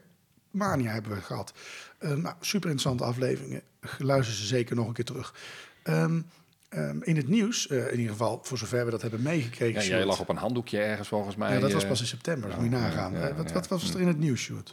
Germania 0.53 0.93
hebben 0.93 1.11
we 1.11 1.17
het 1.17 1.27
gehad. 1.27 1.53
Eh, 1.99 2.09
nou, 2.11 2.35
super 2.41 2.71
interessante 2.71 3.05
afleveringen. 3.05 3.63
Luister 3.99 4.35
ze 4.35 4.47
zeker 4.47 4.77
nog 4.77 4.87
een 4.87 4.93
keer 4.95 5.05
terug. 5.05 5.35
Ehm, 5.83 6.21
ehm, 6.69 6.99
in 7.03 7.17
het 7.17 7.29
nieuws, 7.29 7.69
eh, 7.69 7.85
in 7.87 7.99
ieder 7.99 8.13
geval 8.13 8.41
voor 8.43 8.59
zover 8.59 8.85
we 8.85 8.91
dat 8.91 9.03
hebben 9.03 9.23
meegekregen. 9.23 9.83
Ja, 9.83 9.89
jij 9.89 10.05
lag 10.05 10.21
op 10.21 10.29
een 10.29 10.37
handdoekje 10.37 10.79
ergens 10.79 11.09
volgens 11.09 11.37
mij. 11.37 11.55
Ja, 11.55 11.61
dat 11.61 11.73
was 11.73 11.87
pas 11.87 12.01
in 12.01 12.07
september, 12.07 12.51
moet 12.55 12.65
je 12.65 12.71
nagaan. 12.71 13.13
ja, 13.13 13.35
wat, 13.35 13.49
ja. 13.49 13.55
wat 13.55 13.69
was 13.69 13.95
er 13.95 14.01
in 14.01 14.07
het 14.07 14.19
nieuws, 14.19 14.41
Sjoerd? 14.41 14.73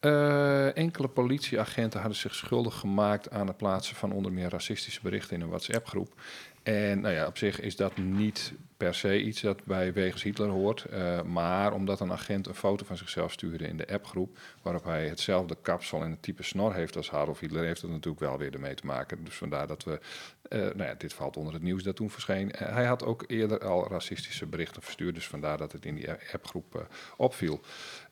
Eh, 0.00 0.76
enkele 0.76 1.08
politieagenten 1.08 2.00
hadden 2.00 2.18
zich 2.18 2.34
schuldig 2.34 2.74
gemaakt 2.74 3.30
aan 3.30 3.46
het 3.46 3.56
plaatsen 3.56 3.96
van 3.96 4.12
onder 4.12 4.32
meer 4.32 4.48
racistische 4.48 5.00
berichten 5.02 5.36
in 5.36 5.42
een 5.42 5.48
WhatsApp-groep. 5.48 6.14
En 6.62 7.00
nou 7.00 7.14
ja, 7.14 7.26
op 7.26 7.38
zich 7.38 7.60
is 7.60 7.76
dat 7.76 7.96
niet 7.96 8.52
per 8.76 8.94
se 8.94 9.22
iets 9.22 9.40
dat 9.40 9.64
bij 9.64 9.92
Wegens 9.92 10.22
Hitler 10.22 10.48
hoort. 10.48 10.84
eh, 10.84 11.22
maar 11.22 11.72
omdat 11.72 12.00
een 12.00 12.12
agent 12.12 12.46
een 12.46 12.54
foto 12.54 12.84
van 12.84 12.96
zichzelf 12.96 13.32
stuurde 13.32 13.66
in 13.66 13.76
de 13.76 13.88
appgroep, 13.88 14.38
waarop 14.62 14.84
hij 14.84 15.08
hetzelfde 15.08 15.56
kapsel 15.62 16.02
en 16.02 16.10
het 16.10 16.22
type 16.22 16.42
snor 16.42 16.74
heeft 16.74 16.96
als 16.96 17.12
Adolf 17.12 17.40
Hitler, 17.40 17.64
heeft 17.64 17.80
dat 17.80 17.90
natuurlijk 17.90 18.20
wel 18.20 18.38
weer 18.38 18.52
ermee 18.54 18.74
te 18.74 18.86
maken. 18.86 19.24
Dus 19.24 19.34
vandaar 19.34 19.66
dat 19.66 19.84
we, 19.84 20.00
eh, 20.42 20.58
nou 20.58 20.82
ja, 20.82 20.94
dit 20.94 21.12
valt 21.12 21.36
onder 21.36 21.52
het 21.52 21.62
nieuws 21.62 21.82
dat 21.82 21.96
toen 21.96 22.10
verscheen. 22.10 22.52
Hij 22.56 22.86
had 22.86 23.04
ook 23.04 23.24
eerder 23.26 23.64
al 23.64 23.88
racistische 23.88 24.46
berichten 24.46 24.82
verstuurd, 24.82 25.14
dus 25.14 25.26
vandaar 25.26 25.58
dat 25.58 25.72
het 25.72 25.84
in 25.84 25.94
die 25.94 26.10
appgroep 26.32 26.88
opviel. 27.16 27.60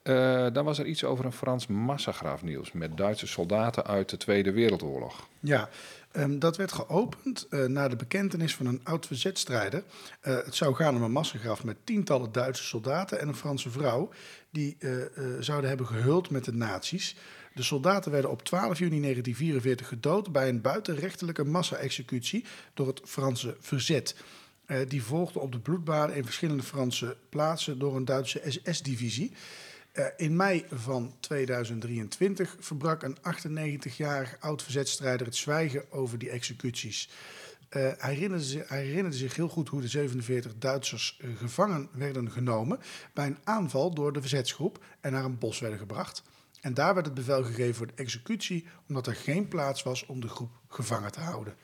Eh, 0.06 0.46
dan 0.52 0.64
was 0.64 0.78
er 0.78 0.86
iets 0.86 1.04
over 1.04 1.24
een 1.24 1.32
Frans 1.32 1.66
massagraafnieuws 1.66 2.72
met 2.72 2.96
Duitse 2.96 3.26
soldaten 3.26 3.86
uit 3.86 4.08
de 4.08 4.16
Tweede 4.16 4.52
Wereldoorlog. 4.52 5.28
Ja, 5.40 5.68
ehm, 6.12 6.38
dat 6.38 6.56
werd 6.56 6.72
geopend 6.72 7.46
eh, 7.48 7.64
na 7.64 7.88
de 7.88 7.96
bekentenis 7.96 8.54
van 8.54 8.66
een 8.66 8.80
oud 8.84 9.06
verzetstrijder. 9.06 9.82
Eh, 10.20 10.34
het 10.44 10.54
zou 10.54 10.74
gaan 10.74 10.96
om 10.96 11.02
een 11.02 11.12
massagraf 11.12 11.64
met 11.64 11.76
tientallen 11.84 12.32
Duitse 12.32 12.62
soldaten 12.62 13.20
en 13.20 13.28
een 13.28 13.36
Franse 13.36 13.70
vrouw... 13.70 14.08
die 14.50 14.76
zouden 15.40 15.68
hebben 15.68 15.86
gehuld 15.86 16.30
met 16.30 16.44
de 16.44 16.52
nazi's. 16.52 17.16
De 17.54 17.62
soldaten 17.62 18.12
werden 18.12 18.30
op 18.30 18.42
12 18.42 18.78
juni 18.78 19.00
1944 19.00 19.88
gedood... 19.88 20.32
bij 20.32 20.48
een 20.48 20.60
buitenrechtelijke 20.60 21.44
massa-executie 21.44 22.44
door 22.74 22.86
het 22.86 23.00
Franse 23.04 23.56
verzet. 23.60 24.16
Die 24.88 25.02
volgde 25.02 25.38
op 25.38 25.52
de 25.52 25.60
bloedbaden 25.60 26.16
in 26.16 26.24
verschillende 26.24 26.62
Franse 26.62 27.16
plaatsen... 27.28 27.78
door 27.78 27.96
een 27.96 28.04
Duitse 28.04 28.42
SS-divisie... 28.44 29.32
Eh, 29.96 30.06
in 30.16 30.36
mei 30.36 30.64
van 30.72 31.14
2023 31.20 32.56
verbrak 32.60 33.02
een 33.02 33.16
98-jarig 33.22 34.36
oud-verzetstrijder 34.40 35.26
het 35.26 35.36
zwijgen 35.36 35.92
over 35.92 36.18
die 36.18 36.30
executies. 36.30 37.08
Eh, 37.68 37.90
hij, 37.96 38.14
herinnerde 38.14 38.44
zich, 38.44 38.68
herinnerde 38.68 39.16
zich 39.16 39.36
heel 39.36 39.48
goed 39.48 39.68
hoe 39.68 39.80
de 39.80 39.88
47 39.88 40.52
Duitsers 40.58 41.18
eh, 41.20 41.28
gevangen 41.36 41.88
werden 41.92 42.30
genomen 42.30 42.78
bij 43.12 43.26
een 43.26 43.38
aanval 43.44 43.94
door 43.94 44.12
de 44.12 44.20
verzetsgroep 44.20 44.84
en 45.00 45.12
naar 45.12 45.24
een 45.24 45.38
bos 45.38 45.58
werden 45.58 45.78
gebracht. 45.78 46.22
En 46.60 46.74
daar 46.74 46.94
werd 46.94 47.06
het 47.06 47.14
bevel 47.14 47.44
gegeven 47.44 47.74
voor 47.74 47.86
de 47.86 47.92
executie, 47.96 48.66
omdat 48.88 49.06
er 49.06 49.14
geen 49.14 49.48
plaats 49.48 49.82
was 49.82 50.06
om 50.06 50.20
de 50.20 50.28
groep 50.28 50.50
gevangen 50.68 51.12
te 51.12 51.20
houden. 51.20 51.54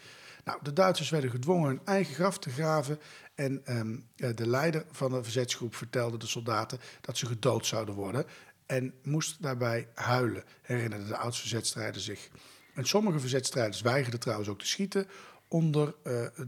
Nou, 0.44 0.58
de 0.62 0.72
Duitsers 0.72 1.10
werden 1.10 1.30
gedwongen 1.30 1.68
hun 1.68 1.80
eigen 1.84 2.14
graf 2.14 2.38
te 2.38 2.50
graven. 2.50 2.98
En 3.34 3.60
ehm, 3.64 3.96
eh, 4.16 4.36
de 4.36 4.46
leider 4.46 4.84
van 4.90 5.10
de 5.10 5.22
verzetsgroep 5.22 5.74
vertelde 5.74 6.16
de 6.16 6.26
soldaten 6.26 6.78
dat 7.00 7.16
ze 7.16 7.26
gedood 7.26 7.66
zouden 7.66 7.94
worden. 7.94 8.24
En 8.66 8.94
moest 9.02 9.42
daarbij 9.42 9.88
huilen, 9.94 10.44
herinnerde 10.62 11.06
de 11.06 11.16
oud-verzetstrijder 11.16 12.00
zich. 12.00 12.28
En 12.74 12.84
sommige 12.84 13.20
verzetstrijders 13.20 13.80
weigerden 13.80 14.20
trouwens 14.20 14.48
ook 14.48 14.58
te 14.58 14.66
schieten 14.66 15.06
onder 15.52 15.94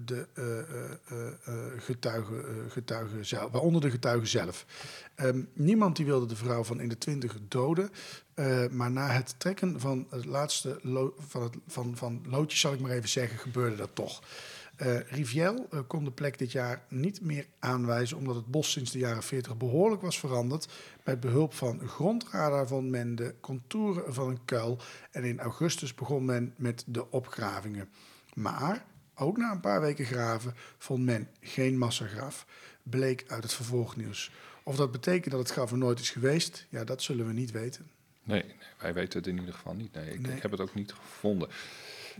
de 0.04 0.26
getuigen, 1.78 2.70
getuigen 2.70 3.26
zelf, 3.26 3.50
waaronder 3.50 3.80
de 3.80 3.90
getuigen 3.90 4.28
zelf. 4.28 4.66
Niemand 5.52 5.96
die 5.96 6.06
wilde 6.06 6.26
de 6.26 6.36
vrouw 6.36 6.64
van 6.64 6.80
in 6.80 6.88
de 6.88 6.98
twintig 6.98 7.36
doden, 7.48 7.90
eh, 8.34 8.68
maar 8.70 8.90
na 8.90 9.08
het 9.08 9.34
trekken 9.38 9.80
van 9.80 10.06
het 10.10 10.24
laatste 10.24 10.78
van, 11.18 11.42
het, 11.42 11.56
van, 11.66 11.96
van 11.96 12.22
loodjes, 12.28 12.60
zal 12.60 12.72
ik 12.72 12.80
maar 12.80 12.90
even 12.90 13.08
zeggen, 13.08 13.38
gebeurde 13.38 13.76
dat 13.76 13.90
toch. 13.92 14.22
Eh 14.76 15.00
Rivière 15.00 15.66
eh, 15.70 15.78
kon 15.86 16.04
de 16.04 16.10
plek 16.10 16.38
dit 16.38 16.52
jaar 16.52 16.84
niet 16.88 17.20
meer 17.20 17.46
aanwijzen, 17.58 18.16
omdat 18.16 18.34
het 18.34 18.46
bos 18.46 18.70
sinds 18.70 18.90
de 18.90 18.98
jaren 18.98 19.22
40 19.22 19.56
behoorlijk 19.56 20.02
was 20.02 20.18
veranderd. 20.18 20.68
Met 21.04 21.20
behulp 21.20 21.54
van 21.54 21.88
grondradar 21.88 22.66
vond 22.66 22.90
men 22.90 23.14
de 23.14 23.34
contouren 23.40 24.14
van 24.14 24.28
een 24.28 24.44
kuil 24.44 24.78
en 25.10 25.24
in 25.24 25.40
augustus 25.40 25.94
begon 25.94 26.24
men 26.24 26.54
met 26.56 26.84
de 26.86 27.10
opgravingen. 27.10 27.88
Maar 28.34 28.84
ook 29.16 29.37
na 29.37 29.50
een 29.50 29.61
paar 29.61 29.81
weken 29.81 30.05
graven 30.05 30.55
vond 30.79 31.05
men 31.05 31.29
geen 31.40 31.79
massagraf, 31.79 32.46
bleek 32.83 33.24
uit 33.29 33.42
het 33.42 33.53
vervolgnieuws. 33.55 34.31
Of 34.62 34.77
dat 34.77 34.92
betekent 34.92 35.31
dat 35.31 35.40
het 35.40 35.50
graf 35.50 35.70
er 35.70 35.79
nooit 35.79 36.00
is 36.00 36.11
geweest, 36.11 36.66
ja, 36.68 36.85
dat 36.85 37.03
zullen 37.03 37.27
we 37.27 37.33
niet 37.33 37.50
weten. 37.50 37.87
Nee, 38.22 38.42
nee, 38.44 38.55
wij 38.79 38.94
weten 38.94 39.18
het 39.18 39.29
in 39.29 39.38
ieder 39.38 39.55
geval 39.55 39.74
niet. 39.74 39.94
Nee, 39.94 40.11
ik, 40.11 40.20
Nee. 40.20 40.37
ik 40.37 40.42
heb 40.42 40.50
het 40.50 40.61
ook 40.61 40.74
niet 40.74 40.92
gevonden. 40.92 41.48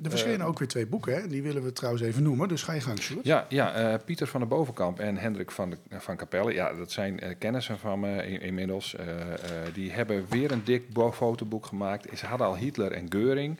Er 0.02 0.11
verschenen 0.11 0.46
ook 0.46 0.59
weer 0.59 0.68
twee 0.68 0.87
boeken, 0.87 1.14
hè? 1.14 1.28
die 1.28 1.42
willen 1.42 1.62
we 1.62 1.72
trouwens 1.72 2.02
even 2.04 2.22
noemen, 2.22 2.48
dus 2.48 2.62
ga 2.62 2.72
je 2.72 2.80
gang, 2.80 2.98
Sjoerd. 3.00 3.24
Ja, 3.26 3.46
ja 3.48 3.74
eh, 3.74 4.04
Pieter 4.04 4.26
van 4.26 4.40
der 4.40 4.48
Bovenkamp 4.48 4.98
en 5.00 5.16
Hendrik 5.16 5.50
van, 5.50 5.70
de, 5.70 5.76
van 5.90 6.16
Capelle. 6.16 6.52
Ja, 6.52 6.72
dat 6.72 6.92
zijn 6.92 7.20
eh, 7.20 7.35
kennissen 7.38 7.78
van 7.78 8.00
me 8.00 8.26
in- 8.26 8.40
inmiddels. 8.40 8.94
Eh, 8.94 9.33
eh, 9.33 9.38
die 9.74 9.90
hebben 9.92 10.26
weer 10.28 10.50
een 10.52 10.64
dik 10.64 10.92
bo- 10.92 11.12
fotoboek 11.12 11.66
gemaakt. 11.66 12.18
Ze 12.18 12.26
hadden 12.26 12.46
al 12.46 12.57
Hitler 12.57 12.92
en 12.92 13.07
Geuring. 13.12 13.59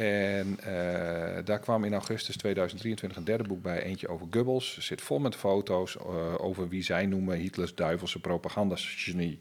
En 0.00 0.58
eh, 0.60 1.44
daar 1.44 1.58
kwam 1.58 1.84
in 1.84 1.92
augustus 1.92 2.36
2023 2.36 3.18
een 3.18 3.24
derde 3.24 3.48
boek 3.48 3.62
bij, 3.62 3.82
eentje 3.82 4.08
over 4.08 4.26
Goebbels. 4.30 4.78
Zit 4.78 5.00
vol 5.00 5.18
met 5.18 5.36
foto's 5.36 5.96
eh, 5.96 6.04
over 6.38 6.68
wie 6.68 6.82
zij 6.82 7.06
noemen 7.06 7.36
Hitlers 7.36 7.74
duivelse 7.74 8.20
propagandagenie. 8.20 9.38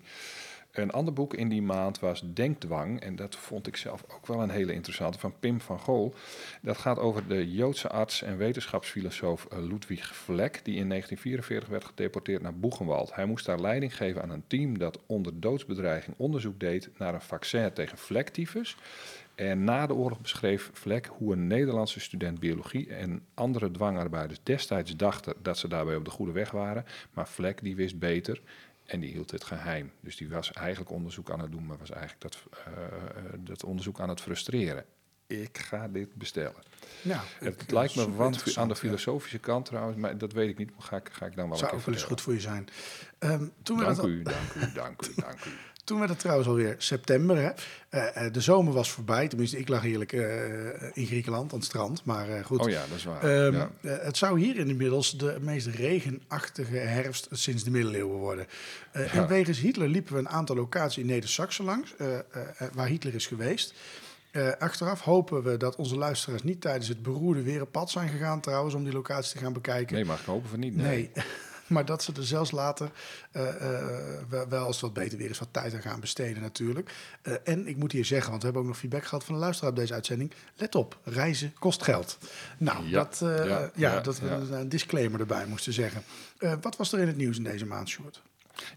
Een 0.72 0.92
ander 0.92 1.14
boek 1.14 1.34
in 1.34 1.50
die 1.50 1.62
maand 1.62 2.00
was 2.00 2.24
Denkdwang. 2.34 3.02
En 3.02 3.16
dat 3.16 3.36
vond 3.36 3.68
ik 3.68 3.76
zelf 3.76 4.04
ook 4.08 4.28
wel 4.28 4.42
een 4.42 4.50
hele 4.50 4.74
interessante, 4.74 5.20
van 5.20 5.40
Pim 5.40 5.62
van 5.62 5.80
Gool. 5.80 6.14
Dat 6.62 6.78
gaat 6.78 7.00
over 7.00 7.28
de 7.28 7.52
Joodse 7.52 7.90
arts 7.90 8.22
en 8.22 8.38
wetenschapsfilosoof 8.38 9.46
eh, 9.46 9.60
Ludwig 9.60 10.16
Vlek... 10.16 10.60
die 10.64 10.76
in 10.76 10.90
1944 10.90 11.70
werd 11.70 11.86
gedeporteerd 11.86 12.42
naar 12.42 12.56
Boegenwald. 12.56 13.16
Hij 13.16 13.26
moest 13.26 13.46
daar 13.46 13.60
leiding 13.60 13.96
geven 13.96 14.22
aan 14.22 14.30
een 14.30 14.48
team 14.48 14.78
dat 14.78 15.00
onder 15.06 15.40
doodsbedreiging 15.40 16.16
onderzoek 16.18 16.60
deed... 16.60 16.90
naar 16.98 17.14
een 17.14 17.22
vaccin 17.22 17.74
tegen 17.74 17.98
vlektyfus... 17.98 18.78
En 19.40 19.64
na 19.64 19.88
de 19.88 19.94
oorlog 19.94 20.20
beschreef 20.22 20.70
Vlek 20.74 21.06
hoe 21.06 21.34
een 21.34 21.48
Nederlandse 21.48 22.00
student 22.00 22.40
biologie 22.40 22.94
en 22.94 23.26
andere 23.34 23.72
dwangarbeiders 23.72 24.40
destijds 24.44 24.96
dachten 24.96 25.34
dat 25.42 25.58
ze 25.58 25.68
daarbij 25.68 25.96
op 25.96 26.06
de 26.06 26.12
goede 26.12 26.32
weg 26.32 26.52
waren. 26.52 26.86
Maar 27.14 27.28
Vlek 27.28 27.62
die 27.64 27.76
wist 27.76 28.00
beter 28.00 28.42
en 28.86 29.00
die 29.00 29.12
hield 29.12 29.32
het 29.32 29.44
geheim. 29.44 29.92
Dus 30.00 30.18
die 30.18 30.30
was 30.30 30.52
eigenlijk 30.52 30.92
onderzoek 30.92 31.32
aan 31.32 31.40
het 31.40 31.52
doen, 31.52 31.66
maar 31.66 31.78
was 31.78 31.90
eigenlijk 31.90 32.22
dat, 32.22 32.44
eh, 32.66 32.84
eh, 32.84 33.24
dat 33.38 33.64
onderzoek 33.64 34.00
aan 34.00 34.10
het 34.10 34.22
frustreren. 34.22 34.86
Ik 35.28 35.58
ga 35.58 35.88
dit 35.88 36.16
bestellen. 36.16 36.64
Ja, 37.02 37.24
Het 37.40 37.72
lijkt 37.72 37.96
me 37.96 38.12
wat 38.12 38.58
aan 38.58 38.68
de 38.68 38.74
ja. 38.74 38.80
filosofische 38.80 39.38
kant 39.40 39.66
trouwens, 39.66 39.98
maar 39.98 40.18
dat 40.18 40.32
weet 40.34 40.50
ik 40.50 40.58
niet. 40.58 40.72
Ga 40.80 40.96
ik, 40.98 41.10
ga 41.12 41.26
ik 41.26 41.36
dan 41.36 41.50
wel 41.50 41.58
Zou 41.58 41.72
ook 41.74 41.82
wel 41.82 41.94
eens 41.96 42.04
goed 42.04 42.22
voor 42.22 42.34
je 42.34 42.40
zijn. 42.40 42.68
Ehm, 43.20 43.48
toen, 43.64 43.78
Dank 43.80 43.98
al- 43.98 44.08
u, 44.08 44.24
dank 44.24 44.54
u, 44.56 44.72
dank 44.74 45.02
u, 45.02 45.14
dank 45.16 45.46
u. 45.46 45.50
toen 45.90 45.98
werd 46.00 46.10
het 46.10 46.20
trouwens 46.20 46.48
alweer 46.48 46.76
september. 46.78 47.38
Hè? 47.38 47.50
Eh, 47.90 48.26
eh, 48.26 48.34
de 48.34 48.42
zomer 48.42 48.74
was 48.74 48.92
voorbij. 48.92 49.28
Tenminste, 49.28 49.58
ik 49.58 49.68
lag 49.68 49.82
heerlijk 49.82 50.14
eh, 50.14 50.24
in 50.94 51.06
Griekenland 51.06 51.52
aan 51.52 51.58
het 51.58 51.68
strand. 51.68 52.06
Maar 52.06 52.46
goed. 52.46 52.60
Oh 52.60 52.70
ja, 52.70 52.82
dat 52.90 52.98
is 52.98 53.04
waar. 53.04 53.24
Ehm, 53.24 53.56
ja. 53.56 53.70
eh, 53.82 53.96
het 54.02 54.18
zou 54.18 54.40
hier 54.40 54.58
inmiddels 54.58 55.18
de 55.18 55.38
meest 55.42 55.68
regenachtige 55.68 56.78
herfst 56.78 57.28
sinds 57.32 57.64
de 57.64 57.72
middeleeuwen 57.72 58.18
worden. 58.18 58.48
Eh, 58.92 59.16
En 59.16 59.28
wegens 59.28 59.60
Hitler 59.60 59.88
liepen 59.88 60.14
we 60.14 60.20
een 60.20 60.30
aantal 60.30 60.56
locaties 60.56 60.98
in 60.98 61.06
Neder-Saxen 61.06 61.66
langs, 61.66 61.94
waar 62.74 62.88
Hitler 62.88 63.16
is 63.16 63.28
geweest. 63.28 63.74
Achteraf 64.60 65.02
hopen 65.02 65.44
we 65.44 65.58
dat 65.58 65.76
onze 65.76 65.98
luisteraars 65.98 66.44
niet 66.44 66.62
tijdens 66.62 66.88
het 66.88 67.04
beroerde 67.04 67.42
weer 67.42 67.62
op 67.62 67.72
pad 67.72 67.90
zijn 67.92 68.10
gegaan, 68.10 68.40
trouwens, 68.42 68.74
om 68.76 68.84
die 68.84 68.94
locatie 68.94 69.38
te 69.38 69.44
gaan 69.44 69.54
bekijken. 69.54 69.96
Nee, 69.96 70.06
mag 70.06 70.20
ik 70.20 70.26
hopen 70.26 70.50
van 70.50 70.60
niet. 70.60 70.76
Nee. 70.76 71.12
Maar 71.70 71.86
dat 71.86 72.04
ze 72.04 72.14
er 72.16 72.26
zelfs 72.26 72.52
later, 72.52 72.92
eh, 73.32 73.48
eh, 73.48 74.48
wel, 74.50 74.66
als 74.66 74.76
het 74.76 74.82
wat 74.82 74.94
beter 74.94 75.18
weer 75.18 75.30
is, 75.30 75.40
wat 75.40 75.48
tijd 75.52 75.74
aan 75.74 75.82
gaan 75.82 76.00
besteden 76.00 76.42
natuurlijk. 76.42 76.92
Eh, 77.22 77.34
en 77.44 77.68
ik 77.68 77.78
moet 77.78 77.92
hier 77.92 78.06
zeggen, 78.06 78.30
want 78.30 78.42
we 78.42 78.46
hebben 78.46 78.62
ook 78.64 78.70
nog 78.70 78.80
feedback 78.80 79.04
gehad 79.04 79.24
van 79.24 79.34
de 79.34 79.40
luisteraar 79.40 79.72
op 79.72 79.78
deze 79.78 79.94
uitzending. 79.94 80.32
Let 80.56 80.76
op, 80.76 80.98
reizen 81.04 81.54
kost 81.60 81.84
geld. 81.84 82.18
Nou, 82.58 82.88
Ja, 82.88 83.00
dat, 83.04 83.18
ja, 83.22 83.72
ja, 83.76 84.00
dat 84.00 84.20
we 84.20 84.30
een 84.30 84.70
disclaimer 84.70 85.20
erbij 85.20 85.46
moesten 85.46 85.74
zeggen. 85.74 86.04
Wat 86.62 86.76
was 86.76 86.92
er 86.94 87.00
in 87.00 87.08
het 87.08 87.18
nieuws 87.18 87.38
in 87.38 87.44
deze 87.44 87.66
maand, 87.66 87.90
Sjoerd? 87.90 88.22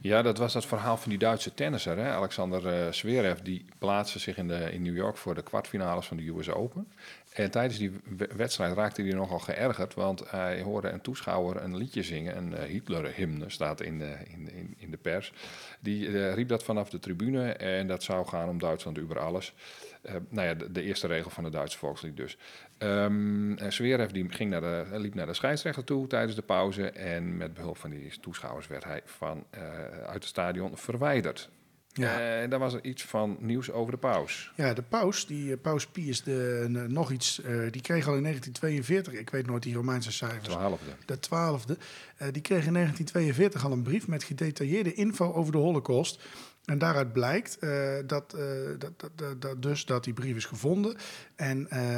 Ja, 0.01 0.23
dat 0.23 0.39
was 0.39 0.53
dat 0.53 0.67
verhaal 0.67 0.97
van 0.97 1.11
die 1.11 1.19
Duitse 1.19 1.55
tennisser, 1.55 1.97
hè? 1.97 2.11
Alexander 2.11 2.67
eh 2.67 2.93
Zverev. 2.93 3.39
Die 3.39 3.65
plaatste 3.79 4.19
zich 4.19 4.37
in, 4.37 4.49
de, 4.49 4.73
in 4.73 4.83
New 4.83 4.97
York 4.97 5.17
voor 5.17 5.35
de 5.35 5.43
kwartfinales 5.43 6.07
van 6.07 6.17
de 6.17 6.29
US 6.29 6.51
Open. 6.51 6.93
En 7.33 7.51
tijdens 7.51 7.79
die 7.79 8.01
we- 8.17 8.29
wedstrijd 8.37 8.75
raakte 8.75 9.03
hij 9.03 9.13
nogal 9.13 9.39
geërgerd, 9.39 9.95
want 9.95 10.31
hij 10.31 10.63
hoorde 10.63 10.89
een 10.89 11.01
toeschouwer 11.01 11.63
een 11.63 11.77
liedje 11.77 12.03
zingen. 12.03 12.37
Een 12.37 12.57
eh, 12.57 12.65
Hitler-hymne 12.65 13.51
staat 13.51 13.81
in 13.81 13.99
de, 13.99 14.17
in, 14.25 14.53
in, 14.53 14.75
in 14.79 14.91
de 14.91 14.97
pers. 14.97 15.33
Die 15.81 16.07
eh, 16.07 16.35
riep 16.35 16.49
dat 16.49 16.65
vanaf 16.65 16.91
de 16.91 16.99
tribune 16.99 17.53
en 17.53 17.87
dat 17.87 18.03
zou 18.03 18.27
gaan 18.27 18.49
om 18.49 18.59
Duitsland 18.59 19.03
over 19.03 19.19
alles. 19.19 19.55
Eh, 20.03 20.15
nou 20.29 20.49
ja, 20.49 20.55
de, 20.55 20.83
eerste 20.83 21.07
regel 21.07 21.31
van 21.31 21.45
de 21.45 21.51
Duitse 21.51 21.79
volkslied 21.79 22.17
dus. 22.17 22.37
En 22.79 23.59
Zverev 23.69 24.11
die 24.11 24.29
ging 24.29 24.51
naar 24.51 24.61
de, 24.61 24.87
liep 24.91 25.15
naar 25.15 25.27
de 25.27 25.35
scheidsrechter 25.35 25.85
toe 25.85 26.07
tijdens 26.07 26.35
de 26.35 26.43
pauze. 26.43 26.91
En 26.91 27.37
met 27.37 27.55
behulp 27.55 27.77
van 27.77 27.91
die 27.91 28.21
toeschouwers 28.21 28.67
werd 28.67 28.85
hij 28.85 29.03
van, 29.05 29.45
eh, 29.51 29.61
uit 30.05 30.15
het 30.15 30.25
stadion 30.25 30.77
verwijderd. 30.77 31.51
Ja. 31.95 32.41
En 32.41 32.51
daar 32.51 32.59
was 32.59 32.75
er 32.75 32.85
iets 32.85 33.03
van 33.05 33.37
nieuws 33.41 33.71
over 33.71 33.93
de 33.93 33.99
paus. 33.99 34.53
Ja, 34.57 34.75
de 34.75 34.83
paus, 34.83 35.27
die 35.27 35.53
eh, 35.53 35.59
paus 35.63 35.87
Pius 35.87 36.23
de, 36.23 36.69
eh, 36.75 36.81
nog 36.89 37.11
iets, 37.11 37.41
eh, 37.43 37.57
die 37.71 37.83
kreeg 37.83 38.07
al 38.09 38.17
in 38.17 38.23
1942, 38.23 39.13
ik 39.13 39.31
weet 39.31 39.47
nooit 39.47 39.63
die 39.63 39.75
Romeinse 39.75 40.13
cijfers, 40.13 40.49
Twaalfde. 40.49 40.91
de 41.07 41.19
twaalfde, 41.19 41.77
eh, 42.17 42.29
die 42.33 42.43
kreeg 42.43 42.67
in 42.67 42.73
1942 42.73 43.65
al 43.65 43.73
een 43.73 43.83
brief 43.83 44.07
met 44.09 44.25
gedetailleerde 44.25 44.95
info 44.95 45.33
over 45.33 45.53
de 45.53 45.59
holocaust. 45.59 46.21
En 46.65 46.79
daaruit 46.79 47.13
blijkt 47.13 47.59
eh, 47.59 47.95
dat, 48.07 48.35
eh, 48.35 48.45
dat, 48.79 49.11
dat, 49.17 49.43
dat, 49.43 49.63
dus 49.63 49.85
dat 49.85 50.05
die 50.05 50.13
brief 50.13 50.37
is 50.37 50.45
gevonden 50.45 50.97
en, 51.37 51.71
eh, 51.71 51.97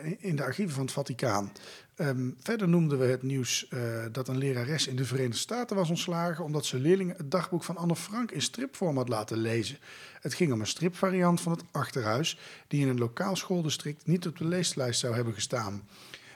eh, 0.00 0.14
in 0.18 0.36
de 0.36 0.42
archieven 0.42 0.74
van 0.74 0.84
het 0.84 0.92
Vaticaan. 0.92 1.52
Ehm, 1.96 2.30
verder 2.38 2.68
noemden 2.68 2.98
we 2.98 3.04
het 3.04 3.22
nieuws 3.22 3.68
eh, 3.68 4.04
dat 4.12 4.28
een 4.28 4.38
lerares 4.38 4.86
in 4.86 4.96
de 4.96 5.04
Verenigde 5.04 5.38
Staten 5.38 5.76
was 5.76 5.88
ontslagen 5.88 6.44
omdat 6.44 6.66
ze 6.66 6.78
leerlingen 6.78 7.16
het 7.16 7.30
dagboek 7.30 7.64
van 7.64 7.76
Anne 7.76 7.96
Frank 7.96 8.30
in 8.30 8.42
stripvorm 8.42 8.96
had 8.96 9.08
laten 9.08 9.38
lezen. 9.38 9.78
Het 10.20 10.34
ging 10.34 10.52
om 10.52 10.60
een 10.60 10.66
stripvariant 10.66 11.40
van 11.40 11.52
het 11.52 11.64
Achterhuis 11.70 12.38
die 12.68 12.80
in 12.80 12.88
een 12.88 12.98
lokaal 12.98 13.36
schooldistrict 13.36 14.06
niet 14.06 14.26
op 14.26 14.38
de 14.38 14.44
leeslijst 14.44 15.00
zou 15.00 15.14
hebben 15.14 15.34
gestaan. 15.34 15.88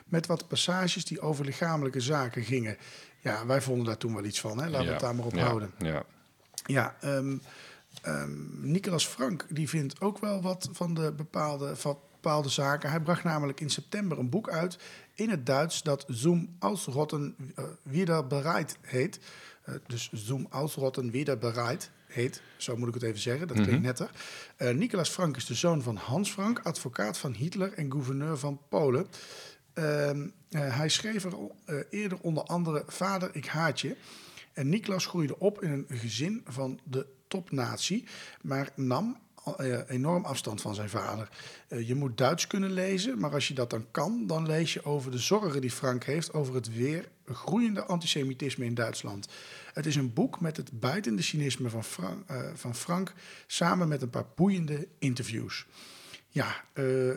Met 0.04 0.26
wat 0.26 0.48
passages 0.48 1.04
die 1.04 1.20
over 1.20 1.44
lichamelijke 1.44 2.00
zaken 2.00 2.44
gingen. 2.44 2.76
Ja, 3.18 3.46
wij 3.46 3.60
vonden 3.60 3.86
daar 3.86 3.96
toen 3.96 4.14
wel 4.14 4.24
iets 4.24 4.40
van. 4.40 4.58
Hè? 4.58 4.68
Laten 4.68 4.86
we 4.86 4.92
het 4.92 5.00
daar 5.00 5.14
maar 5.14 5.26
op 5.26 5.34
ja, 5.34 5.44
houden. 5.44 5.70
Ja. 5.78 6.02
Ja, 6.66 6.96
ehm, 7.00 7.36
Nicolas 8.60 9.06
Frank 9.06 9.46
die 9.48 9.68
vindt 9.68 10.00
ook 10.00 10.18
wel 10.18 10.42
wat 10.42 10.68
van 10.72 10.94
de 10.94 11.12
bepaalde, 11.12 11.76
van 11.76 11.98
bepaalde 12.22 12.48
zaken. 12.48 12.90
Hij 12.90 13.00
bracht 13.00 13.24
namelijk 13.24 13.60
in 13.60 13.70
september 13.70 14.18
een 14.18 14.28
boek 14.28 14.50
uit 14.50 14.78
in 15.14 15.30
het 15.30 15.46
Duits 15.46 15.82
dat 15.82 16.04
Zoom 16.08 16.56
ausrotten 16.58 17.36
eh, 17.54 17.64
wieder 17.82 18.26
bereit 18.26 18.76
heet. 18.80 19.20
Eh, 19.62 19.74
dus 19.86 20.10
Zoom 20.12 20.46
ausrotten 20.50 21.10
wieder 21.10 21.38
bereit 21.38 21.90
heet. 22.06 22.42
Zo 22.56 22.76
moet 22.76 22.88
ik 22.88 22.94
het 22.94 23.02
even 23.02 23.20
zeggen, 23.20 23.48
dat 23.48 23.60
klinkt 23.60 23.82
netter. 23.82 24.10
Eh 24.56 24.74
Nicolas 24.74 25.08
Frank 25.08 25.36
is 25.36 25.46
de 25.46 25.54
zoon 25.54 25.82
van 25.82 25.96
Hans 25.96 26.30
Frank, 26.30 26.58
advocaat 26.58 27.18
van 27.18 27.32
Hitler 27.32 27.72
en 27.72 27.90
gouverneur 27.90 28.38
van 28.38 28.60
Polen. 28.68 29.06
Ehm, 29.72 30.28
eh, 30.50 30.76
hij 30.76 30.88
schreef 30.88 31.24
er 31.24 31.34
eerder 31.90 32.18
onder 32.20 32.42
andere 32.42 32.82
Vader, 32.86 33.30
ik 33.32 33.46
haat 33.46 33.80
je. 33.80 33.96
En 34.52 34.68
Niklas 34.68 35.06
groeide 35.06 35.38
op 35.38 35.62
in 35.62 35.70
een 35.70 35.98
gezin 35.98 36.42
van 36.44 36.80
de 36.84 37.06
topnatie, 37.28 38.04
maar 38.42 38.70
nam 38.74 39.18
enorm 39.86 40.24
afstand 40.24 40.60
van 40.60 40.74
zijn 40.74 40.88
vader. 40.88 41.28
Eh, 41.68 41.88
je 41.88 41.94
moet 41.94 42.18
Duits 42.18 42.46
kunnen 42.46 42.72
lezen, 42.72 43.18
maar 43.18 43.32
als 43.32 43.48
je 43.48 43.54
dat 43.54 43.70
dan 43.70 43.86
kan, 43.90 44.26
dan 44.26 44.46
lees 44.46 44.72
je 44.72 44.84
over 44.84 45.10
de 45.10 45.18
zorgen 45.18 45.60
die 45.60 45.70
Frank 45.70 46.04
heeft 46.04 46.32
over 46.32 46.54
het 46.54 46.74
weer 46.74 47.08
groeiende 47.26 47.84
antisemitisme 47.84 48.64
in 48.64 48.74
Duitsland. 48.74 49.28
Het 49.72 49.86
is 49.86 49.96
een 49.96 50.12
boek 50.12 50.40
met 50.40 50.56
het 50.56 50.80
bijtende 50.80 51.22
cynisme 51.22 51.70
van 51.70 51.84
Frank, 51.84 52.28
eh, 52.28 52.50
van 52.54 52.74
Frank 52.74 53.12
samen 53.46 53.88
met 53.88 54.02
een 54.02 54.10
paar 54.10 54.26
boeiende 54.34 54.88
interviews. 54.98 55.66
Ja, 56.32 56.64
eh, 56.72 57.10
eh, 57.10 57.16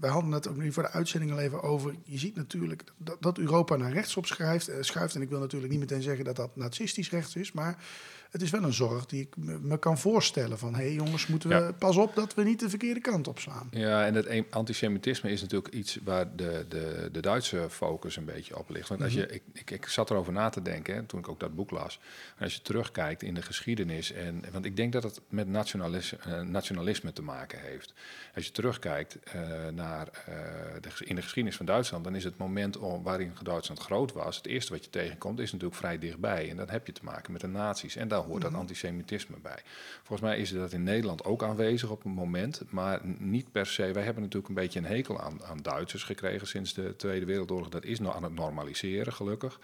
we 0.00 0.06
hadden 0.06 0.32
het 0.32 0.48
ook 0.48 0.56
nu 0.56 0.72
voor 0.72 0.82
de 0.82 0.90
uitzending 0.90 1.32
al 1.32 1.38
even 1.38 1.62
over. 1.62 1.94
Je 2.04 2.18
ziet 2.18 2.34
natuurlijk 2.34 2.84
dat, 3.20 3.38
Europa 3.38 3.76
naar 3.76 3.92
rechts 3.92 4.16
op 4.16 4.26
schuift, 4.26 4.68
eh, 4.68 4.76
schuift. 4.80 5.14
En 5.14 5.22
ik 5.22 5.28
wil 5.28 5.38
natuurlijk 5.38 5.70
niet 5.70 5.80
meteen 5.80 6.02
zeggen 6.02 6.24
dat 6.24 6.36
dat 6.36 6.56
nazistisch 6.56 7.10
rechts 7.10 7.36
is. 7.36 7.52
Maar 7.52 7.84
het 8.30 8.42
is 8.42 8.50
wel 8.50 8.62
een 8.62 8.72
zorg 8.72 9.06
die 9.06 9.20
ik 9.20 9.36
me, 9.36 9.78
kan 9.78 9.98
voorstellen. 9.98 10.58
Van 10.58 10.74
hé 10.74 10.82
hey 10.82 10.92
jongens, 10.92 11.26
moeten 11.26 11.48
we 11.48 11.54
Ja. 11.54 11.72
pas 11.72 11.96
op 11.96 12.14
dat 12.14 12.34
we 12.34 12.42
niet 12.44 12.60
de 12.60 12.68
verkeerde 12.68 13.00
kant 13.00 13.28
op 13.28 13.38
slaan. 13.38 13.68
Ja, 13.70 14.06
en 14.06 14.14
dat 14.14 14.26
een- 14.26 14.46
antisemitisme 14.50 15.30
is 15.30 15.40
natuurlijk 15.40 15.74
iets 15.74 15.98
waar 16.04 16.36
de, 16.36 16.64
de, 16.68 17.08
de 17.12 17.20
Duitse 17.20 17.66
focus 17.70 18.16
een 18.16 18.24
beetje 18.24 18.58
op 18.58 18.70
ligt. 18.70 18.88
Want 18.88 19.02
als 19.02 19.12
je, 19.12 19.26
ik, 19.26 19.42
ik, 19.52 19.70
ik 19.70 19.86
zat 19.86 20.10
erover 20.10 20.32
na 20.32 20.48
te 20.48 20.62
denken 20.62 20.94
hè, 20.94 21.02
toen 21.02 21.20
ik 21.20 21.28
ook 21.28 21.40
dat 21.40 21.54
boek 21.54 21.70
las. 21.70 22.00
En 22.36 22.44
als 22.44 22.54
je 22.54 22.62
terugkijkt 22.62 23.22
in 23.22 23.34
de 23.34 23.42
geschiedenis, 23.42 24.12
en, 24.12 24.44
want 24.52 24.64
ik 24.64 24.76
denk 24.76 24.92
dat 24.92 25.02
het 25.02 25.20
met 25.28 25.48
nationalisme, 25.48 26.18
eh, 26.18 26.40
nationalisme 26.40 27.12
te 27.12 27.22
maken 27.22 27.58
heeft. 27.60 27.92
Als 28.34 28.44
je 28.46 28.52
terugkijkt 28.52 29.18
eh, 29.22 29.40
naar 29.74 30.08
eh, 30.26 30.34
de, 30.80 30.88
in 31.04 31.14
de 31.14 31.22
geschiedenis 31.22 31.56
van 31.56 31.66
Duitsland, 31.66 32.04
dan 32.04 32.14
is 32.14 32.24
het 32.24 32.36
moment 32.38 32.76
om, 32.76 33.02
waarin 33.02 33.32
Duitsland 33.42 33.80
groot 33.80 34.12
was, 34.12 34.36
het 34.36 34.46
eerste 34.46 34.72
wat 34.72 34.84
je 34.84 34.90
tegenkomt, 34.90 35.38
is 35.38 35.52
natuurlijk 35.52 35.78
vrij 35.78 35.98
dichtbij. 35.98 36.50
En 36.50 36.56
dan 36.56 36.68
heb 36.70 36.86
je 36.86 36.92
te 36.92 37.04
maken 37.04 37.32
met 37.32 37.40
de 37.40 37.46
nazi's. 37.46 37.96
En 37.96 38.08
daar 38.08 38.17
hoort 38.22 38.42
dat 38.42 38.54
antisemitisme 38.54 39.36
bij. 39.42 39.62
Volgens 40.02 40.28
mij 40.28 40.38
is 40.38 40.52
dat 40.52 40.72
in 40.72 40.82
Nederland 40.82 41.24
ook 41.24 41.42
aanwezig 41.42 41.90
op 41.90 42.04
een 42.04 42.10
moment, 42.10 42.62
maar 42.70 43.00
niet 43.18 43.52
per 43.52 43.66
se. 43.66 43.92
Wij 43.92 44.02
hebben 44.02 44.22
natuurlijk 44.22 44.48
een 44.48 44.62
beetje 44.62 44.78
een 44.78 44.84
hekel 44.84 45.20
aan, 45.20 45.44
aan 45.44 45.62
Duitsers 45.62 46.02
gekregen 46.04 46.46
sinds 46.46 46.74
de 46.74 46.96
Tweede 46.96 47.26
Wereldoorlog. 47.26 47.68
Dat 47.68 47.84
is 47.84 48.00
nog 48.00 48.16
aan 48.16 48.22
het 48.22 48.34
normaliseren, 48.34 49.12
gelukkig. 49.12 49.60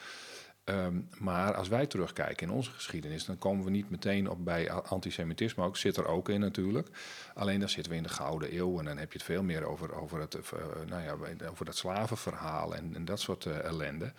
Ehm, 0.65 1.01
maar 1.19 1.55
als 1.55 1.69
wij 1.69 1.87
terugkijken 1.87 2.47
in 2.47 2.53
onze 2.53 2.71
geschiedenis, 2.71 3.25
dan 3.25 3.39
komen 3.39 3.65
we 3.65 3.71
niet 3.71 3.91
meteen 3.91 4.31
op 4.31 4.45
bij 4.45 4.71
antisemitisme. 4.71 5.65
Ook 5.65 5.77
zit 5.77 5.97
er 5.97 6.07
ook 6.07 6.29
in 6.29 6.41
natuurlijk. 6.41 6.89
Alleen 7.35 7.61
dan 7.61 7.69
zitten 7.69 7.93
we 7.93 7.99
in 7.99 8.03
de 8.05 8.09
Gouden 8.09 8.57
Eeuw 8.57 8.79
en 8.79 8.85
dan 8.85 8.97
heb 8.97 9.13
je 9.13 9.19
het 9.19 9.27
veel 9.27 9.43
meer 9.43 9.65
over, 9.65 9.95
over, 9.95 10.21
het, 10.21 10.35
eh, 10.35 10.41
nou 10.87 11.03
ja, 11.03 11.47
over 11.51 11.65
dat 11.65 11.77
slavenverhaal 11.77 12.75
en, 12.75 12.95
en 12.95 13.05
dat 13.05 13.21
soort 13.21 13.47
eh, 13.47 13.65
ellende. 13.65 14.13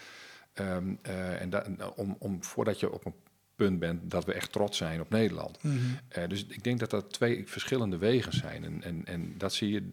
Ehm, 0.54 0.96
eh, 1.02 1.42
en 1.42 1.50
da- 1.50 1.66
om, 1.96 2.16
om, 2.20 2.44
voordat 2.44 2.80
je 2.80 2.92
op 2.92 3.06
een 3.06 3.16
punt 3.56 3.80
bent 3.80 4.12
dat 4.12 4.26
we 4.26 4.34
echt 4.34 4.52
trots 4.52 4.78
zijn 4.78 5.02
op 5.02 5.10
Nederland. 5.10 5.60
Eh, 6.08 6.28
dus 6.28 6.46
ik 6.46 6.64
denk 6.64 6.80
dat 6.80 6.90
dat 6.90 7.14
twee 7.14 7.44
verschillende 7.46 7.98
wegen 7.98 8.34
zijn. 8.34 8.64
En, 8.64 8.84
en, 8.84 9.02
en 9.06 9.34
dat 9.38 9.54
zie 9.54 9.70
je 9.72 9.92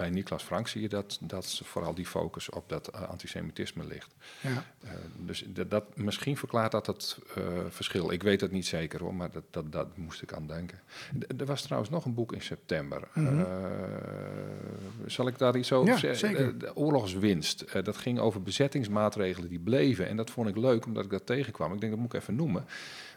bij 0.00 0.10
Niklas 0.10 0.42
Frank, 0.42 0.68
zie 0.68 0.80
je 0.82 0.88
dat, 0.88 1.18
dat 1.20 1.60
vooral 1.64 1.94
die 1.94 2.06
focus 2.06 2.48
op 2.50 2.68
dat 2.68 2.88
eh, 2.88 3.08
antisemitisme 3.08 3.84
ligt. 3.86 4.14
Ja. 4.40 4.64
Eh, 4.84 4.90
dus 5.16 5.44
dat, 5.48 5.70
dat, 5.70 5.84
misschien 5.96 6.36
verklaart 6.36 6.72
dat 6.72 6.86
het 6.86 7.18
eh, 7.34 7.42
verschil. 7.68 8.10
Ik 8.12 8.22
weet 8.22 8.40
het 8.40 8.52
niet 8.52 8.66
zeker 8.66 9.00
hoor, 9.00 9.14
maar 9.14 9.30
dat, 9.30 9.44
dat, 9.50 9.72
dat 9.72 9.96
moest 9.96 10.22
ik 10.22 10.32
aan 10.32 10.46
denken. 10.46 10.80
D- 11.18 11.40
er 11.40 11.46
was 11.46 11.62
trouwens 11.62 11.90
nog 11.90 12.04
een 12.04 12.14
boek 12.14 12.32
in 12.32 12.42
september. 12.42 13.02
Eh, 13.14 13.22
zal 15.06 15.26
ik 15.26 15.38
daar 15.38 15.56
iets 15.56 15.72
over 15.72 15.84
Mhm. 15.94 15.94
Ja, 16.06 16.14
zeggen? 16.14 16.28
zeker. 16.38 16.58
De, 16.58 16.76
oorlogswinst. 16.76 17.64
Dat 17.84 17.96
ging 17.96 18.18
over 18.18 18.42
bezettingsmaatregelen 18.42 19.48
die 19.48 19.58
bleven. 19.58 20.08
En 20.08 20.16
dat 20.16 20.30
vond 20.30 20.48
ik 20.48 20.56
leuk, 20.56 20.86
omdat 20.86 21.04
ik 21.04 21.10
dat 21.10 21.26
tegenkwam. 21.26 21.72
Ik 21.72 21.80
denk, 21.80 21.92
dat 21.92 22.00
moet 22.00 22.14
ik 22.14 22.20
even 22.20 22.34
noemen. 22.34 22.64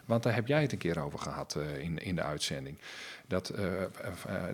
Want 0.04 0.22
daar 0.22 0.34
heb 0.34 0.46
jij 0.46 0.62
het 0.62 0.72
een 0.72 0.78
keer 0.78 1.02
over 1.02 1.18
gehad 1.18 1.54
eh, 1.54 1.78
in, 1.78 1.98
in 1.98 2.14
de 2.14 2.22
uitzending. 2.22 2.78
Dat, 3.26 3.48
eh, 3.48 3.82
eh, 3.82 3.88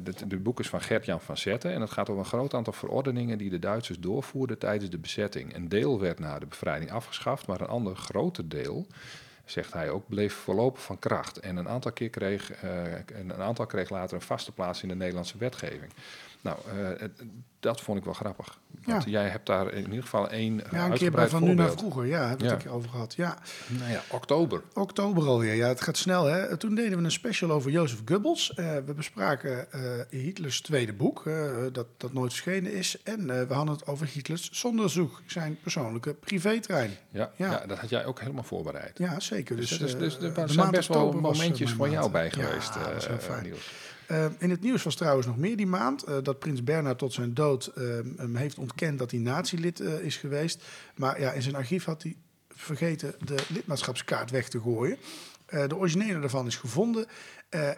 het 0.05 0.25
de 0.27 0.39
boek 0.39 0.61
is 0.61 0.69
van 0.69 0.81
Gert-Jan 0.81 1.21
van 1.21 1.37
Zetten. 1.37 1.73
En 1.73 1.81
het 1.81 1.91
gaat 1.91 2.09
over 2.09 2.23
een 2.23 2.29
groot 2.29 2.55
aantal 2.55 2.73
verordeningen 2.73 3.39
die 3.39 3.51
de 3.51 3.59
Duitsers 3.59 3.99
doorvoerden 3.99 4.59
tijdens 4.59 4.91
de 4.91 4.99
bezetting. 4.99 5.55
Een 5.55 5.69
deel 5.69 6.01
werd 6.01 6.19
na 6.19 6.39
de 6.39 6.47
bevrijding 6.47 6.93
afgeschaft, 6.93 7.47
maar 7.47 7.61
een 7.61 7.67
ander 7.67 7.97
groter 7.97 8.49
deel, 8.49 8.87
zegt 9.45 9.73
hij 9.73 9.91
ook, 9.91 10.09
bleef 10.09 10.35
voorlopig 10.35 10.83
van 10.83 10.99
kracht. 10.99 11.39
En 11.39 11.57
een 11.57 11.69
aantal, 11.69 11.93
keer 11.93 12.11
kreeg, 12.11 12.53
en 12.53 13.31
een 13.31 13.43
aantal 13.43 13.67
kreeg 13.67 13.91
later 13.91 14.17
een 14.17 14.23
vaste 14.23 14.53
plaats 14.53 14.83
in 14.83 14.89
de 14.89 14.95
Nederlandse 14.95 15.39
wetgeving. 15.39 15.93
Nou, 16.41 16.59
eh, 16.99 17.09
dat 17.61 17.81
vond 17.81 17.99
ik 17.99 18.05
wel 18.05 18.15
grappig. 18.15 18.59
Want 18.85 19.05
Ja. 19.05 19.11
jij 19.11 19.29
hebt 19.29 19.47
daar 19.47 19.73
in 19.73 19.85
ieder 19.89 20.03
geval 20.03 20.29
één 20.31 20.57
Ja, 20.57 20.63
eh, 20.71 20.85
een 20.85 20.93
keer 20.93 21.11
bij 21.11 21.29
Van 21.29 21.45
Nu 21.45 21.55
naar. 21.55 21.71
Vroeger. 21.71 22.07
Ja, 22.07 22.29
hebben 22.29 22.47
we 22.47 22.53
het 22.53 22.63
Ja. 22.63 22.71
over 22.71 22.91
gehad. 22.91 23.15
Ja. 23.15 23.39
Nou 23.79 23.91
ja, 23.91 24.03
oktober. 24.11 24.63
Oktober 24.75 25.27
alweer, 25.27 25.55
ja, 25.55 25.69
het 25.69 25.81
gaat 25.81 25.97
snel. 25.97 26.25
Hè? 26.25 26.57
Toen 26.57 26.75
deden 26.75 26.99
we 26.99 27.05
een 27.05 27.11
special 27.11 27.51
over 27.51 27.71
Jozef 27.71 28.03
Goebbels. 28.05 28.55
Eh, 28.55 28.75
we 28.87 28.95
bespraken 28.95 29.67
Hitlers 30.11 30.61
tweede 30.61 30.93
boek, 30.93 31.23
dat, 31.73 31.87
dat 31.97 32.13
nooit 32.13 32.31
verschenen 32.33 32.73
is. 32.73 33.03
En 33.03 33.27
we 33.49 33.55
hadden 33.55 33.75
het 33.75 33.87
over 33.87 34.07
Hitlers 34.07 34.49
Sonderzoek, 34.53 35.23
zijn 35.27 35.59
persoonlijke 35.63 36.15
privétrein. 36.15 36.91
Ja, 37.11 37.31
Ja. 37.37 37.51
ja. 37.51 37.67
dat 37.67 37.79
had 37.79 37.89
jij 37.91 38.05
ook 38.05 38.21
helemaal 38.21 38.45
voorbereid. 38.45 38.99
Ja, 38.99 39.21
zeker. 39.21 39.57
Dus, 39.57 39.79
Dus, 39.79 39.97
dus, 39.99 40.19
er 40.19 40.49
zijn 40.51 40.71
best 40.71 40.89
wel 40.89 41.13
momentjes 41.13 41.73
voor 41.73 41.89
jou 41.89 42.11
bij 42.11 42.25
Ja, 42.25 42.31
geweest, 42.31 42.75
dat 42.75 42.93
was 42.95 43.05
eh, 43.05 43.11
heel 43.11 43.21
fijn. 43.21 43.43
Niels. 43.43 43.71
Eh, 44.11 44.25
in 44.39 44.51
het 44.51 44.61
nieuws 44.61 44.83
was 44.83 44.95
trouwens 44.95 45.27
nog 45.27 45.37
meer 45.37 45.57
die 45.57 45.67
maand. 45.67 46.03
eh, 46.03 46.17
dat 46.23 46.39
prins 46.39 46.65
Bernhard 46.65 46.99
tot 46.99 47.13
zijn 47.13 47.35
dood 47.35 47.67
eh, 47.67 47.85
heeft 48.33 48.59
ontkend 48.59 48.99
dat 48.99 49.11
hij 49.11 49.21
nazi-lid 49.21 49.81
eh, 49.81 50.01
is 50.01 50.17
geweest. 50.17 50.65
Maar 50.97 51.21
ja, 51.21 51.33
in 51.33 51.43
zijn 51.43 51.55
archief 51.55 51.85
had 51.85 52.03
hij 52.03 52.17
vergeten 52.49 53.15
de 53.25 53.45
lidmaatschapskaart 53.49 54.31
weg 54.31 54.49
te 54.49 54.61
gooien. 54.61 54.97
De 55.67 55.77
originele 55.77 56.21
daarvan 56.21 56.47
is 56.47 56.57
gevonden 56.57 57.07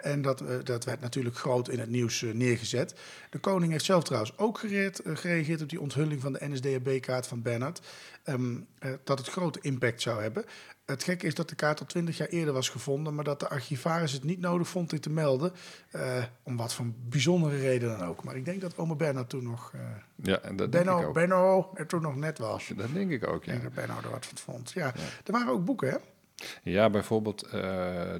en 0.00 0.22
dat, 0.22 0.42
dat 0.64 0.84
werd 0.84 1.00
natuurlijk 1.00 1.36
groot 1.36 1.68
in 1.68 1.78
het 1.78 1.90
nieuws 1.90 2.24
neergezet. 2.32 2.94
De 3.30 3.38
koning 3.38 3.72
heeft 3.72 3.84
zelf 3.84 4.04
trouwens 4.04 4.38
ook 4.38 4.58
gereageerd 5.04 5.62
op 5.62 5.68
die 5.68 5.80
onthulling 5.80 6.20
van 6.20 6.32
de 6.32 6.48
NSDAP-kaart 6.48 7.26
van 7.26 7.42
Bernhard. 7.42 7.80
Ehm, 8.24 8.56
eh, 8.78 8.90
dat 9.04 9.18
het 9.18 9.28
grote 9.28 9.58
impact 9.62 10.02
zou 10.02 10.22
hebben. 10.22 10.44
Het 10.92 11.04
gekke 11.04 11.26
is 11.26 11.34
dat 11.34 11.48
de 11.48 11.54
kaart 11.54 11.80
al 11.80 11.86
twintig 11.86 12.16
jaar 12.16 12.28
eerder 12.28 12.54
was 12.54 12.68
gevonden, 12.68 13.14
maar 13.14 13.24
dat 13.24 13.40
de 13.40 13.48
archivaris 13.48 14.12
het 14.12 14.24
niet 14.24 14.40
nodig 14.40 14.68
vond 14.68 14.90
dit 14.90 15.02
te 15.02 15.10
melden. 15.10 15.52
eh, 15.90 16.24
om 16.42 16.56
wat 16.56 16.74
voor 16.74 16.86
bijzondere 17.08 17.56
reden 17.56 17.98
dan 17.98 18.08
ook. 18.08 18.24
Maar 18.24 18.36
ik 18.36 18.44
denk 18.44 18.60
dat 18.60 18.76
oma 18.78 18.94
Bernhard 18.94 19.28
toen 19.28 19.42
nog. 19.42 19.70
eh 19.74 19.80
Ja, 20.16 20.38
en 20.38 20.56
dat 20.56 20.72
denk 20.72 20.84
ik 20.84 20.90
Benno, 20.90 21.06
ook. 21.06 21.14
Benno 21.14 21.70
er 21.74 21.86
toen 21.86 22.02
nog 22.02 22.16
net 22.16 22.38
was. 22.38 22.72
Dat 22.76 22.92
denk 22.92 23.10
ik 23.10 23.26
ook, 23.26 23.44
ja. 23.44 23.56
dat 23.56 23.74
Benno 23.74 23.94
er 24.04 24.10
wat 24.10 24.26
van 24.26 24.38
vond. 24.38 24.70
Ja, 24.72 24.94
er 25.24 25.32
waren 25.32 25.52
ook 25.52 25.64
boeken, 25.64 25.88
hè? 25.90 25.96
Ja, 26.62 26.90
bijvoorbeeld 26.90 27.42
eh, 27.42 27.52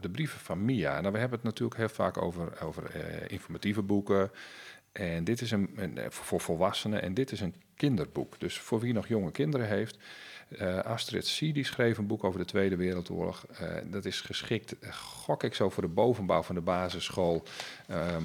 de 0.01 0.09
brieven 0.13 0.41
van 0.41 0.65
Mia. 0.65 1.01
Nou, 1.01 1.13
we 1.13 1.19
hebben 1.19 1.39
het 1.39 1.47
natuurlijk 1.49 1.77
heel 1.79 1.89
vaak 1.89 2.23
over, 2.23 2.63
over 2.63 2.95
informatieve 3.31 3.83
boeken. 3.83 4.31
En 4.93 5.25
dit 5.25 5.41
is 5.41 5.51
een, 5.51 5.71
een 5.77 5.99
voor 6.09 6.41
volwassenen 6.41 7.03
en 7.03 7.15
dit 7.15 7.33
is 7.33 7.41
een 7.41 7.55
kinderboek. 7.77 8.41
Dus 8.41 8.61
voor 8.61 8.81
wie 8.81 8.93
nog 8.93 9.09
jonge 9.09 9.31
kinderen 9.31 9.69
heeft. 9.69 9.99
Eh, 10.59 10.79
Astrid 10.79 11.37
C. 11.39 11.39
die 11.39 11.65
schreef 11.65 11.99
een 11.99 12.07
boek 12.07 12.25
over 12.25 12.39
de 12.39 12.45
Tweede 12.45 12.77
Wereldoorlog. 12.77 13.47
Eh, 13.47 13.69
dat 13.85 14.05
is 14.05 14.21
geschikt, 14.21 14.79
eh, 14.79 14.93
gok 14.95 15.43
ik 15.43 15.55
zo, 15.55 15.71
voor 15.71 15.83
de 15.83 15.89
bovenbouw 15.89 16.43
van 16.43 16.55
de 16.55 16.61
basisschool. 16.61 17.43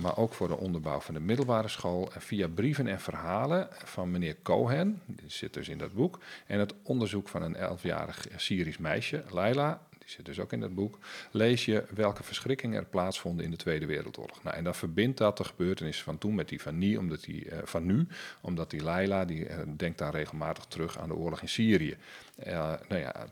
maar 0.02 0.18
ook 0.18 0.34
voor 0.34 0.48
de 0.48 0.58
onderbouw 0.58 1.00
van 1.00 1.14
de 1.14 1.20
middelbare 1.20 1.68
school. 1.68 2.10
Via 2.18 2.48
brieven 2.48 2.88
en 2.88 3.00
verhalen 3.00 3.68
van 3.72 4.12
meneer 4.12 4.36
Cohen, 4.44 5.02
die 5.06 5.30
zit 5.30 5.54
dus 5.54 5.70
in 5.70 5.78
dat 5.78 5.94
boek. 5.94 6.20
En 6.46 6.60
het 6.60 6.74
onderzoek 6.84 7.30
van 7.30 7.42
een 7.42 7.56
elfjarig 7.56 8.28
Syrisch 8.36 8.78
meisje, 8.78 9.24
Laila, 9.30 9.82
die 10.08 10.16
zit 10.16 10.26
dus 10.26 10.40
ook 10.40 10.54
in 10.54 10.60
dat 10.60 10.76
boek, 10.76 10.98
lees 11.32 11.66
je 11.66 11.84
welke 11.96 12.24
verschrikkingen 12.24 12.80
er 12.80 12.86
plaatsvonden 12.86 13.46
in 13.46 13.52
de 13.52 13.58
Tweede 13.58 13.86
Wereldoorlog. 13.86 14.44
Nou, 14.44 14.56
en 14.56 14.64
dan 14.64 14.76
verbindt 14.76 15.18
dat 15.18 15.38
de 15.38 15.44
gebeurtenissen 15.44 16.04
van 16.06 16.18
toen 16.18 16.36
met 16.36 16.50
die 16.50 16.62
van, 16.62 16.78
nie, 16.78 17.00
omdat 17.00 17.24
die, 17.24 17.50
eh, 17.50 17.58
van 17.64 17.86
nu, 17.86 18.08
omdat 18.42 18.70
die 18.70 18.84
Laila, 18.84 19.26
die 19.26 19.46
eh, 19.48 19.58
denkt 19.78 19.98
daar 19.98 20.12
regelmatig 20.12 20.66
terug 20.66 21.00
aan 21.00 21.08
de 21.08 21.16
oorlog 21.16 21.42
in 21.42 21.50
Syrië. 21.50 21.98
Eh, 22.36 22.74
nou 22.90 23.02
ja, 23.02 23.28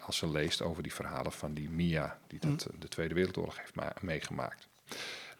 als 0.00 0.16
ze 0.16 0.28
leest 0.30 0.62
over 0.62 0.82
die 0.82 0.94
verhalen 0.94 1.32
van 1.32 1.54
die 1.54 1.70
Mia, 1.70 2.18
die 2.26 2.38
dat, 2.40 2.66
eh, 2.66 2.80
de 2.80 2.88
Tweede 2.88 3.14
Wereldoorlog 3.14 3.58
heeft 3.58 3.74
ma- 3.74 3.94
meegemaakt. 4.00 4.68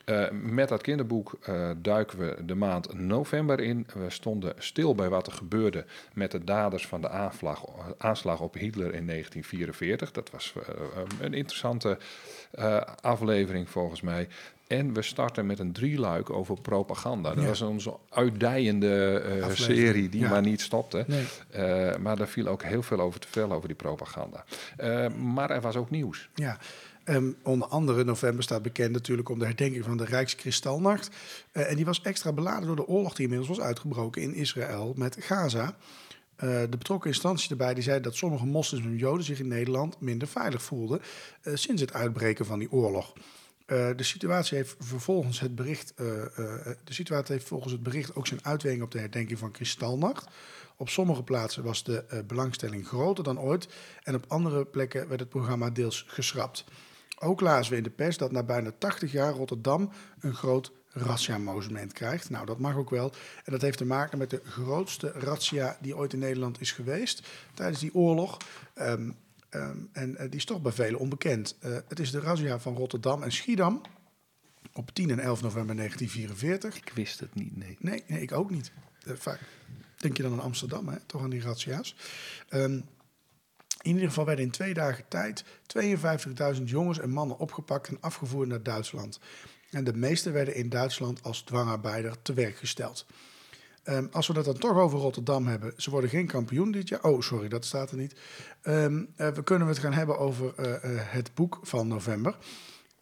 Eh, 0.07 0.31
met 0.31 0.69
dat 0.69 0.83
kinderboek 0.83 1.39
eh, 1.43 1.71
duiken 1.77 2.19
we 2.19 2.37
de 2.45 2.55
maand 2.55 2.95
november 2.95 3.61
in. 3.61 3.87
We 3.95 4.11
stonden 4.11 4.55
stil 4.59 4.95
bij 4.95 5.09
wat 5.09 5.27
er 5.27 5.33
gebeurde 5.33 5.85
met 6.15 6.31
de 6.31 6.45
daders 6.45 6.87
van 6.87 7.01
de 7.01 7.09
aanslag, 7.09 7.65
aanslag 7.99 8.41
op 8.41 8.55
Hitler 8.55 8.95
in 8.95 9.07
1944. 9.07 10.13
Dat 10.13 10.31
was 10.31 10.53
eh, 10.57 10.75
een 11.21 11.35
interessante 11.35 11.99
aflevering 13.01 13.71
volgens 13.71 14.01
mij. 14.01 14.29
En 14.67 14.93
we 14.93 15.03
starten 15.03 15.47
met 15.47 15.59
een 15.59 15.73
drieluik 15.73 16.31
over 16.31 16.61
propaganda. 16.61 17.35
Dat 17.35 17.43
Ja. 17.43 17.49
was 17.49 17.61
onze 17.63 17.97
uitdijende 18.11 19.23
serie 19.53 20.09
die 20.09 20.21
ja. 20.21 20.29
maar 20.29 20.43
niet 20.43 20.61
stopte. 20.61 21.05
Nee. 21.07 21.99
Maar 21.99 22.17
daar 22.17 22.29
viel 22.29 22.47
ook 22.47 22.63
heel 22.63 22.83
veel 22.83 23.01
over 23.01 23.21
te 23.21 23.27
vertellen 23.29 23.57
over 23.57 23.69
die 23.69 23.77
propaganda. 23.77 24.45
Maar 25.19 25.51
er 25.51 25.61
was 25.61 25.77
ook 25.77 25.91
nieuws. 25.91 26.29
Ja. 26.35 26.59
Ehm, 27.07 27.33
onder 27.43 27.69
andere 27.69 28.05
november 28.05 28.43
staat 28.43 28.63
bekend 28.63 28.93
natuurlijk 28.93 29.29
om 29.29 29.39
de 29.39 29.45
herdenking 29.45 29.85
van 29.85 29.97
de 29.97 30.05
Rijkskristalnacht. 30.05 31.11
Eh, 31.53 31.71
en 31.71 31.77
die 31.77 31.85
was 31.85 32.03
extra 32.03 32.33
beladen 32.33 32.67
door 32.67 32.77
de 32.77 32.87
oorlog 32.87 33.15
die 33.15 33.23
inmiddels 33.23 33.59
was 33.59 33.67
uitgebroken 33.67 34.23
in 34.23 34.35
Israël 34.35 34.93
met 34.97 35.17
Gaza. 35.21 35.77
Eh, 36.37 36.49
de 36.49 36.77
betrokken 36.79 37.11
instantie 37.11 37.51
erbij 37.51 37.75
die 37.75 37.83
zei 37.83 38.01
dat 38.01 38.17
sommige 38.17 38.47
moslims 38.47 38.85
en 38.85 38.97
joden 38.97 39.25
zich 39.25 39.39
in 39.39 39.49
Nederland 39.49 40.01
minder 40.01 40.29
veilig 40.29 40.63
voelden 40.63 41.01
eh, 41.43 41.55
sinds 41.55 41.81
het 41.81 41.93
uitbreken 41.93 42.47
van 42.47 42.59
die 42.59 42.73
oorlog. 42.73 43.13
De 43.67 43.95
situatie 44.03 44.57
heeft 44.57 44.77
vervolgens 44.79 45.41
het 45.41 45.55
bericht, 45.55 45.93
de 45.97 46.75
situatie 46.85 47.35
heeft 47.35 47.47
volgens 47.47 47.73
het 47.73 47.83
bericht 47.83 48.15
ook 48.15 48.27
zijn 48.27 48.45
uitwerking 48.45 48.85
op 48.85 48.91
de 48.91 48.99
herdenking 48.99 49.39
van 49.39 49.51
Kristalnacht. 49.51 50.27
Op 50.77 50.89
sommige 50.89 51.23
plaatsen 51.23 51.63
was 51.63 51.85
de 51.85 52.25
belangstelling 52.27 52.87
groter 52.87 53.25
dan 53.25 53.41
ooit 53.41 53.69
en 54.03 54.15
op 54.15 54.25
andere 54.29 54.65
plekken 54.65 55.09
werd 55.09 55.21
het 55.21 55.29
programma 55.29 55.71
deels 55.71 56.05
geschrapt. 56.09 56.65
Ook 57.19 57.41
lazen 57.41 57.73
we 57.73 57.79
in 57.79 57.83
de 57.83 57.91
pers 57.91 58.17
dat 58.17 58.33
na 58.33 58.43
bijna 58.43 58.73
80 58.79 59.13
jaar 59.13 59.33
Rotterdam 59.33 59.91
een 60.21 60.35
groot 60.35 60.73
razzia-monument 60.89 61.93
krijgt. 61.93 62.31
Nou, 62.31 62.47
dat 62.47 62.59
mag 62.59 62.77
ook 62.77 62.91
wel. 62.91 63.13
En 63.45 63.53
dat 63.53 63.61
heeft 63.61 63.79
te 63.79 63.85
maken 63.85 64.19
met 64.19 64.31
de 64.31 64.41
grootste 64.45 65.11
razzia 65.11 65.77
die 65.81 65.97
ooit 65.97 66.13
in 66.13 66.19
Nederland 66.19 66.61
is 66.61 66.73
geweest 66.73 67.29
tijdens 67.55 67.81
die 67.81 67.95
oorlog. 67.95 68.37
Ehm, 68.75 69.11
ehm, 69.49 69.77
en 69.93 70.17
eh, 70.17 70.25
die 70.31 70.39
is 70.39 70.45
toch 70.45 70.63
bij 70.63 70.73
velen 70.73 71.01
onbekend. 71.01 71.57
Eh, 71.61 71.77
het 71.89 72.01
is 72.01 72.11
de 72.11 72.21
razzia 72.21 72.59
van 72.59 72.77
Rotterdam 72.77 73.23
en 73.23 73.33
Schiedam 73.33 73.81
op 74.73 74.91
10 74.91 75.11
en 75.11 75.19
11 75.19 75.43
november 75.43 75.77
1944. 75.77 76.77
Ik 76.77 76.93
wist 76.95 77.21
het 77.21 77.35
niet, 77.35 77.57
nee. 77.57 77.77
Nee, 77.81 78.05
nee 78.07 78.21
ik 78.21 78.33
ook 78.33 78.51
niet. 78.51 78.73
Eh, 79.05 79.15
vaak 79.17 79.41
denk 79.97 80.17
je 80.17 80.23
dan 80.23 80.33
aan 80.33 80.41
Amsterdam, 80.41 80.89
hè? 80.89 80.97
toch 81.07 81.23
aan 81.23 81.31
die 81.31 81.43
razzia's. 81.43 81.97
Ehm, 82.49 82.81
in 83.87 83.95
ieder 83.95 84.09
geval 84.09 84.25
werden 84.25 84.45
in 84.45 84.51
twee 84.51 84.75
dagen 84.75 85.05
tijd 85.09 85.45
52.000 86.57 86.63
jongens 86.65 86.99
en 86.99 87.11
mannen 87.11 87.39
opgepakt 87.39 87.89
en 87.89 87.99
afgevoerd 88.01 88.49
naar 88.49 88.63
Duitsland. 88.63 89.21
En 89.71 89.85
de 89.85 89.97
meeste 89.97 90.31
werden 90.31 90.55
in 90.55 90.69
Duitsland 90.69 91.23
als 91.23 91.43
dwangarbeider 91.43 92.23
te 92.23 92.35
werk 92.35 92.57
gesteld. 92.57 93.07
Ehm, 93.83 94.07
als 94.11 94.27
we 94.27 94.33
dat 94.33 94.45
dan 94.45 94.59
toch 94.59 94.77
over 94.77 94.99
Rotterdam 94.99 95.47
hebben, 95.47 95.73
ze 95.77 95.91
worden 95.91 96.11
geen 96.11 96.27
kampioen 96.27 96.71
dit 96.71 96.89
jaar. 96.89 97.03
Oh, 97.03 97.21
sorry, 97.21 97.49
dat 97.49 97.65
staat 97.65 97.91
er 97.91 97.97
niet. 97.97 98.15
Ehm, 98.63 99.05
eh, 99.17 99.29
we 99.29 99.43
kunnen 99.43 99.69
het 99.69 99.79
gaan 99.79 99.93
hebben 99.93 100.19
over 100.19 100.55
eh, 100.57 100.75
eh, 100.75 100.81
het 101.13 101.35
boek 101.35 101.59
van 101.63 101.89
november. 101.89 102.37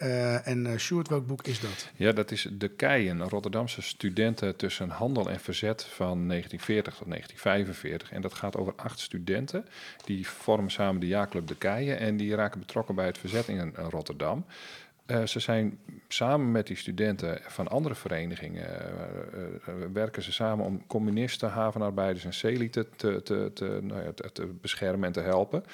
Eh, 0.05 0.47
en 0.47 0.67
uh, 0.67 0.77
Sjoerd, 0.77 1.09
welk 1.09 1.27
boek 1.27 1.47
is 1.47 1.61
dat? 1.61 1.91
Ja, 1.97 2.13
dat 2.13 2.31
is 2.31 2.49
De 2.53 2.69
Keien, 2.69 3.29
Rotterdamse 3.29 3.83
studenten 3.83 4.57
tussen 4.57 4.89
handel 4.89 5.31
en 5.31 5.41
verzet 5.41 5.85
van 5.85 6.29
1940 6.29 6.95
tot 6.95 7.09
1945. 7.09 8.13
En 8.13 8.23
dat 8.23 8.35
gaat 8.35 8.57
over 8.57 8.73
acht 8.77 8.99
studenten. 8.99 9.67
Die 10.05 10.29
vormen 10.29 10.71
samen 10.71 11.01
de 11.01 11.07
jaarclub 11.07 11.47
De 11.47 11.57
Keien 11.57 11.99
en 11.99 12.17
die 12.17 12.35
raken 12.35 12.61
betrokken 12.61 12.95
bij 12.95 13.07
het 13.07 13.19
verzet 13.19 13.49
in 13.49 13.75
uh, 13.79 13.87
Rotterdam. 13.91 14.45
Ze 15.25 15.41
zijn 15.41 15.79
samen 16.09 16.51
met 16.51 16.67
die 16.67 16.77
studenten 16.77 17.39
van 17.43 17.69
andere 17.69 17.95
verenigingen, 17.95 18.67
werken 19.93 20.23
ze 20.23 20.33
samen 20.33 20.65
om 20.65 20.87
communisten, 20.87 21.51
havenarbeiders 21.51 22.25
en 22.25 22.33
celi 22.33 22.71
te, 22.71 22.87
te, 22.97 23.51
te, 23.55 23.79
nou 23.83 24.03
ja, 24.03 24.13
te 24.33 24.47
beschermen 24.61 25.07
en 25.07 25.13
te 25.13 25.21
helpen. 25.21 25.65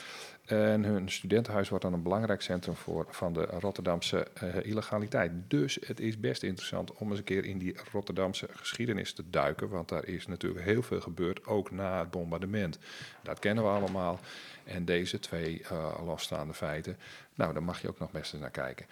En 0.50 0.84
hun 0.84 1.10
studentenhuis 1.10 1.68
wordt 1.68 1.84
dan 1.84 1.92
een 1.92 2.02
belangrijk 2.02 2.42
centrum 2.42 2.74
voor, 2.74 3.06
van 3.10 3.32
de 3.32 3.44
Rotterdamse 3.44 4.26
uh, 4.42 4.66
illegaliteit. 4.66 5.32
Dus 5.48 5.78
het 5.86 6.00
is 6.00 6.20
best 6.20 6.42
interessant 6.42 6.92
om 6.92 7.10
eens 7.10 7.18
een 7.18 7.24
keer 7.24 7.44
in 7.44 7.58
die 7.58 7.76
Rotterdamse 7.92 8.48
geschiedenis 8.52 9.12
te 9.12 9.22
duiken. 9.30 9.68
Want 9.68 9.88
daar 9.88 10.06
is 10.06 10.26
natuurlijk 10.26 10.64
heel 10.64 10.82
veel 10.82 11.00
gebeurd, 11.00 11.46
ook 11.46 11.70
na 11.70 11.98
het 11.98 12.10
bombardement. 12.10 12.78
Dat 13.22 13.38
kennen 13.38 13.64
we 13.64 13.70
allemaal. 13.70 14.20
En 14.64 14.84
deze 14.84 15.18
twee 15.18 15.62
uh, 15.72 15.94
losstaande 16.04 16.54
feiten, 16.54 16.96
nou, 17.34 17.52
daar 17.52 17.62
mag 17.62 17.82
je 17.82 17.88
ook 17.88 17.98
nog 17.98 18.10
best 18.10 18.32
eens 18.32 18.42
naar 18.42 18.50
kijken. 18.50 18.86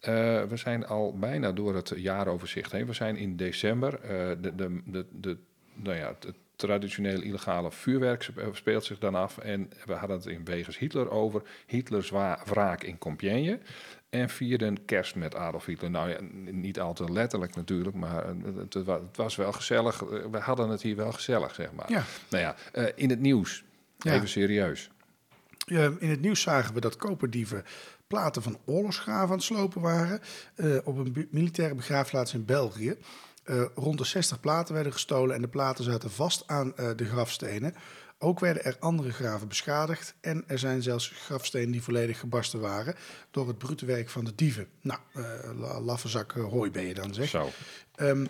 Uh, 0.00 0.06
we 0.42 0.56
zijn 0.56 0.86
al 0.86 1.18
bijna 1.18 1.52
door 1.52 1.74
het 1.74 1.92
jaaroverzicht 1.96 2.72
heen. 2.72 2.86
We 2.86 2.92
zijn 2.92 3.16
in 3.16 3.36
december. 3.36 4.00
De, 4.40 4.54
de, 4.54 4.80
de, 4.84 5.06
de, 5.10 5.36
nou 5.74 5.96
ja, 5.96 6.16
het 6.20 6.34
traditioneel 6.56 7.20
illegale 7.20 7.72
vuurwerk 7.72 8.28
speelt 8.52 8.84
zich 8.84 8.98
dan 8.98 9.14
af. 9.14 9.38
En 9.38 9.70
we 9.84 9.92
hadden 9.92 10.16
het 10.16 10.26
in 10.26 10.44
Wegens 10.44 10.78
Hitler 10.78 11.10
over. 11.10 11.42
Hitlers 11.66 12.10
wraak 12.44 12.82
in 12.82 12.98
Compiègne. 12.98 13.58
En 14.10 14.28
vierden 14.28 14.84
kerst 14.84 15.14
met 15.14 15.34
Adolf 15.34 15.64
Hitler. 15.64 15.90
Nou 15.90 16.10
ja, 16.10 16.16
niet 16.50 16.80
al 16.80 16.94
te 16.94 17.12
letterlijk 17.12 17.56
natuurlijk, 17.56 17.96
maar 17.96 18.26
het, 18.56 18.74
het 18.74 19.16
was 19.16 19.36
wel 19.36 19.52
gezellig. 19.52 20.00
We 20.30 20.38
hadden 20.38 20.68
het 20.68 20.82
hier 20.82 20.96
wel 20.96 21.12
gezellig, 21.12 21.54
zeg 21.54 21.72
maar. 21.72 21.90
Ja. 21.90 22.04
Nou 22.30 22.42
ja, 22.42 22.56
uh, 22.74 22.88
in 22.94 23.10
het 23.10 23.20
nieuws. 23.20 23.64
Ja. 23.98 24.12
Even 24.12 24.28
serieus. 24.28 24.90
Uh, 25.66 25.84
in 25.84 26.10
het 26.10 26.20
nieuws 26.20 26.40
zagen 26.40 26.74
we 26.74 26.80
dat 26.80 26.96
koperdieven 26.96 27.64
platen 28.06 28.42
van 28.42 28.58
oorlogsgraven 28.64 29.28
aan 29.28 29.36
het 29.36 29.42
slopen 29.42 29.80
waren. 29.80 30.20
Uh, 30.56 30.76
op 30.84 30.96
een 30.96 31.28
militaire 31.30 31.74
begraafplaats 31.74 32.34
in 32.34 32.44
België. 32.44 32.96
Uh, 33.44 33.64
rond 33.74 33.98
de 33.98 34.04
60 34.04 34.40
platen 34.40 34.74
werden 34.74 34.92
gestolen 34.92 35.34
en 35.34 35.42
de 35.42 35.48
platen 35.48 35.84
zaten 35.84 36.10
vast 36.10 36.42
aan 36.46 36.72
uh, 36.76 36.90
de 36.96 37.04
grafstenen. 37.04 37.74
Ook 38.18 38.40
werden 38.40 38.64
er 38.64 38.76
andere 38.80 39.12
graven 39.12 39.48
beschadigd 39.48 40.14
en 40.20 40.44
er 40.46 40.58
zijn 40.58 40.82
zelfs 40.82 41.08
grafstenen 41.08 41.70
die 41.70 41.82
volledig 41.82 42.18
gebarsten 42.18 42.60
waren 42.60 42.94
door 43.30 43.48
het 43.48 43.58
brute 43.58 43.86
werk 43.86 44.08
van 44.10 44.24
de 44.24 44.34
dieven. 44.34 44.66
Nou, 44.80 45.00
uh, 45.16 45.80
laffe 45.84 46.08
zak 46.08 46.32
hooi 46.32 46.70
ben 46.70 46.86
je 46.86 46.94
dan 46.94 47.14
zeg. 47.14 47.28
Zo. 47.28 47.50
Um, 47.96 48.26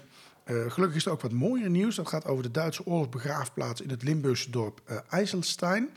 gelukkig 0.47 0.97
is 0.97 1.07
er 1.07 1.13
ook 1.13 1.21
wat 1.21 1.33
mooier 1.33 1.71
nieuws. 1.71 1.97
Dat 1.97 2.09
gaat 2.09 2.27
over 2.27 2.43
de 2.43 2.51
Duitse 2.51 2.87
oorlogsbegraafplaats 2.87 3.81
in 3.81 3.91
het 3.91 4.03
Limburgse 4.03 4.51
dorp 4.51 5.03
IJsselstein. 5.09 5.91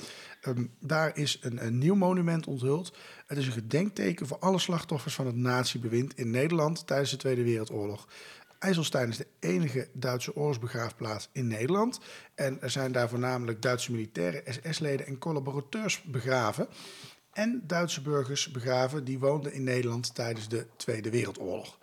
Um, 0.47 0.71
daar 0.79 1.17
is 1.17 1.39
een, 1.41 1.65
een, 1.65 1.77
nieuw 1.77 1.95
monument 1.95 2.47
onthuld. 2.47 2.97
Het 3.25 3.37
is 3.37 3.45
een 3.45 3.51
gedenkteken 3.51 4.27
voor 4.27 4.39
alle 4.39 4.59
slachtoffers 4.59 5.15
van 5.15 5.25
het 5.25 5.35
natiebewind 5.35 6.17
in 6.17 6.29
Nederland 6.29 6.87
tijdens 6.87 7.11
de 7.11 7.17
Tweede 7.17 7.43
Wereldoorlog. 7.43 8.07
IJsselstein 8.59 9.09
is 9.09 9.17
de 9.17 9.27
enige 9.39 9.87
Duitse 9.93 10.35
oorlogsbegraafplaats 10.35 11.29
in 11.31 11.47
Nederland. 11.47 11.99
En 12.35 12.61
er 12.61 12.69
zijn 12.69 12.91
daar 12.91 13.09
voornamelijk 13.09 13.61
Duitse 13.61 13.91
militairen, 13.91 14.43
SS-leden 14.53 15.05
en 15.05 15.17
collaborateurs 15.17 16.01
begraven. 16.01 16.67
en 17.33 17.63
Duitse 17.67 18.01
burgers 18.01 18.51
begraven 18.51 19.03
die 19.03 19.19
woonden 19.19 19.53
in 19.53 19.63
Nederland 19.63 20.15
tijdens 20.15 20.47
de 20.47 20.67
Tweede 20.75 21.09
Wereldoorlog. 21.09 21.77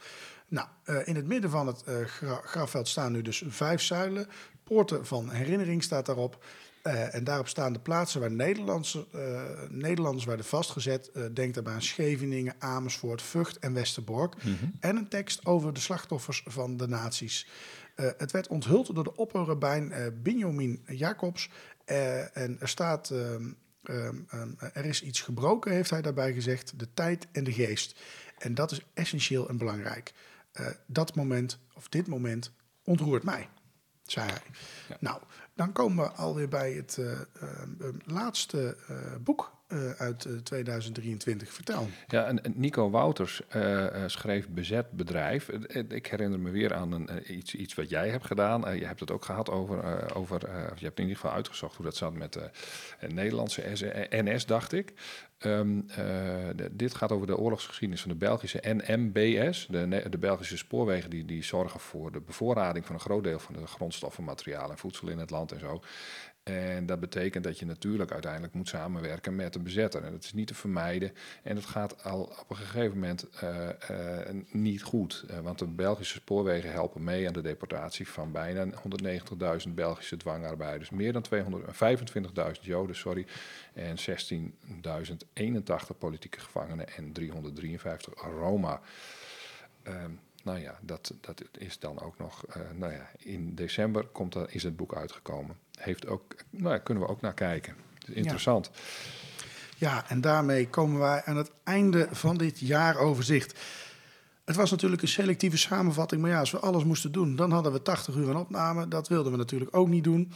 Nou, 0.49 0.69
uh, 0.87 1.09
in 1.09 1.17
het 1.17 1.27
midden 1.27 1.51
van 1.51 1.67
het 1.67 1.85
uh, 1.89 2.05
grafveld 2.45 2.89
staan 2.89 3.13
nu 3.13 3.23
dus 3.23 3.45
vijf 3.49 3.83
zuilen. 3.83 4.27
Poorten 4.65 5.07
van 5.07 5.31
herinnering 5.31 5.83
staat 5.83 6.07
daarop. 6.07 6.45
Uh, 6.87 7.15
en 7.15 7.25
daarop 7.25 7.49
staan 7.49 7.73
de 7.73 7.79
plaatsen 7.79 8.21
waar 8.21 8.31
Nederlandse, 8.31 9.07
Nederlanders 9.69 10.25
werden 10.25 10.45
vastgezet. 10.45 11.11
denk 11.33 11.55
daarbij 11.55 11.73
aan 11.73 11.83
Scheveningen, 11.83 12.55
Amersfoort, 12.59 13.23
Vught 13.23 13.59
en 13.59 13.73
Westerbork. 13.73 14.45
Mm 14.45 14.57
-hmm. 14.61 14.73
En 14.81 14.97
een 14.97 15.09
tekst 15.09 15.47
over 15.47 15.73
de 15.73 15.81
slachtoffers 15.81 16.45
van 16.47 16.77
de 16.77 16.89
nazi's. 16.89 17.47
het 17.95 18.31
werd 18.31 18.49
onthuld 18.49 18.95
door 18.95 19.05
de 19.05 19.17
opperrabijn 19.17 19.93
Benjamin 20.23 20.83
Jacobs. 20.87 21.51
en 21.85 22.57
er 22.61 22.69
staat... 22.69 23.11
Um, 23.11 23.59
um, 23.91 24.57
er 24.73 24.85
is 24.85 25.03
iets 25.03 25.21
gebroken, 25.21 25.73
heeft 25.73 25.91
hij 25.91 26.03
daarbij 26.03 26.33
gezegd. 26.33 26.79
De 26.79 26.89
tijd 26.95 27.27
en 27.33 27.45
de 27.45 27.53
geest. 27.53 28.01
En 28.39 28.55
dat 28.55 28.71
is 28.71 28.81
essentieel 28.95 29.49
en 29.49 29.57
belangrijk. 29.57 30.13
Uh, 30.61 30.67
dat 30.87 31.15
moment, 31.15 31.59
of 31.75 31.89
dit 31.89 32.07
moment, 32.07 32.53
ontroert 32.85 33.23
mij, 33.23 33.49
zei 34.03 34.27
hij. 34.27 34.43
Ja. 34.89 34.97
Nou, 35.01 35.21
dan 35.55 35.73
komen 35.73 36.05
we 36.05 36.11
alweer 36.11 36.49
bij 36.49 36.73
het 36.73 36.97
uh, 37.01 37.11
uh, 37.11 37.89
laatste 38.05 38.77
boek 39.21 39.53
uit 39.97 40.27
2023. 40.43 41.53
Vertel. 41.53 41.89
Ja, 42.07 42.27
en 42.27 42.41
Nico 42.55 42.91
Wouters 42.91 43.43
schreef 44.07 44.49
Bezet 44.49 44.91
Bedrijf. 44.91 45.49
ik 45.89 46.07
herinner 46.07 46.41
me 46.41 46.51
weer 46.51 46.75
aan 46.75 46.93
een, 46.93 47.37
iets, 47.37 47.55
iets 47.55 47.75
wat 47.75 47.91
jij 47.91 48.09
hebt 48.09 48.27
gedaan. 48.27 48.79
je 48.79 48.87
hebt 48.87 49.01
het 49.01 49.11
ook 49.11 49.25
gehad 49.25 49.51
over, 49.51 50.15
over 50.15 50.41
je 50.77 50.85
hebt 50.85 50.99
in 50.99 51.05
ieder 51.05 51.21
geval 51.21 51.33
uitgezocht 51.37 51.77
hoe 51.77 51.85
dat 51.85 51.97
zat 51.97 52.15
met 52.15 52.33
de 52.33 52.51
Nederlandse 53.09 53.63
NS, 54.11 54.47
dacht 54.47 54.73
ik. 54.73 54.93
De, 55.39 56.71
dit 56.73 56.95
gaat 56.95 57.13
over 57.13 57.27
de 57.27 57.37
oorlogsgeschiedenis 57.37 58.03
van 58.03 58.11
de 58.11 58.17
Belgische 58.17 58.63
NMBS, 58.63 59.67
de, 59.71 60.07
de 60.11 60.19
Belgische 60.19 60.57
spoorwegen 60.57 61.11
die, 61.11 61.25
die 61.25 61.45
zorgen 61.45 61.81
voor 61.81 62.13
de 62.13 62.21
bevoorrading 62.21 62.87
van 62.87 62.95
een 62.95 63.01
groot 63.01 63.25
deel 63.25 63.39
van 63.39 63.55
de 63.55 63.67
grondstoffen, 63.67 64.25
materialen 64.25 64.71
en 64.71 64.79
voedsel 64.79 65.09
in 65.09 65.19
het 65.19 65.31
land 65.31 65.53
en 65.53 65.61
zo. 65.61 65.83
En 66.45 66.87
dat 66.87 67.01
betekent 67.01 67.45
dat 67.45 67.59
je 67.59 67.67
natuurlijk 67.67 68.13
uiteindelijk 68.13 68.55
moet 68.55 68.69
samenwerken 68.69 69.37
met 69.37 69.53
de 69.53 69.59
bezetter. 69.59 70.05
En 70.05 70.13
dat 70.13 70.25
is 70.25 70.33
niet 70.33 70.47
te 70.47 70.55
vermijden. 70.55 71.13
En 71.43 71.55
dat 71.55 71.65
gaat 71.65 72.05
al 72.05 72.23
op 72.23 72.51
een 72.51 72.57
gegeven 72.57 72.99
moment 72.99 73.27
uh, 73.43 73.69
uh, 73.91 74.43
niet 74.51 74.83
goed. 74.83 75.25
Uh, 75.31 75.39
want 75.39 75.59
de 75.59 75.67
Belgische 75.67 76.15
spoorwegen 76.15 76.73
helpen 76.73 77.05
mee 77.05 77.27
aan 77.27 77.33
de 77.33 77.43
deportatie 77.43 78.09
van 78.09 78.33
bijna 78.33 78.67
190.000 79.67 79.75
Belgische 79.75 80.17
dwangarbeiders. 80.17 80.91
Meer 80.91 81.13
dan 81.13 81.25
225.000 81.35 82.61
Joden, 82.61 82.97
sorry. 82.97 83.27
En 83.73 83.97
16.081 83.99 85.99
politieke 85.99 86.41
gevangenen 86.41 86.97
en 86.97 87.13
353 87.13 88.23
Roma. 88.23 88.81
Um, 89.89 90.21
nou 90.45 90.59
ja, 90.59 90.79
dat, 90.81 91.13
dat 91.21 91.43
is 91.59 91.79
dan 91.79 92.01
ook 92.01 92.19
nog. 92.19 92.45
Uh, 92.49 92.63
nou 92.75 92.93
ja, 92.93 93.11
in 93.19 93.55
december 93.55 94.07
komt 94.07 94.35
er, 94.35 94.47
is 94.49 94.63
het 94.63 94.77
boek 94.77 94.95
uitgekomen. 94.95 95.57
Heeft 95.79 96.07
ook, 96.07 96.35
nou 96.51 96.75
ja, 96.75 96.79
kunnen 96.79 97.03
we 97.03 97.09
ook 97.09 97.21
naar 97.21 97.35
kijken. 97.35 97.75
Interessant. 98.13 98.71
Ja. 99.77 99.91
ja, 99.91 100.09
en 100.09 100.21
daarmee 100.21 100.69
komen 100.69 101.01
wij 101.01 101.23
aan 101.25 101.37
het 101.37 101.51
einde 101.63 102.09
van 102.11 102.37
dit 102.37 102.59
jaaroverzicht. 102.59 103.59
Het 104.45 104.57
was 104.57 104.71
natuurlijk 104.71 105.03
een 105.03 105.09
selectieve 105.09 105.57
samenvatting, 105.57 106.21
maar 106.21 106.31
ja, 106.31 106.39
als 106.39 106.51
we 106.51 106.59
alles 106.59 106.85
moesten 106.85 107.13
doen, 107.13 107.37
dan 107.37 107.51
hadden 107.51 107.73
we 107.73 107.83
80 107.83 108.15
uur 108.15 108.29
aan 108.29 108.37
opname. 108.37 108.89
Dat 108.89 109.09
wilden 109.09 109.33
we 109.33 109.39
natuurlijk 109.39 109.77
ook 109.77 109.89
niet 109.89 110.05
doen. 110.05 110.33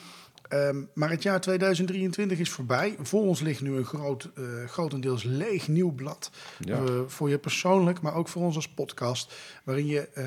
Um, 0.49 0.89
maar 0.95 1.11
het 1.11 1.23
jaar 1.23 1.41
2023 1.41 2.39
is 2.39 2.51
voorbij. 2.51 2.97
Voor 3.01 3.23
ons 3.23 3.41
ligt 3.41 3.61
nu 3.61 3.77
een 3.77 3.85
groot, 3.85 4.31
uh, 4.39 4.45
grotendeels 4.67 5.23
leeg 5.23 5.69
nieuw 5.69 5.93
blad. 5.93 6.31
Ja. 6.59 6.81
Uh, 6.81 7.01
voor 7.07 7.29
je 7.29 7.39
persoonlijk, 7.39 8.01
maar 8.01 8.15
ook 8.15 8.29
voor 8.29 8.43
ons 8.43 8.57
als 8.57 8.69
podcast. 8.69 9.35
Waarin 9.65 9.87
je 9.87 10.09
uh, 10.15 10.25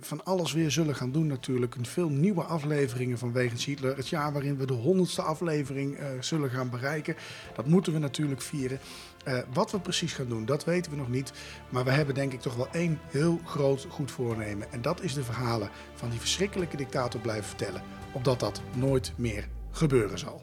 van 0.00 0.24
alles 0.24 0.52
weer 0.52 0.70
zullen 0.70 0.94
gaan 0.94 1.12
doen 1.12 1.26
natuurlijk. 1.26 1.76
Veel 1.82 2.08
nieuwe 2.08 2.42
afleveringen 2.42 3.18
van 3.18 3.32
Wegens 3.32 3.64
Hitler. 3.64 3.96
Het 3.96 4.08
jaar 4.08 4.32
waarin 4.32 4.56
we 4.56 4.66
de 4.66 4.72
honderdste 4.72 5.22
aflevering 5.22 5.98
zullen 6.20 6.50
gaan 6.50 6.70
bereiken. 6.70 7.16
Dat 7.56 7.66
moeten 7.66 7.92
we 7.92 7.98
natuurlijk 7.98 8.42
vieren. 8.42 8.78
wat 9.52 9.70
we 9.70 9.80
precies 9.80 10.12
gaan 10.12 10.28
doen, 10.28 10.44
dat 10.44 10.64
weten 10.64 10.90
we 10.90 10.96
nog 10.96 11.08
niet. 11.08 11.32
Maar 11.68 11.84
we 11.84 11.90
hebben 11.90 12.14
denk 12.14 12.32
ik 12.32 12.40
toch 12.40 12.56
wel 12.56 12.68
één 12.72 12.98
heel 13.10 13.40
groot 13.44 13.86
goed 13.88 14.10
voornemen. 14.10 14.72
En 14.72 14.82
dat 14.82 15.02
is 15.02 15.14
de 15.14 15.24
verhalen 15.24 15.70
van 15.94 16.10
die 16.10 16.20
verschrikkelijke 16.20 16.76
dictator 16.76 17.20
blijven 17.20 17.44
vertellen. 17.44 17.82
Opdat 18.12 18.40
dat 18.40 18.62
nooit 18.76 19.12
meer 19.16 19.48
gebeuren 19.70 20.18
zal. 20.18 20.40